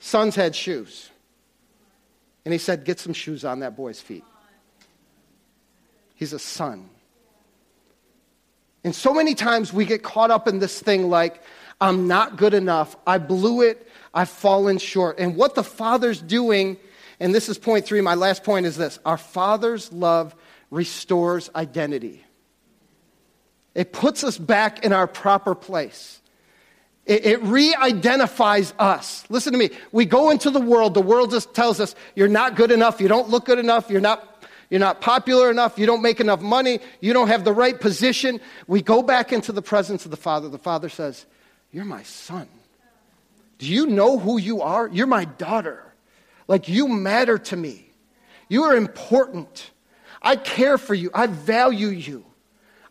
Sons 0.01 0.35
had 0.35 0.57
shoes. 0.57 1.11
And 2.45 2.53
he 2.53 2.59
said, 2.59 2.85
Get 2.85 2.99
some 2.99 3.13
shoes 3.13 3.45
on 3.45 3.61
that 3.61 3.77
boy's 3.77 4.01
feet. 4.01 4.25
He's 6.17 6.33
a 6.33 6.39
son. 6.39 6.89
And 8.83 8.95
so 8.95 9.13
many 9.13 9.35
times 9.35 9.73
we 9.73 9.85
get 9.85 10.03
caught 10.03 10.31
up 10.31 10.49
in 10.49 10.59
this 10.59 10.81
thing 10.81 11.09
like, 11.09 11.43
I'm 11.81 12.09
not 12.09 12.37
good 12.37 12.55
enough. 12.55 12.97
I 13.07 13.19
blew 13.19 13.63
it. 13.63 13.89
I've 14.15 14.31
fallen 14.31 14.79
short. 14.79 15.19
And 15.19 15.37
what 15.37 15.55
the 15.55 15.63
Father's 15.63 16.21
doing, 16.23 16.79
and 17.21 17.35
this 17.35 17.49
is 17.49 17.59
point 17.59 17.85
three, 17.85 18.01
my 18.01 18.15
last 18.15 18.45
point 18.45 18.65
is 18.65 18.77
this 18.77 18.99
our 19.05 19.19
Father's 19.19 19.93
love 19.93 20.35
restores 20.71 21.51
identity, 21.55 22.25
it 23.75 23.93
puts 23.93 24.25
us 24.25 24.39
back 24.39 24.85
in 24.85 24.93
our 24.93 25.07
proper 25.07 25.55
place. 25.55 26.21
It, 27.05 27.41
re 27.43 27.73
identifies 27.73 28.75
us. 28.81 29.25
Listen 29.29 29.53
to 29.53 29.59
me. 29.59 29.71
We 29.93 30.07
go 30.07 30.31
into 30.31 30.51
the 30.51 30.61
world, 30.61 30.95
the 30.95 31.01
world 31.01 31.31
just 31.31 31.55
tells 31.55 31.79
us 31.79 31.95
you're 32.17 32.27
not 32.27 32.57
good 32.57 32.73
enough, 32.73 33.01
you 33.01 33.07
don't 33.07 33.29
look 33.29 33.45
good 33.45 33.61
enough, 33.61 33.91
you're 33.91 34.01
not 34.01 34.36
you're 34.71 34.81
not 34.81 35.01
popular 35.01 35.51
enough. 35.51 35.79
You 35.79 35.87
don't 35.87 36.03
make 36.03 36.21
enough 36.21 36.41
money. 36.41 36.81
You 37.01 37.13
don't 37.13 37.29
have 37.29 37.45
the 37.45 37.53
right 37.53 37.81
position. 37.81 38.41
We 38.67 38.83
go 38.83 39.03
back 39.03 39.33
into 39.33 39.53
the 39.53 39.63
presence 39.63 40.05
of 40.05 40.11
the 40.11 40.17
Father. 40.17 40.49
The 40.49 40.59
Father 40.59 40.89
says, 40.89 41.27
You're 41.73 41.85
my 41.85 42.03
son. 42.03 42.49
Do 43.59 43.67
you 43.67 43.87
know 43.87 44.19
who 44.19 44.39
you 44.39 44.63
are? 44.63 44.89
You're 44.89 45.07
my 45.07 45.25
daughter. 45.25 45.83
Like, 46.49 46.69
you 46.69 46.89
matter 46.89 47.39
to 47.39 47.57
me. 47.57 47.91
You 48.49 48.65
are 48.65 48.77
important. 48.77 49.71
I 50.21 50.37
care 50.37 50.79
for 50.79 50.95
you. 50.95 51.11
I 51.15 51.27
value 51.27 51.89
you. 51.89 52.25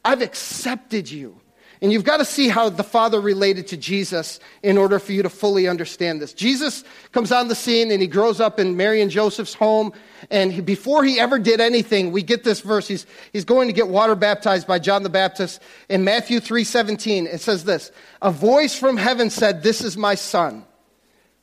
I've 0.04 0.22
accepted 0.22 1.10
you. 1.10 1.40
And 1.82 1.92
you've 1.92 2.04
got 2.04 2.18
to 2.18 2.26
see 2.26 2.48
how 2.48 2.70
the 2.70 2.84
Father 2.84 3.20
related 3.20 3.68
to 3.68 3.78
Jesus 3.78 4.40
in 4.64 4.78
order 4.78 4.98
for 5.00 5.12
you 5.12 5.24
to 5.24 5.30
fully 5.30 5.68
understand 5.68 6.22
this. 6.22 6.34
Jesus 6.34 6.84
comes 7.12 7.32
on 7.32 7.48
the 7.48 7.56
scene 7.56 7.92
and 7.92 8.02
he 8.02 8.08
grows 8.08 8.40
up 8.40 8.60
in 8.60 8.78
Mary 8.78 9.02
and 9.02 9.12
Joseph's 9.12 9.54
home. 9.54 9.92
And 10.30 10.52
he, 10.52 10.62
before 10.62 11.04
he 11.04 11.20
ever 11.20 11.38
did 11.38 11.60
anything, 11.60 12.12
we 12.12 12.24
get 12.24 12.44
this 12.44 12.62
verse. 12.62 12.88
He's, 12.88 13.06
he's 13.34 13.46
going 13.46 13.68
to 13.68 13.74
get 13.74 13.88
water 13.88 14.16
baptized 14.16 14.68
by 14.68 14.80
John 14.80 15.04
the 15.04 15.10
Baptist. 15.10 15.62
In 15.90 16.04
Matthew 16.04 16.40
3.17, 16.40 17.26
it 17.32 17.42
says 17.42 17.66
this, 17.66 17.92
A 18.22 18.32
voice 18.32 18.78
from 18.78 18.98
heaven 18.98 19.30
said, 19.30 19.62
This 19.62 19.82
is 19.82 19.98
my 19.98 20.16
son, 20.16 20.66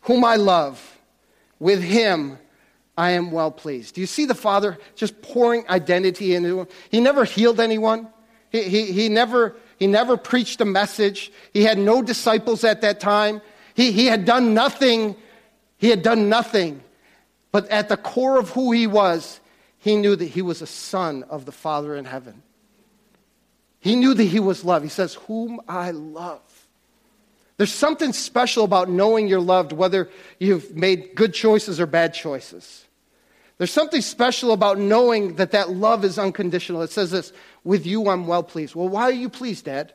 whom 0.03 0.25
I 0.25 0.37
love. 0.37 0.89
With 1.59 1.83
him 1.83 2.39
I 2.97 3.13
am 3.13 3.31
well 3.31 3.51
pleased. 3.51 3.95
Do 3.95 4.01
you 4.01 4.07
see 4.07 4.25
the 4.27 4.35
Father 4.35 4.79
just 4.97 5.23
pouring 5.23 5.69
identity 5.69 6.35
into 6.35 6.61
him? 6.61 6.67
He 6.91 7.01
never 7.01 7.25
healed 7.25 7.61
anyone. 7.61 8.09
He, 8.51 8.65
he, 8.65 8.93
he 8.93 9.09
never 9.09 9.57
he 9.83 9.89
never 9.89 10.17
preached 10.17 10.61
a 10.61 10.65
message. 10.65 11.33
He 11.53 11.65
had 11.65 11.77
no 11.77 12.03
disciples 12.03 12.63
at 12.63 12.83
that 12.83 13.01
time. 13.01 13.43
He, 13.75 13.91
he 13.91 14.07
had 14.07 14.25
done 14.25 14.55
nothing. 14.55 15.17
He 15.77 15.91
had 15.91 16.05
done 16.05 16.29
nothing. 16.29 16.83
But 17.51 17.69
at 17.69 17.89
the 17.89 17.97
core 17.97 18.39
of 18.39 18.51
who 18.51 18.71
he 18.71 18.87
was, 18.87 19.41
he 19.79 19.97
knew 19.97 20.15
that 20.15 20.25
he 20.25 20.41
was 20.41 20.63
a 20.63 20.69
son 20.69 21.25
of 21.25 21.47
the 21.47 21.51
Father 21.51 21.97
in 21.97 22.05
heaven. 22.05 22.45
He 23.81 23.97
knew 23.97 24.15
that 24.15 24.23
he 24.23 24.39
was 24.39 24.65
loved. 24.65 24.85
He 24.85 24.89
says, 24.89 25.15
Whom 25.27 25.61
I 25.67 25.91
love. 25.91 26.69
There's 27.57 27.75
something 27.75 28.13
special 28.13 28.63
about 28.63 28.89
knowing 28.89 29.27
you're 29.27 29.41
loved, 29.41 29.73
whether 29.73 30.09
you've 30.39 30.77
made 30.77 31.17
good 31.17 31.35
choices 31.35 31.81
or 31.81 31.87
bad 31.87 32.15
choices. 32.15 32.85
There's 33.63 33.71
something 33.71 34.01
special 34.01 34.51
about 34.51 34.81
knowing 34.81 35.37
that 35.37 35.53
that 35.53 35.71
love 35.71 36.05
is 36.05 36.19
unconditional. 36.19 36.83
It 36.83 36.91
says 36.91 37.13
this, 37.13 37.33
with 37.63 37.87
you 37.87 38.09
I'm 38.09 38.27
well 38.27 38.43
pleased. 38.43 38.75
Well, 38.75 38.89
why 38.89 39.03
are 39.03 39.13
you 39.13 39.29
pleased, 39.29 39.67
Dad? 39.67 39.95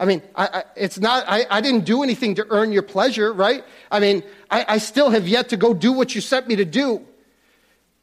I 0.00 0.06
mean, 0.06 0.22
I, 0.34 0.46
I, 0.46 0.64
it's 0.76 0.98
not, 0.98 1.24
I, 1.28 1.44
I, 1.50 1.60
didn't 1.60 1.84
do 1.84 2.02
anything 2.02 2.36
to 2.36 2.46
earn 2.48 2.72
your 2.72 2.80
pleasure, 2.80 3.30
right? 3.30 3.66
I 3.90 4.00
mean, 4.00 4.22
I, 4.50 4.78
still 4.78 5.10
have 5.10 5.28
yet 5.28 5.50
to 5.50 5.58
go 5.58 5.74
do 5.74 5.92
what 5.92 6.14
you 6.14 6.22
sent 6.22 6.48
me 6.48 6.56
to 6.56 6.64
do. 6.64 7.06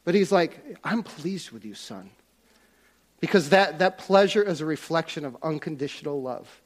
But 0.04 0.14
he's 0.14 0.30
like, 0.30 0.78
I'm 0.84 1.02
pleased 1.02 1.50
with 1.50 1.64
you, 1.64 1.74
son. 1.74 2.10
Because 3.18 3.48
that, 3.48 3.80
that 3.80 3.98
pleasure 3.98 4.44
is 4.44 4.60
a 4.60 4.64
reflection 4.64 5.24
of 5.24 5.36
unconditional 5.42 6.22
love. 6.22 6.62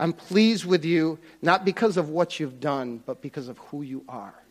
I'm 0.00 0.14
pleased 0.14 0.64
with 0.64 0.86
you, 0.86 1.18
not 1.42 1.66
because 1.66 1.98
of 1.98 2.08
what 2.08 2.40
you've 2.40 2.60
done, 2.60 3.02
but 3.04 3.20
because 3.20 3.48
of 3.48 3.58
who 3.58 3.82
you 3.82 4.04
are. 4.08 4.42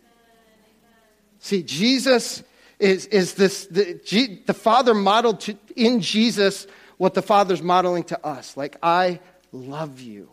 See, 1.39 1.63
Jesus 1.63 2.43
is, 2.79 3.05
is 3.07 3.33
this 3.33 3.65
the, 3.67 3.99
the 4.45 4.53
Father 4.53 4.93
modeled 4.93 5.41
to, 5.41 5.57
in 5.75 6.01
Jesus 6.01 6.67
what 6.97 7.13
the 7.13 7.21
Father's 7.21 7.61
modeling 7.61 8.03
to 8.05 8.25
us. 8.25 8.57
Like, 8.57 8.77
I 8.81 9.19
love 9.51 10.01
you. 10.01 10.29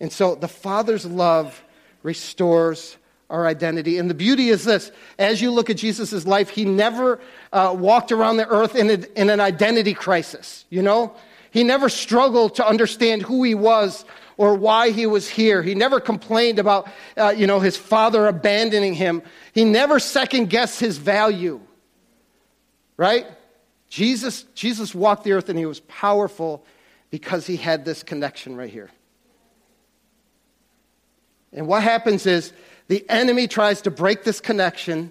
And 0.00 0.12
so 0.12 0.34
the 0.34 0.48
Father's 0.48 1.04
love 1.04 1.64
restores 2.02 2.96
our 3.30 3.46
identity. 3.46 3.98
And 3.98 4.08
the 4.08 4.14
beauty 4.14 4.48
is 4.48 4.64
this 4.64 4.90
as 5.18 5.42
you 5.42 5.50
look 5.50 5.68
at 5.70 5.76
Jesus' 5.76 6.26
life, 6.26 6.50
he 6.50 6.64
never 6.64 7.20
uh, 7.52 7.74
walked 7.76 8.12
around 8.12 8.38
the 8.38 8.48
earth 8.48 8.74
in, 8.74 8.90
a, 8.90 9.20
in 9.20 9.30
an 9.30 9.40
identity 9.40 9.94
crisis, 9.94 10.64
you 10.70 10.82
know? 10.82 11.14
He 11.50 11.64
never 11.64 11.88
struggled 11.88 12.56
to 12.56 12.66
understand 12.66 13.22
who 13.22 13.42
he 13.42 13.54
was 13.54 14.04
or 14.38 14.54
why 14.54 14.90
he 14.90 15.04
was 15.04 15.28
here. 15.28 15.62
He 15.62 15.74
never 15.74 16.00
complained 16.00 16.58
about, 16.58 16.88
uh, 17.16 17.34
you 17.36 17.46
know, 17.46 17.60
his 17.60 17.76
father 17.76 18.26
abandoning 18.26 18.94
him. 18.94 19.20
He 19.52 19.64
never 19.64 19.98
second 19.98 20.48
guessed 20.48 20.80
his 20.80 20.96
value. 20.96 21.60
Right? 22.96 23.26
Jesus, 23.90 24.44
Jesus 24.54 24.94
walked 24.94 25.24
the 25.24 25.32
earth 25.32 25.48
and 25.48 25.58
he 25.58 25.66
was 25.66 25.80
powerful 25.80 26.64
because 27.10 27.46
he 27.46 27.56
had 27.56 27.84
this 27.84 28.02
connection 28.02 28.56
right 28.56 28.70
here. 28.70 28.90
And 31.52 31.66
what 31.66 31.82
happens 31.82 32.26
is 32.26 32.52
the 32.86 33.08
enemy 33.10 33.48
tries 33.48 33.82
to 33.82 33.90
break 33.90 34.22
this 34.22 34.40
connection 34.40 35.10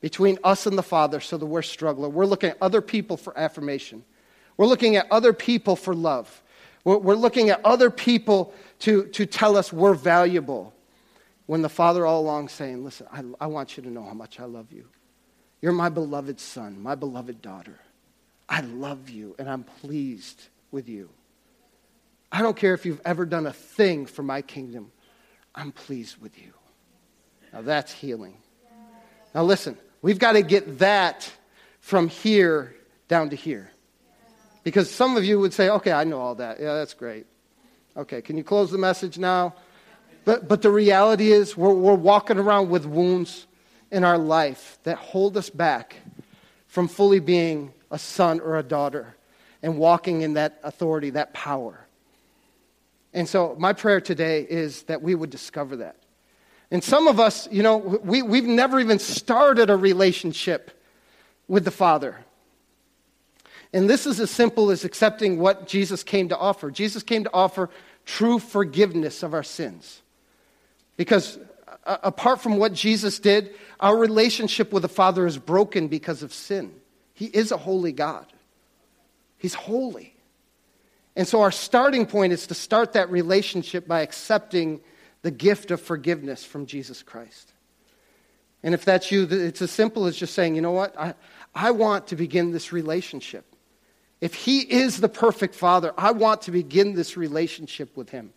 between 0.00 0.38
us 0.44 0.66
and 0.66 0.76
the 0.76 0.82
Father 0.82 1.20
so 1.20 1.38
that 1.38 1.46
we're 1.46 1.62
struggling. 1.62 2.12
We're 2.12 2.26
looking 2.26 2.50
at 2.50 2.58
other 2.60 2.82
people 2.82 3.16
for 3.16 3.36
affirmation. 3.38 4.04
We're 4.56 4.66
looking 4.66 4.96
at 4.96 5.06
other 5.10 5.32
people 5.32 5.76
for 5.76 5.94
love. 5.94 6.42
We're, 6.86 7.16
looking 7.16 7.50
at 7.50 7.60
other 7.64 7.90
people 7.90 8.54
to, 8.80 9.06
to 9.06 9.26
tell 9.26 9.56
us 9.56 9.72
we're 9.72 9.94
valuable. 9.94 10.72
When 11.46 11.60
the 11.62 11.68
Father 11.68 12.06
all 12.06 12.20
along 12.20 12.48
saying, 12.48 12.84
Listen, 12.84 13.08
I, 13.12 13.24
I 13.44 13.48
want 13.48 13.76
you 13.76 13.82
to 13.82 13.90
know 13.90 14.04
how 14.04 14.14
much 14.14 14.38
I 14.38 14.44
love 14.44 14.72
you. 14.72 14.86
You're 15.60 15.72
my 15.72 15.88
beloved 15.88 16.38
son, 16.38 16.80
my 16.80 16.94
beloved 16.94 17.42
daughter. 17.42 17.80
I 18.48 18.60
love 18.60 19.10
you 19.10 19.34
and 19.36 19.50
I'm 19.50 19.64
pleased 19.64 20.40
with 20.70 20.88
you. 20.88 21.10
I 22.30 22.40
don't 22.40 22.56
care 22.56 22.74
if 22.74 22.86
you've 22.86 23.00
ever 23.04 23.26
done 23.26 23.46
a 23.46 23.52
thing 23.52 24.06
for 24.06 24.22
my 24.22 24.40
kingdom, 24.40 24.92
I'm 25.56 25.72
pleased 25.72 26.22
with 26.22 26.38
you. 26.40 26.52
Now 27.52 27.62
that's 27.62 27.90
healing. 27.90 28.36
Now 29.34 29.42
listen, 29.42 29.76
we've 30.02 30.20
got 30.20 30.32
to 30.32 30.42
get 30.42 30.78
that 30.78 31.28
from 31.80 32.06
here 32.06 32.76
down 33.08 33.30
to 33.30 33.36
here. 33.36 33.72
Because 34.66 34.90
some 34.90 35.16
of 35.16 35.24
you 35.24 35.38
would 35.38 35.54
say, 35.54 35.68
okay, 35.68 35.92
I 35.92 36.02
know 36.02 36.18
all 36.18 36.34
that. 36.34 36.58
Yeah, 36.58 36.74
that's 36.74 36.92
great. 36.92 37.24
Okay, 37.96 38.20
can 38.20 38.36
you 38.36 38.42
close 38.42 38.72
the 38.72 38.78
message 38.78 39.16
now? 39.16 39.54
But, 40.24 40.48
but 40.48 40.60
the 40.60 40.72
reality 40.72 41.30
is, 41.30 41.56
we're, 41.56 41.72
we're 41.72 41.94
walking 41.94 42.36
around 42.36 42.68
with 42.68 42.84
wounds 42.84 43.46
in 43.92 44.02
our 44.02 44.18
life 44.18 44.80
that 44.82 44.98
hold 44.98 45.36
us 45.36 45.50
back 45.50 45.94
from 46.66 46.88
fully 46.88 47.20
being 47.20 47.72
a 47.92 47.98
son 48.00 48.40
or 48.40 48.58
a 48.58 48.62
daughter 48.64 49.14
and 49.62 49.78
walking 49.78 50.22
in 50.22 50.34
that 50.34 50.58
authority, 50.64 51.10
that 51.10 51.32
power. 51.32 51.86
And 53.14 53.28
so, 53.28 53.54
my 53.60 53.72
prayer 53.72 54.00
today 54.00 54.44
is 54.50 54.82
that 54.84 55.00
we 55.00 55.14
would 55.14 55.30
discover 55.30 55.76
that. 55.76 55.94
And 56.72 56.82
some 56.82 57.06
of 57.06 57.20
us, 57.20 57.48
you 57.52 57.62
know, 57.62 57.76
we, 57.76 58.20
we've 58.20 58.42
never 58.42 58.80
even 58.80 58.98
started 58.98 59.70
a 59.70 59.76
relationship 59.76 60.72
with 61.46 61.64
the 61.64 61.70
Father. 61.70 62.16
And 63.76 63.90
this 63.90 64.06
is 64.06 64.20
as 64.20 64.30
simple 64.30 64.70
as 64.70 64.86
accepting 64.86 65.38
what 65.38 65.66
Jesus 65.66 66.02
came 66.02 66.30
to 66.30 66.38
offer. 66.38 66.70
Jesus 66.70 67.02
came 67.02 67.24
to 67.24 67.32
offer 67.34 67.68
true 68.06 68.38
forgiveness 68.38 69.22
of 69.22 69.34
our 69.34 69.42
sins. 69.42 70.00
Because 70.96 71.38
uh, 71.84 71.98
apart 72.02 72.40
from 72.40 72.56
what 72.56 72.72
Jesus 72.72 73.18
did, 73.18 73.54
our 73.78 73.94
relationship 73.94 74.72
with 74.72 74.80
the 74.80 74.88
Father 74.88 75.26
is 75.26 75.36
broken 75.36 75.88
because 75.88 76.22
of 76.22 76.32
sin. 76.32 76.72
He 77.12 77.26
is 77.26 77.52
a 77.52 77.58
holy 77.58 77.92
God, 77.92 78.24
He's 79.36 79.52
holy. 79.52 80.14
And 81.14 81.28
so 81.28 81.42
our 81.42 81.52
starting 81.52 82.06
point 82.06 82.32
is 82.32 82.46
to 82.46 82.54
start 82.54 82.94
that 82.94 83.10
relationship 83.10 83.86
by 83.86 84.00
accepting 84.00 84.80
the 85.20 85.30
gift 85.30 85.70
of 85.70 85.82
forgiveness 85.82 86.42
from 86.46 86.64
Jesus 86.64 87.02
Christ. 87.02 87.52
And 88.62 88.72
if 88.72 88.86
that's 88.86 89.12
you, 89.12 89.28
it's 89.30 89.60
as 89.60 89.70
simple 89.70 90.06
as 90.06 90.16
just 90.16 90.32
saying, 90.32 90.54
you 90.54 90.62
know 90.62 90.72
what? 90.72 90.98
I, 90.98 91.12
I 91.54 91.72
want 91.72 92.06
to 92.06 92.16
begin 92.16 92.52
this 92.52 92.72
relationship. 92.72 93.44
If 94.20 94.34
He 94.34 94.60
is 94.60 95.00
the 95.00 95.08
perfect 95.08 95.54
Father, 95.54 95.92
I 95.96 96.12
want 96.12 96.42
to 96.42 96.50
begin 96.50 96.94
this 96.94 97.16
relationship 97.16 97.96
with 97.96 98.10
Him. 98.10 98.32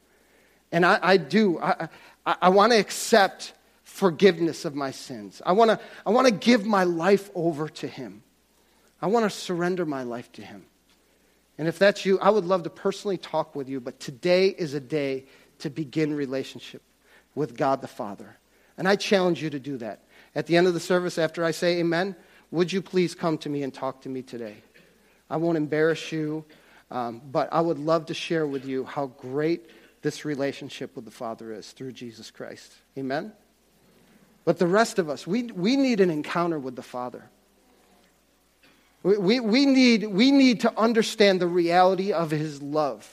And 0.72 0.86
I, 0.86 1.00
I 1.02 1.18
do. 1.18 1.60
I, 1.60 1.88
I, 2.26 2.36
I 2.44 2.50
want 2.50 2.74
to 2.74 2.80
accept 2.80 3.54
forgiveness 3.84 4.66
of 4.66 4.76
my 4.76 4.92
sins. 4.92 5.42
I 5.46 5.54
want 5.54 5.72
to 5.72 5.80
I 6.06 6.12
want 6.12 6.28
to 6.28 6.34
give 6.34 6.66
my 6.66 6.84
life 6.84 7.30
over 7.34 7.70
to 7.70 7.88
Him. 7.88 8.24
I 9.02 9.08
want 9.08 9.26
to 9.26 9.30
surrender 9.30 9.86
my 9.86 10.04
life 10.04 10.32
to 10.34 10.42
Him. 10.42 10.66
And 11.58 11.68
if 11.68 11.78
that's 11.78 12.06
you, 12.06 12.20
I 12.20 12.30
would 12.30 12.46
love 12.46 12.64
to 12.64 12.70
personally 12.70 13.18
talk 13.18 13.56
with 13.56 13.68
you, 13.68 13.82
but 13.82 14.00
today 14.00 14.48
is 14.48 14.74
a 14.74 14.80
day 14.80 15.26
to 15.60 15.70
begin 15.70 16.14
relationship 16.14 16.82
with 17.36 17.58
God 17.58 17.82
the 17.82 17.88
Father. 17.88 18.38
And 18.78 18.88
I 18.88 18.96
challenge 18.96 19.44
you 19.44 19.50
to 19.50 19.60
do 19.60 19.78
that. 19.78 20.04
At 20.36 20.48
the 20.48 20.56
end 20.56 20.68
of 20.68 20.74
the 20.74 20.80
service, 20.80 21.18
after 21.18 21.44
I 21.44 21.52
say 21.52 21.80
amen, 21.80 22.16
would 22.52 22.72
you 22.72 22.82
please 22.82 23.14
come 23.14 23.38
to 23.40 23.50
me 23.50 23.64
and 23.64 23.74
talk 23.74 24.02
to 24.04 24.10
me 24.10 24.22
today? 24.22 24.56
I 25.30 25.38
won't 25.38 25.58
embarrass 25.58 26.12
you, 26.12 26.44
um, 26.92 27.22
but 27.32 27.50
I 27.52 27.62
would 27.62 27.80
love 27.80 28.08
to 28.08 28.14
share 28.14 28.48
with 28.48 28.66
you 28.66 28.84
how 28.84 29.08
great 29.08 29.70
this 30.02 30.26
relationship 30.26 30.96
with 30.96 31.06
the 31.06 31.12
Father 31.12 31.54
is 31.54 31.72
through 31.72 31.92
Jesus 31.92 32.32
Christ. 32.32 32.72
Amen? 32.98 33.32
But 34.46 34.58
the 34.58 34.68
rest 34.68 34.98
of 34.98 35.10
us, 35.10 35.28
we, 35.28 35.44
we 35.44 35.76
need 35.76 36.00
an 36.00 36.10
encounter 36.10 36.58
with 36.58 36.76
the 36.76 36.82
Father. 36.82 37.24
We, 39.04 39.18
we, 39.18 39.40
we, 39.40 39.66
need, 39.66 40.08
we 40.08 40.32
need 40.32 40.62
to 40.62 40.78
understand 40.80 41.40
the 41.40 41.48
reality 41.48 42.12
of 42.12 42.32
His 42.32 42.62
love. 42.62 43.08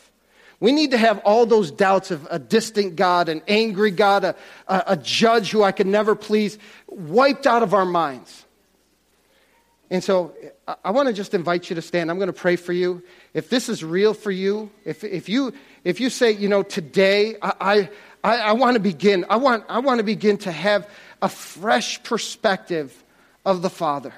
We 0.59 0.73
need 0.73 0.93
to 0.93 0.99
have 0.99 1.19
all 1.19 1.45
those 1.45 1.71
doubts 1.71 2.11
of 2.11 2.27
a 2.31 2.39
distant 2.39 2.97
God, 2.97 3.29
an 3.29 3.43
angry 3.47 3.91
God, 3.91 4.25
a, 4.25 4.37
a, 4.67 4.85
a 4.89 4.97
judge 4.97 5.51
who 5.51 5.63
I 5.63 5.73
could 5.73 5.87
never 5.87 6.15
please, 6.15 6.59
wiped 6.87 7.47
out 7.47 7.63
of 7.63 7.75
our 7.75 7.85
minds. 7.85 8.46
And 9.91 10.03
so 10.03 10.35
I 10.85 10.91
want 10.91 11.07
to 11.09 11.15
just 11.15 11.33
invite 11.33 11.71
you 11.71 11.77
to 11.77 11.83
stand. 11.83 12.11
I'm 12.11 12.19
going 12.19 12.27
to 12.27 12.33
pray 12.33 12.57
for 12.57 12.73
you. 12.73 13.03
If 13.35 13.49
this 13.51 13.69
is 13.69 13.85
real 13.85 14.15
for 14.15 14.33
you, 14.33 14.71
if, 14.85 15.05
if, 15.05 15.29
you, 15.29 15.53
if 15.85 16.01
you 16.01 16.11
say, 16.11 16.33
you 16.33 16.49
know, 16.49 16.65
today 16.65 17.37
I, 17.41 17.89
I, 18.25 18.37
I 18.39 18.53
want 18.53 18.75
to 18.75 18.81
begin, 18.81 19.25
I 19.31 19.37
want, 19.37 19.65
I 19.69 19.79
want 19.79 19.99
to 19.99 20.05
begin 20.05 20.39
to 20.39 20.51
have 20.51 20.89
a 21.23 21.29
fresh 21.29 22.03
perspective 22.03 23.05
of 23.45 23.63
the 23.63 23.71
Father. 23.71 24.13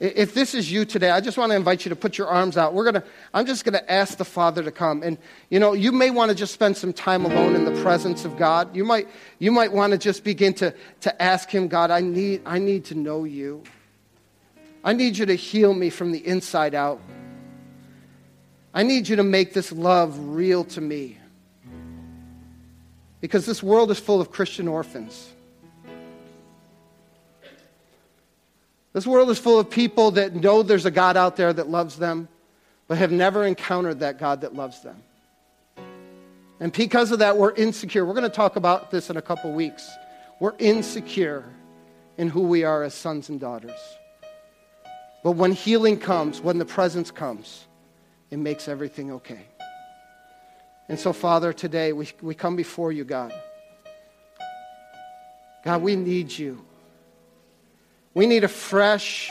If 0.00 0.32
this 0.32 0.54
is 0.54 0.72
you 0.72 0.86
today, 0.86 1.10
I 1.10 1.20
just 1.20 1.36
want 1.36 1.52
to 1.52 1.56
invite 1.56 1.84
you 1.84 1.90
to 1.90 1.96
put 1.96 2.16
your 2.16 2.26
arms 2.26 2.56
out. 2.56 2.72
We're 2.72 2.86
gonna, 2.86 3.04
I'm 3.34 3.44
just 3.44 3.66
going 3.66 3.74
to 3.74 3.92
ask 3.92 4.16
the 4.16 4.24
Father 4.24 4.62
to 4.62 4.72
come. 4.72 5.02
And, 5.02 5.18
you 5.50 5.60
know, 5.60 5.74
you 5.74 5.92
may 5.92 6.10
want 6.10 6.30
to 6.30 6.34
just 6.34 6.54
spend 6.54 6.78
some 6.78 6.94
time 6.94 7.26
alone 7.26 7.54
in 7.54 7.66
the 7.66 7.82
presence 7.82 8.24
of 8.24 8.38
God. 8.38 8.74
You 8.74 8.84
might, 8.84 9.08
you 9.38 9.52
might 9.52 9.72
want 9.72 9.92
to 9.92 9.98
just 9.98 10.24
begin 10.24 10.54
to, 10.54 10.74
to 11.02 11.22
ask 11.22 11.50
Him, 11.50 11.68
God, 11.68 11.90
I 11.90 12.00
need, 12.00 12.40
I 12.46 12.58
need 12.58 12.86
to 12.86 12.94
know 12.94 13.24
you. 13.24 13.62
I 14.82 14.92
need 14.92 15.18
you 15.18 15.26
to 15.26 15.34
heal 15.34 15.74
me 15.74 15.90
from 15.90 16.12
the 16.12 16.26
inside 16.26 16.74
out. 16.74 17.00
I 18.72 18.82
need 18.82 19.08
you 19.08 19.16
to 19.16 19.22
make 19.22 19.52
this 19.52 19.72
love 19.72 20.16
real 20.18 20.64
to 20.64 20.80
me. 20.80 21.18
Because 23.20 23.44
this 23.44 23.62
world 23.62 23.90
is 23.90 23.98
full 23.98 24.20
of 24.20 24.30
Christian 24.30 24.68
orphans. 24.68 25.30
This 28.92 29.06
world 29.06 29.28
is 29.30 29.38
full 29.38 29.58
of 29.60 29.70
people 29.70 30.12
that 30.12 30.34
know 30.34 30.62
there's 30.62 30.86
a 30.86 30.90
God 30.90 31.16
out 31.16 31.36
there 31.36 31.52
that 31.52 31.68
loves 31.68 31.96
them, 31.96 32.28
but 32.88 32.98
have 32.98 33.12
never 33.12 33.44
encountered 33.44 34.00
that 34.00 34.18
God 34.18 34.40
that 34.40 34.54
loves 34.54 34.80
them. 34.80 35.02
And 36.58 36.72
because 36.72 37.12
of 37.12 37.20
that, 37.20 37.36
we're 37.36 37.54
insecure. 37.54 38.04
We're 38.04 38.14
going 38.14 38.22
to 38.24 38.28
talk 38.28 38.56
about 38.56 38.90
this 38.90 39.10
in 39.10 39.16
a 39.16 39.22
couple 39.22 39.52
weeks. 39.52 39.88
We're 40.40 40.56
insecure 40.58 41.44
in 42.18 42.28
who 42.28 42.42
we 42.42 42.64
are 42.64 42.82
as 42.82 42.94
sons 42.94 43.28
and 43.28 43.38
daughters. 43.38 43.78
But 45.22 45.32
when 45.32 45.52
healing 45.52 45.98
comes, 45.98 46.40
when 46.40 46.58
the 46.58 46.64
presence 46.64 47.10
comes, 47.10 47.66
it 48.30 48.38
makes 48.38 48.68
everything 48.68 49.12
okay. 49.12 49.46
And 50.88 50.98
so, 50.98 51.12
Father, 51.12 51.52
today 51.52 51.92
we, 51.92 52.08
we 52.20 52.34
come 52.34 52.56
before 52.56 52.90
you, 52.90 53.04
God. 53.04 53.32
God, 55.64 55.82
we 55.82 55.94
need 55.94 56.36
you. 56.36 56.64
We 58.14 58.26
need 58.26 58.44
a 58.44 58.48
fresh 58.48 59.30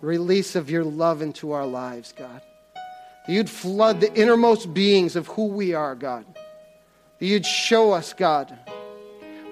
release 0.00 0.56
of 0.56 0.70
your 0.70 0.84
love 0.84 1.22
into 1.22 1.52
our 1.52 1.66
lives, 1.66 2.12
God. 2.16 2.40
You'd 3.28 3.48
flood 3.48 4.00
the 4.00 4.12
innermost 4.14 4.72
beings 4.74 5.16
of 5.16 5.28
who 5.28 5.46
we 5.46 5.74
are, 5.74 5.94
God. 5.94 6.26
You'd 7.20 7.46
show 7.46 7.92
us, 7.92 8.12
God. 8.12 8.56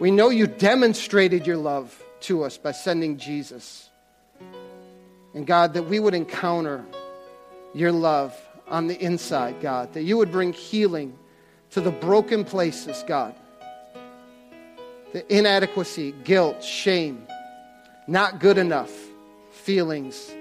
We 0.01 0.11
know 0.11 0.31
you 0.31 0.47
demonstrated 0.47 1.47
your 1.47 1.57
love 1.57 2.03
to 2.23 2.43
us 2.43 2.59
by 2.59 2.73
sending 2.73 3.19
Jesus. 3.19 3.89
And 5.35 5.47
God, 5.47 5.75
that 5.75 5.85
we 5.85 5.99
would 5.99 6.15
encounter 6.15 6.85
your 7.75 7.93
love 7.93 8.39
on 8.69 8.87
the 8.87 8.99
inside, 9.01 9.61
God. 9.61 9.93
That 9.95 10.03
you 10.03 10.17
would 10.19 10.31
bring 10.31 10.53
healing 10.53 11.19
to 11.71 11.81
the 11.81 11.91
broken 11.91 12.45
places, 12.45 13.03
God 13.07 13.35
the 15.13 15.35
inadequacy, 15.35 16.13
guilt, 16.25 16.63
shame, 16.63 17.27
not 18.07 18.41
good 18.41 18.59
enough 18.59 18.91
feelings. 19.51 20.35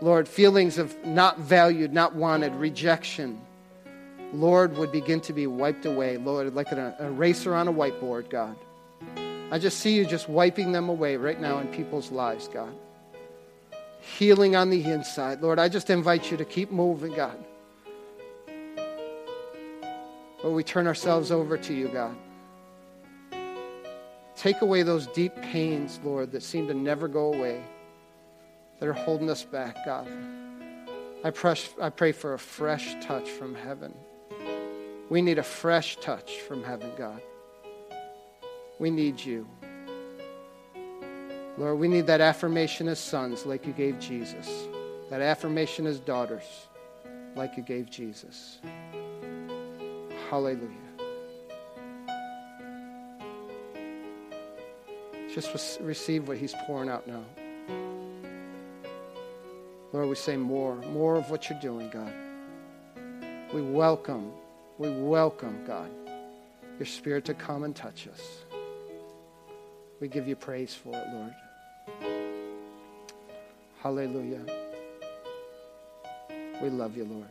Lord, 0.00 0.28
feelings 0.28 0.78
of 0.78 0.94
not 1.04 1.38
valued, 1.38 1.92
not 1.92 2.14
wanted, 2.14 2.54
rejection, 2.54 3.40
Lord, 4.32 4.76
would 4.76 4.92
begin 4.92 5.20
to 5.22 5.32
be 5.32 5.46
wiped 5.46 5.86
away. 5.86 6.16
Lord, 6.16 6.54
like 6.54 6.72
an 6.72 6.94
eraser 7.00 7.54
on 7.54 7.68
a 7.68 7.72
whiteboard, 7.72 8.28
God. 8.28 8.56
I 9.50 9.58
just 9.58 9.80
see 9.80 9.94
you 9.94 10.06
just 10.06 10.28
wiping 10.28 10.72
them 10.72 10.88
away 10.88 11.16
right 11.16 11.40
now 11.40 11.58
in 11.58 11.68
people's 11.68 12.10
lives, 12.10 12.48
God. 12.48 12.74
Healing 14.02 14.56
on 14.56 14.68
the 14.68 14.82
inside. 14.84 15.40
Lord, 15.42 15.60
I 15.60 15.68
just 15.68 15.88
invite 15.88 16.30
you 16.30 16.36
to 16.36 16.44
keep 16.44 16.72
moving, 16.72 17.14
God. 17.14 17.38
But 20.42 20.50
we 20.50 20.64
turn 20.64 20.88
ourselves 20.88 21.30
over 21.30 21.56
to 21.56 21.72
you, 21.72 21.86
God. 21.86 22.16
Take 24.34 24.60
away 24.60 24.82
those 24.82 25.06
deep 25.06 25.36
pains, 25.36 26.00
Lord, 26.02 26.32
that 26.32 26.42
seem 26.42 26.66
to 26.66 26.74
never 26.74 27.06
go 27.06 27.32
away, 27.32 27.62
that 28.80 28.88
are 28.88 28.92
holding 28.92 29.30
us 29.30 29.44
back, 29.44 29.76
God. 29.86 30.08
I, 31.22 31.30
press, 31.30 31.72
I 31.80 31.90
pray 31.90 32.10
for 32.10 32.34
a 32.34 32.38
fresh 32.40 32.96
touch 33.04 33.30
from 33.30 33.54
heaven. 33.54 33.94
We 35.10 35.22
need 35.22 35.38
a 35.38 35.44
fresh 35.44 35.96
touch 35.98 36.40
from 36.40 36.64
heaven, 36.64 36.90
God. 36.98 37.22
We 38.80 38.90
need 38.90 39.20
you. 39.20 39.46
Lord, 41.58 41.78
we 41.78 41.86
need 41.86 42.06
that 42.06 42.20
affirmation 42.20 42.88
as 42.88 42.98
sons 42.98 43.44
like 43.44 43.66
you 43.66 43.72
gave 43.72 43.98
Jesus, 43.98 44.48
that 45.10 45.20
affirmation 45.20 45.86
as 45.86 46.00
daughters 46.00 46.44
like 47.36 47.56
you 47.56 47.62
gave 47.62 47.90
Jesus. 47.90 48.58
Hallelujah. 50.30 50.68
Just 55.34 55.78
receive 55.80 56.28
what 56.28 56.38
He's 56.38 56.54
pouring 56.66 56.88
out 56.88 57.06
now. 57.06 57.24
Lord, 59.92 60.08
we 60.08 60.14
say 60.14 60.38
more, 60.38 60.76
more 60.76 61.16
of 61.16 61.30
what 61.30 61.50
you're 61.50 61.60
doing, 61.60 61.90
God. 61.90 62.12
We 63.52 63.60
welcome, 63.60 64.32
we 64.78 64.90
welcome, 64.90 65.64
God, 65.66 65.90
your 66.78 66.86
Spirit 66.86 67.26
to 67.26 67.34
come 67.34 67.64
and 67.64 67.76
touch 67.76 68.08
us. 68.08 68.44
We 70.00 70.08
give 70.08 70.26
you 70.26 70.34
praise 70.34 70.74
for 70.74 70.96
it, 70.96 71.06
Lord. 71.12 71.34
Hallelujah. 73.82 74.44
We 76.62 76.70
love 76.70 76.96
you, 76.96 77.04
Lord. 77.04 77.28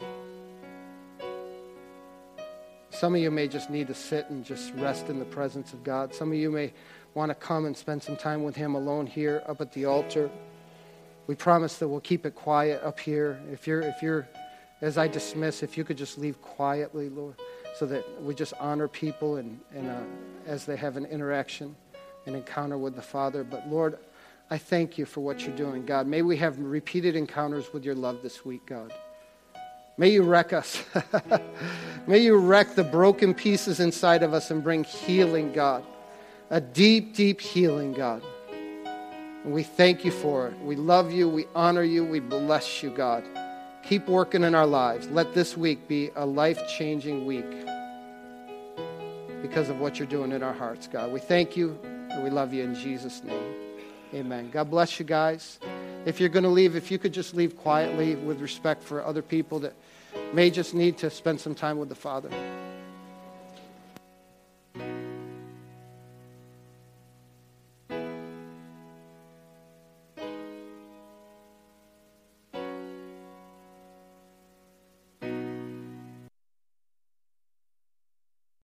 Some 2.89 3.15
of 3.15 3.21
you 3.21 3.31
may 3.31 3.47
just 3.47 3.69
need 3.69 3.87
to 3.87 3.93
sit 3.93 4.29
and 4.29 4.45
just 4.45 4.73
rest 4.75 5.09
in 5.09 5.17
the 5.17 5.25
presence 5.25 5.73
of 5.73 5.83
God. 5.83 6.13
Some 6.13 6.31
of 6.31 6.37
you 6.37 6.51
may 6.51 6.73
want 7.13 7.29
to 7.29 7.35
come 7.35 7.65
and 7.65 7.75
spend 7.75 8.03
some 8.03 8.15
time 8.15 8.43
with 8.43 8.55
Him 8.55 8.75
alone 8.75 9.07
here 9.07 9.43
up 9.47 9.61
at 9.61 9.73
the 9.73 9.85
altar, 9.85 10.29
we 11.27 11.35
promise 11.35 11.77
that 11.77 11.87
we'll 11.87 12.01
keep 12.01 12.25
it 12.25 12.35
quiet 12.35 12.81
up 12.83 12.99
here. 12.99 13.39
If 13.51 13.67
you're, 13.67 13.81
if 13.81 14.01
you're, 14.01 14.27
as 14.81 14.97
I 14.97 15.07
dismiss, 15.07 15.63
if 15.63 15.77
you 15.77 15.83
could 15.83 15.97
just 15.97 16.17
leave 16.17 16.41
quietly, 16.41 17.09
Lord, 17.09 17.35
so 17.75 17.85
that 17.85 18.21
we 18.21 18.35
just 18.35 18.53
honor 18.59 18.87
people 18.87 19.37
and, 19.37 19.59
and 19.73 19.89
uh, 19.89 20.01
as 20.45 20.65
they 20.65 20.75
have 20.75 20.97
an 20.97 21.05
interaction, 21.05 21.75
an 22.25 22.35
encounter 22.35 22.77
with 22.77 22.95
the 22.95 23.01
Father. 23.01 23.43
But 23.43 23.69
Lord, 23.69 23.97
I 24.51 24.59
thank 24.59 24.99
you 24.99 25.05
for 25.05 25.21
what 25.21 25.41
you're 25.41 25.55
doing, 25.55 25.85
God. 25.85 26.05
May 26.05 26.21
we 26.21 26.37
have 26.37 26.59
repeated 26.59 27.15
encounters 27.15 27.73
with 27.73 27.83
your 27.83 27.95
love 27.95 28.21
this 28.21 28.45
week, 28.45 28.67
God. 28.67 28.93
May 29.97 30.09
you 30.09 30.21
wreck 30.21 30.53
us. 30.53 30.83
May 32.07 32.19
you 32.19 32.37
wreck 32.37 32.75
the 32.75 32.83
broken 32.83 33.33
pieces 33.33 33.79
inside 33.79 34.21
of 34.21 34.33
us 34.33 34.51
and 34.51 34.63
bring 34.63 34.83
healing, 34.83 35.51
God 35.53 35.83
a 36.51 36.59
deep, 36.59 37.15
deep 37.15 37.39
healing, 37.39 37.93
God. 37.93 38.21
And 38.51 39.53
we 39.53 39.63
thank 39.63 40.05
you 40.05 40.11
for 40.11 40.49
it. 40.49 40.59
We 40.59 40.75
love 40.75 41.11
you. 41.11 41.27
We 41.29 41.45
honor 41.55 41.81
you. 41.81 42.03
We 42.03 42.19
bless 42.19 42.83
you, 42.83 42.91
God. 42.91 43.23
Keep 43.83 44.07
working 44.07 44.43
in 44.43 44.53
our 44.53 44.67
lives. 44.67 45.07
Let 45.09 45.33
this 45.33 45.57
week 45.57 45.87
be 45.87 46.11
a 46.15 46.25
life 46.25 46.59
changing 46.67 47.25
week 47.25 47.49
because 49.41 49.69
of 49.69 49.79
what 49.79 49.97
you're 49.97 50.07
doing 50.07 50.33
in 50.33 50.43
our 50.43 50.53
hearts, 50.53 50.87
God. 50.87 51.11
We 51.11 51.21
thank 51.21 51.55
you 51.55 51.79
and 51.83 52.21
we 52.21 52.29
love 52.29 52.53
you 52.53 52.63
in 52.63 52.75
Jesus' 52.75 53.23
name. 53.23 53.70
Amen. 54.13 54.49
God 54.51 54.69
bless 54.69 54.99
you 54.99 55.05
guys. 55.05 55.59
If 56.05 56.19
you're 56.19 56.29
going 56.29 56.43
to 56.43 56.49
leave, 56.49 56.75
if 56.75 56.91
you 56.91 56.99
could 56.99 57.13
just 57.13 57.33
leave 57.33 57.57
quietly 57.57 58.15
with 58.15 58.41
respect 58.41 58.83
for 58.83 59.03
other 59.05 59.21
people 59.21 59.59
that 59.59 59.73
may 60.33 60.49
just 60.49 60.73
need 60.73 60.97
to 60.97 61.09
spend 61.09 61.39
some 61.39 61.55
time 61.55 61.77
with 61.77 61.89
the 61.89 61.95
Father. 61.95 62.29